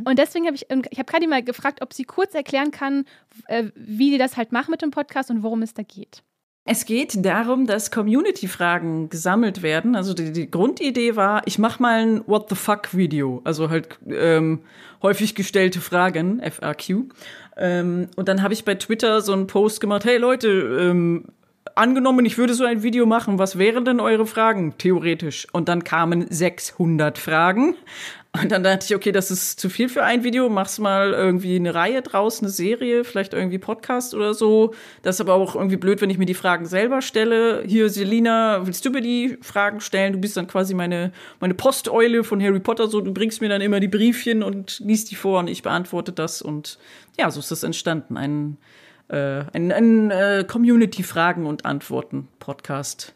Und 0.05 0.19
deswegen 0.19 0.45
habe 0.45 0.55
ich, 0.55 0.67
ich 0.69 0.99
habe 0.99 1.11
gerade 1.11 1.27
mal 1.27 1.43
gefragt, 1.43 1.81
ob 1.81 1.93
sie 1.93 2.03
kurz 2.03 2.33
erklären 2.33 2.71
kann, 2.71 3.05
äh, 3.47 3.65
wie 3.75 4.11
die 4.11 4.17
das 4.17 4.37
halt 4.37 4.51
machen 4.53 4.71
mit 4.71 4.81
dem 4.81 4.91
Podcast 4.91 5.29
und 5.29 5.43
worum 5.43 5.61
es 5.61 5.73
da 5.73 5.83
geht. 5.83 6.23
Es 6.67 6.85
geht 6.85 7.23
darum, 7.23 7.67
dass 7.67 7.91
Community-Fragen 7.91 9.09
gesammelt 9.09 9.61
werden. 9.61 9.95
Also 9.95 10.15
die, 10.15 10.31
die 10.31 10.49
Grundidee 10.49 11.15
war, 11.15 11.43
ich 11.45 11.59
mache 11.59 11.79
mal 11.79 12.01
ein 12.01 12.27
What 12.27 12.49
the 12.49 12.55
fuck-Video. 12.55 13.41
Also 13.43 13.69
halt 13.69 13.99
ähm, 14.07 14.63
häufig 15.03 15.35
gestellte 15.35 15.79
Fragen, 15.79 16.41
FAQ. 16.41 17.13
Ähm, 17.57 18.09
und 18.15 18.27
dann 18.27 18.41
habe 18.41 18.53
ich 18.53 18.65
bei 18.65 18.75
Twitter 18.75 19.21
so 19.21 19.33
einen 19.33 19.47
Post 19.47 19.81
gemacht, 19.81 20.05
hey 20.05 20.17
Leute, 20.17 20.49
ähm, 20.49 21.25
angenommen, 21.75 22.25
ich 22.25 22.37
würde 22.37 22.53
so 22.53 22.63
ein 22.63 22.83
Video 22.83 23.05
machen, 23.05 23.39
was 23.39 23.57
wären 23.57 23.85
denn 23.85 23.99
eure 23.99 24.25
Fragen, 24.25 24.77
theoretisch? 24.77 25.47
Und 25.51 25.69
dann 25.69 25.83
kamen 25.83 26.25
600 26.29 27.17
Fragen. 27.17 27.75
Und 28.41 28.51
dann 28.51 28.63
dachte 28.63 28.85
ich, 28.85 28.95
okay, 28.95 29.11
das 29.11 29.31
ist 29.31 29.59
zu 29.59 29.69
viel 29.69 29.87
für 29.87 30.03
ein 30.03 30.23
Video, 30.23 30.49
mach's 30.49 30.79
mal 30.79 31.11
irgendwie 31.13 31.55
eine 31.55 31.73
Reihe 31.73 32.01
draus, 32.01 32.41
eine 32.41 32.49
Serie, 32.49 33.03
vielleicht 33.03 33.33
irgendwie 33.33 33.59
Podcast 33.59 34.13
oder 34.13 34.33
so. 34.33 34.73
Das 35.03 35.15
ist 35.15 35.21
aber 35.21 35.35
auch 35.35 35.55
irgendwie 35.55 35.77
blöd, 35.77 36.01
wenn 36.01 36.09
ich 36.09 36.17
mir 36.17 36.25
die 36.25 36.33
Fragen 36.33 36.65
selber 36.65 37.01
stelle. 37.01 37.63
Hier, 37.65 37.89
Selina, 37.89 38.65
willst 38.65 38.83
du 38.85 38.89
mir 38.89 39.01
die 39.01 39.37
Fragen 39.41 39.79
stellen? 39.79 40.13
Du 40.13 40.19
bist 40.19 40.35
dann 40.37 40.47
quasi 40.47 40.73
meine, 40.73 41.11
meine 41.39 41.53
Posteule 41.53 42.23
von 42.23 42.41
Harry 42.41 42.59
Potter, 42.59 42.87
so, 42.87 43.01
du 43.01 43.13
bringst 43.13 43.41
mir 43.41 43.49
dann 43.49 43.61
immer 43.61 43.79
die 43.79 43.87
Briefchen 43.87 44.43
und 44.43 44.79
liest 44.79 45.11
die 45.11 45.15
vor 45.15 45.39
und 45.39 45.47
ich 45.47 45.61
beantworte 45.61 46.11
das. 46.11 46.41
Und 46.41 46.77
ja, 47.17 47.31
so 47.31 47.39
ist 47.39 47.51
das 47.51 47.63
entstanden. 47.63 48.17
Ein, 48.17 48.57
äh, 49.07 49.43
ein, 49.53 49.71
ein 49.71 50.11
äh, 50.11 50.45
Community-Fragen- 50.47 51.45
und 51.45 51.65
Antworten-Podcast. 51.65 53.13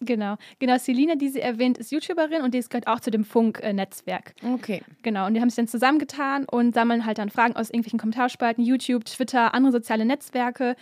Genau. 0.00 0.36
Genau, 0.58 0.76
Selina, 0.78 1.14
die 1.14 1.28
sie 1.28 1.40
erwähnt, 1.40 1.78
ist 1.78 1.90
YouTuberin 1.90 2.42
und 2.42 2.52
die 2.52 2.60
gehört 2.60 2.86
auch 2.86 3.00
zu 3.00 3.10
dem 3.10 3.24
Funk-Netzwerk. 3.24 4.34
Okay. 4.54 4.82
Genau, 5.02 5.26
und 5.26 5.34
die 5.34 5.40
haben 5.40 5.48
sich 5.48 5.56
dann 5.56 5.68
zusammengetan 5.68 6.44
und 6.44 6.74
sammeln 6.74 7.06
halt 7.06 7.18
dann 7.18 7.30
Fragen 7.30 7.56
aus 7.56 7.70
irgendwelchen 7.70 7.98
Kommentarspalten, 7.98 8.62
YouTube, 8.62 9.06
Twitter, 9.06 9.54
andere 9.54 9.72
soziale 9.72 10.04
Netzwerke. 10.04 10.76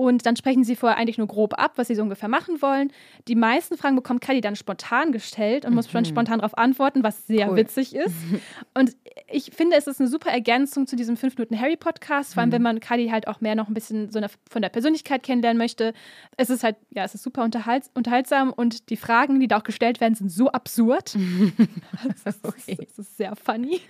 Und 0.00 0.24
dann 0.24 0.34
sprechen 0.34 0.64
sie 0.64 0.76
vorher 0.76 0.96
eigentlich 0.96 1.18
nur 1.18 1.26
grob 1.26 1.60
ab, 1.60 1.72
was 1.76 1.88
sie 1.88 1.94
so 1.94 2.00
ungefähr 2.00 2.30
machen 2.30 2.62
wollen. 2.62 2.90
Die 3.28 3.34
meisten 3.34 3.76
Fragen 3.76 3.96
bekommt 3.96 4.22
Kadi 4.22 4.40
dann 4.40 4.56
spontan 4.56 5.12
gestellt 5.12 5.66
und 5.66 5.74
muss 5.74 5.88
dann 5.88 6.06
spontan 6.06 6.38
darauf 6.38 6.56
antworten, 6.56 7.02
was 7.02 7.26
sehr 7.26 7.50
Cool. 7.50 7.56
witzig 7.58 7.94
ist. 7.94 8.14
Und 8.74 8.96
ich 9.30 9.50
finde, 9.54 9.76
es 9.76 9.86
ist 9.86 10.00
eine 10.00 10.08
super 10.08 10.30
Ergänzung 10.30 10.86
zu 10.86 10.96
diesem 10.96 11.18
5 11.18 11.36
Minuten 11.36 11.60
Harry 11.60 11.76
Podcast, 11.76 12.32
vor 12.32 12.40
allem 12.40 12.50
wenn 12.50 12.62
man 12.62 12.80
Kadi 12.80 13.08
halt 13.08 13.28
auch 13.28 13.42
mehr 13.42 13.54
noch 13.54 13.68
ein 13.68 13.74
bisschen 13.74 14.10
so 14.10 14.18
eine, 14.18 14.28
von 14.48 14.62
der 14.62 14.70
Persönlichkeit 14.70 15.22
kennenlernen 15.22 15.58
möchte. 15.58 15.92
Es 16.38 16.48
ist 16.48 16.64
halt, 16.64 16.76
ja, 16.94 17.04
es 17.04 17.14
ist 17.14 17.22
super 17.22 17.44
unterhalts 17.44 17.90
unterhaltsam 17.92 18.54
und 18.54 18.88
die 18.88 18.96
Fragen, 18.96 19.38
die 19.38 19.48
da 19.48 19.58
auch 19.58 19.64
gestellt 19.64 20.00
werden, 20.00 20.14
sind 20.14 20.30
so 20.30 20.50
absurd. 20.50 21.14
das, 22.24 22.36
ist, 22.36 22.42
das 22.42 22.98
ist 22.98 23.16
sehr 23.18 23.36
funny. 23.36 23.82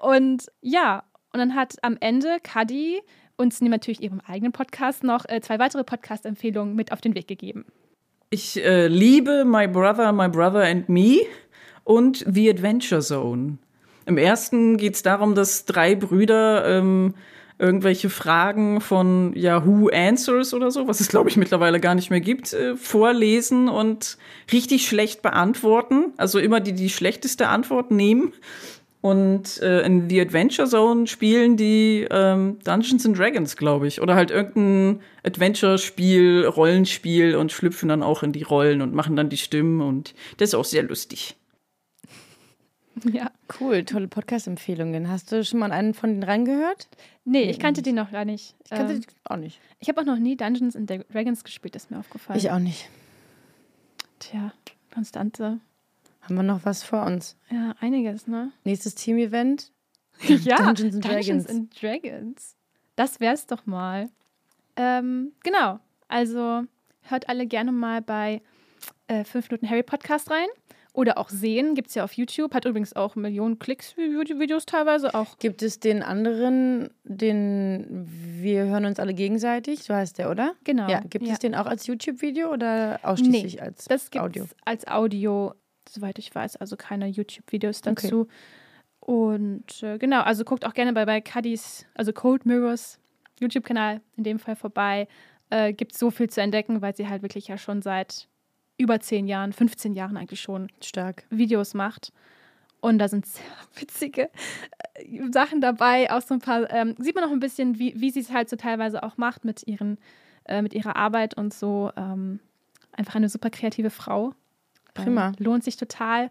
Und 0.00 0.46
ja, 0.60 1.04
und 1.32 1.38
dann 1.38 1.54
hat 1.54 1.76
am 1.82 1.96
Ende 2.00 2.38
Kadi 2.42 3.00
uns 3.42 3.60
natürlich 3.60 4.02
ihrem 4.02 4.20
eigenen 4.20 4.52
Podcast 4.52 5.02
noch 5.02 5.24
äh, 5.28 5.40
zwei 5.40 5.58
weitere 5.58 5.84
Podcast-Empfehlungen 5.84 6.74
mit 6.76 6.92
auf 6.92 7.00
den 7.00 7.14
Weg 7.14 7.26
gegeben. 7.26 7.66
Ich 8.30 8.64
äh, 8.64 8.86
liebe 8.86 9.44
My 9.44 9.66
Brother, 9.66 10.12
My 10.12 10.28
Brother 10.28 10.64
and 10.64 10.88
Me 10.88 11.18
und 11.84 12.24
The 12.26 12.48
Adventure 12.48 13.02
Zone. 13.02 13.58
Im 14.06 14.16
ersten 14.16 14.76
geht 14.76 14.94
es 14.94 15.02
darum, 15.02 15.34
dass 15.34 15.64
drei 15.64 15.94
Brüder 15.94 16.64
ähm, 16.66 17.14
irgendwelche 17.58 18.10
Fragen 18.10 18.80
von 18.80 19.32
Yahoo 19.34 19.88
Answers 19.88 20.54
oder 20.54 20.70
so, 20.70 20.88
was 20.88 21.00
es 21.00 21.08
glaube 21.08 21.28
ich 21.28 21.36
mittlerweile 21.36 21.80
gar 21.80 21.94
nicht 21.94 22.10
mehr 22.10 22.20
gibt, 22.20 22.52
äh, 22.52 22.76
vorlesen 22.76 23.68
und 23.68 24.18
richtig 24.52 24.86
schlecht 24.86 25.20
beantworten. 25.20 26.12
Also 26.16 26.38
immer 26.38 26.60
die 26.60 26.72
die 26.72 26.90
schlechteste 26.90 27.48
Antwort 27.48 27.90
nehmen. 27.90 28.32
Und 29.02 29.60
äh, 29.60 29.82
in 29.84 30.08
The 30.08 30.20
Adventure 30.20 30.68
Zone 30.68 31.08
spielen 31.08 31.56
die 31.56 32.06
ähm, 32.08 32.60
Dungeons 32.64 33.04
and 33.04 33.18
Dragons, 33.18 33.56
glaube 33.56 33.88
ich. 33.88 34.00
Oder 34.00 34.14
halt 34.14 34.30
irgendein 34.30 35.02
Adventure-Spiel, 35.24 36.46
Rollenspiel 36.46 37.34
und 37.34 37.50
schlüpfen 37.50 37.88
dann 37.88 38.02
auch 38.04 38.22
in 38.22 38.32
die 38.32 38.44
Rollen 38.44 38.80
und 38.80 38.94
machen 38.94 39.16
dann 39.16 39.28
die 39.28 39.38
Stimmen. 39.38 39.80
Und 39.80 40.14
das 40.36 40.50
ist 40.50 40.54
auch 40.54 40.64
sehr 40.64 40.84
lustig. 40.84 41.36
Ja. 43.10 43.30
Cool, 43.58 43.84
tolle 43.84 44.06
Podcast-Empfehlungen. 44.06 45.08
Hast 45.08 45.32
du 45.32 45.44
schon 45.44 45.58
mal 45.58 45.72
einen 45.72 45.94
von 45.94 46.10
denen 46.10 46.22
reingehört? 46.22 46.86
Nee, 47.24 47.50
ich 47.50 47.58
kannte 47.58 47.82
die 47.82 47.92
noch 47.92 48.12
gar 48.12 48.24
nicht. 48.24 48.54
Ich 48.64 48.70
kannte 48.70 48.94
Ähm, 48.94 49.00
die 49.00 49.06
auch 49.24 49.36
nicht. 49.36 49.60
ich 49.80 49.88
habe 49.88 50.00
auch 50.00 50.04
noch 50.06 50.18
nie 50.18 50.36
Dungeons 50.36 50.76
and 50.76 50.88
Dragons 51.12 51.42
gespielt, 51.42 51.74
ist 51.74 51.90
mir 51.90 51.98
aufgefallen. 51.98 52.38
Ich 52.38 52.50
auch 52.50 52.58
nicht. 52.60 52.88
Tja, 54.20 54.52
Konstanze. 54.94 55.58
Haben 56.22 56.36
wir 56.36 56.42
noch 56.42 56.64
was 56.64 56.82
vor 56.82 57.04
uns? 57.04 57.36
Ja, 57.50 57.74
einiges, 57.80 58.26
ne? 58.26 58.52
Nächstes 58.64 58.94
Team-Event? 58.94 59.72
ja, 60.28 60.56
Dungeons 60.56 60.94
and 60.94 61.04
Dungeons 61.04 61.44
Dragons. 61.46 61.48
and 61.48 61.82
Dragons. 61.82 62.56
Das 62.96 63.20
wär's 63.20 63.46
doch 63.46 63.66
mal. 63.66 64.08
Ähm, 64.76 65.32
genau. 65.42 65.80
Also 66.08 66.62
hört 67.02 67.28
alle 67.28 67.46
gerne 67.46 67.72
mal 67.72 68.02
bei 68.02 68.40
äh, 69.08 69.24
5 69.24 69.50
Minuten 69.50 69.68
Harry 69.68 69.82
Podcast 69.82 70.30
rein. 70.30 70.46
Oder 70.94 71.16
auch 71.16 71.30
sehen, 71.30 71.74
gibt 71.74 71.88
es 71.88 71.94
ja 71.94 72.04
auf 72.04 72.12
YouTube. 72.12 72.52
Hat 72.54 72.66
übrigens 72.66 72.94
auch 72.94 73.16
Millionen 73.16 73.58
Klicks 73.58 73.92
für 73.92 74.02
YouTube-Videos 74.04 74.66
teilweise. 74.66 75.14
Auch 75.14 75.38
Gibt 75.38 75.62
es 75.62 75.80
den 75.80 76.02
anderen, 76.02 76.90
den 77.04 78.06
Wir 78.06 78.64
hören 78.66 78.84
uns 78.84 79.00
alle 79.00 79.14
gegenseitig? 79.14 79.84
So 79.84 79.94
heißt 79.94 80.18
der, 80.18 80.30
oder? 80.30 80.52
Genau, 80.64 80.90
Ja, 80.90 81.00
gibt 81.00 81.26
ja. 81.26 81.32
es 81.32 81.38
den 81.38 81.54
auch 81.54 81.64
als 81.64 81.86
YouTube-Video 81.86 82.52
oder 82.52 83.00
ausschließlich 83.04 83.62
als 83.62 83.86
das 83.86 84.10
gibt 84.10 84.22
Audio? 84.22 84.44
als 84.66 84.86
Audio, 84.86 85.54
soweit 85.88 86.18
ich 86.18 86.34
weiß, 86.34 86.56
also 86.56 86.76
keine 86.76 87.06
YouTube-Videos 87.06 87.80
dazu. 87.82 88.28
Und 89.00 89.82
äh, 89.82 89.98
genau, 89.98 90.20
also 90.22 90.44
guckt 90.44 90.64
auch 90.64 90.74
gerne 90.74 90.92
bei, 90.92 91.04
bei 91.04 91.20
Cuddies, 91.20 91.86
also 91.94 92.12
Cold 92.12 92.46
Mirrors 92.46 93.00
YouTube-Kanal 93.40 94.00
in 94.16 94.24
dem 94.24 94.38
Fall 94.38 94.56
vorbei. 94.56 95.08
Äh, 95.50 95.72
gibt 95.72 95.94
so 95.94 96.10
viel 96.10 96.30
zu 96.30 96.40
entdecken, 96.40 96.80
weil 96.80 96.96
sie 96.96 97.08
halt 97.08 97.22
wirklich 97.22 97.48
ja 97.48 97.58
schon 97.58 97.82
seit 97.82 98.28
über 98.78 99.00
10 99.00 99.26
Jahren, 99.26 99.52
15 99.52 99.92
Jahren 99.94 100.16
eigentlich 100.16 100.40
schon 100.40 100.68
Stark. 100.80 101.24
Videos 101.30 101.74
macht. 101.74 102.12
Und 102.80 102.98
da 102.98 103.08
sind 103.08 103.26
sehr 103.26 103.44
witzige 103.74 104.30
äh, 104.94 105.30
Sachen 105.30 105.60
dabei, 105.60 106.10
auch 106.10 106.22
so 106.22 106.34
ein 106.34 106.40
paar, 106.40 106.70
ähm, 106.72 106.94
sieht 106.98 107.14
man 107.14 107.24
noch 107.24 107.30
ein 107.30 107.40
bisschen, 107.40 107.78
wie, 107.78 108.00
wie 108.00 108.10
sie 108.10 108.20
es 108.20 108.32
halt 108.32 108.48
so 108.48 108.56
teilweise 108.56 109.02
auch 109.02 109.16
macht 109.16 109.44
mit, 109.44 109.66
ihren, 109.66 109.98
äh, 110.44 110.62
mit 110.62 110.74
ihrer 110.74 110.96
Arbeit 110.96 111.36
und 111.36 111.52
so. 111.54 111.90
Ähm, 111.96 112.40
einfach 112.92 113.14
eine 113.14 113.28
super 113.28 113.50
kreative 113.50 113.90
Frau. 113.90 114.34
Prima. 114.94 115.28
Ähm, 115.28 115.34
lohnt 115.38 115.64
sich 115.64 115.76
total. 115.76 116.30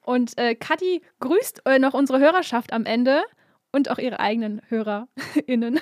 Und 0.00 0.38
äh, 0.38 0.54
Kathi 0.54 1.02
grüßt 1.20 1.62
äh, 1.66 1.78
noch 1.78 1.94
unsere 1.94 2.18
Hörerschaft 2.18 2.72
am 2.72 2.86
Ende 2.86 3.22
und 3.72 3.90
auch 3.90 3.98
ihre 3.98 4.20
eigenen 4.20 4.62
HörerInnen. 4.68 5.80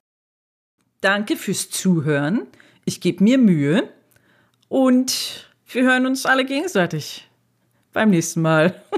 Danke 1.00 1.36
fürs 1.36 1.70
Zuhören. 1.70 2.46
Ich 2.84 3.00
gebe 3.00 3.24
mir 3.24 3.38
Mühe. 3.38 3.88
Und 4.68 5.50
wir 5.66 5.82
hören 5.82 6.06
uns 6.06 6.24
alle 6.24 6.44
gegenseitig. 6.44 7.28
Beim 7.92 8.10
nächsten 8.10 8.42
Mal. 8.42 8.82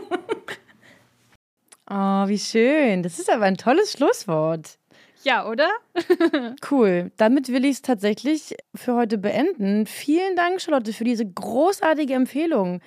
Oh, 1.91 2.27
wie 2.29 2.39
schön. 2.39 3.03
Das 3.03 3.19
ist 3.19 3.29
aber 3.31 3.45
ein 3.45 3.59
tolles 3.59 3.93
Schlusswort. 3.93 4.79
Ja, 5.25 5.49
oder? 5.49 5.71
Cool. 6.71 7.11
Damit 7.17 7.49
will 7.49 7.65
ich 7.65 7.77
es 7.77 7.83
tatsächlich 7.83 8.57
für 8.75 8.95
heute 8.95 9.19
beenden. 9.19 9.87
Vielen 9.87 10.37
Dank, 10.37 10.61
Charlotte, 10.61 10.93
für 10.93 11.05
diese 11.05 11.27
großartige 11.27 12.15
Empfehlung. 12.15 12.81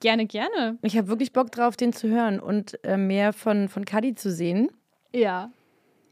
Gerne, 0.00 0.26
gerne. 0.26 0.78
Ich 0.82 0.96
habe 0.96 1.08
wirklich 1.08 1.32
Bock 1.32 1.50
drauf, 1.50 1.76
den 1.76 1.92
zu 1.92 2.08
hören 2.08 2.40
und 2.40 2.82
äh, 2.84 2.96
mehr 2.96 3.32
von, 3.32 3.68
von 3.68 3.84
Kadi 3.84 4.14
zu 4.14 4.30
sehen. 4.30 4.70
Ja. 5.12 5.50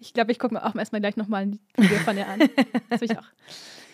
Ich 0.01 0.13
glaube, 0.13 0.33
ich 0.33 0.39
gucke 0.39 0.55
mir 0.55 0.65
auch 0.65 0.75
erstmal 0.75 1.01
gleich 1.01 1.17
nochmal 1.17 1.43
ein 1.43 1.61
Video 1.77 1.99
von 1.99 2.17
ihr 2.17 2.27
an. 2.27 2.41
Das 2.91 3.01
will 3.01 3.11
ich 3.11 3.19
auch. 3.19 3.27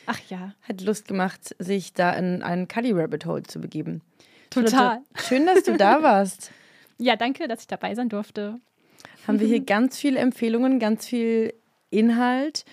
Ach 0.06 0.20
ja. 0.28 0.54
Hat 0.62 0.80
Lust 0.80 1.08
gemacht, 1.08 1.54
sich 1.58 1.92
da 1.92 2.12
in 2.12 2.42
einen 2.42 2.68
Kadi 2.68 2.92
Rabbit 2.92 3.24
Hole 3.26 3.42
zu 3.44 3.60
begeben. 3.60 4.02
Total. 4.50 4.70
Charlotte, 4.70 5.04
schön, 5.26 5.46
dass 5.46 5.62
du 5.64 5.76
da 5.76 6.02
warst. 6.02 6.50
Ja, 6.98 7.16
danke, 7.16 7.48
dass 7.48 7.60
ich 7.60 7.66
dabei 7.66 7.94
sein 7.94 8.08
durfte. 8.08 8.58
Haben 9.26 9.40
wir 9.40 9.46
hier 9.46 9.60
ganz 9.60 9.98
viele 9.98 10.18
Empfehlungen, 10.18 10.78
ganz 10.78 11.06
viel 11.06 11.54
Inhalt. 11.92 12.64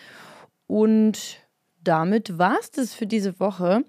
Und 0.68 1.40
damit 1.84 2.38
war 2.38 2.58
es 2.60 2.72
das 2.72 2.94
für 2.94 3.08
diese 3.08 3.40
Woche. 3.40 3.84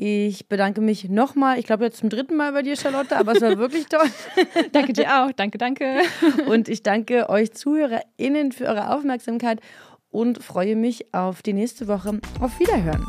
Ich 0.00 0.48
bedanke 0.48 0.80
mich 0.80 1.08
nochmal, 1.08 1.58
ich 1.58 1.66
glaube 1.66 1.84
jetzt 1.84 1.98
zum 1.98 2.08
dritten 2.08 2.36
Mal 2.36 2.52
bei 2.52 2.62
dir, 2.62 2.76
Charlotte, 2.76 3.16
aber 3.16 3.32
es 3.32 3.40
war 3.40 3.58
wirklich 3.58 3.86
toll. 3.86 4.06
Danke 4.72 4.92
dir 4.92 5.24
auch. 5.24 5.32
Danke, 5.32 5.58
danke. 5.58 6.02
Und 6.46 6.68
ich 6.68 6.84
danke 6.84 7.28
euch 7.28 7.52
ZuhörerInnen 7.52 8.52
für 8.52 8.66
eure 8.66 8.94
Aufmerksamkeit 8.94 9.60
und 10.10 10.42
freue 10.42 10.76
mich 10.76 11.12
auf 11.12 11.42
die 11.42 11.52
nächste 11.52 11.88
Woche. 11.88 12.20
Auf 12.40 12.58
Wiederhören. 12.58 13.04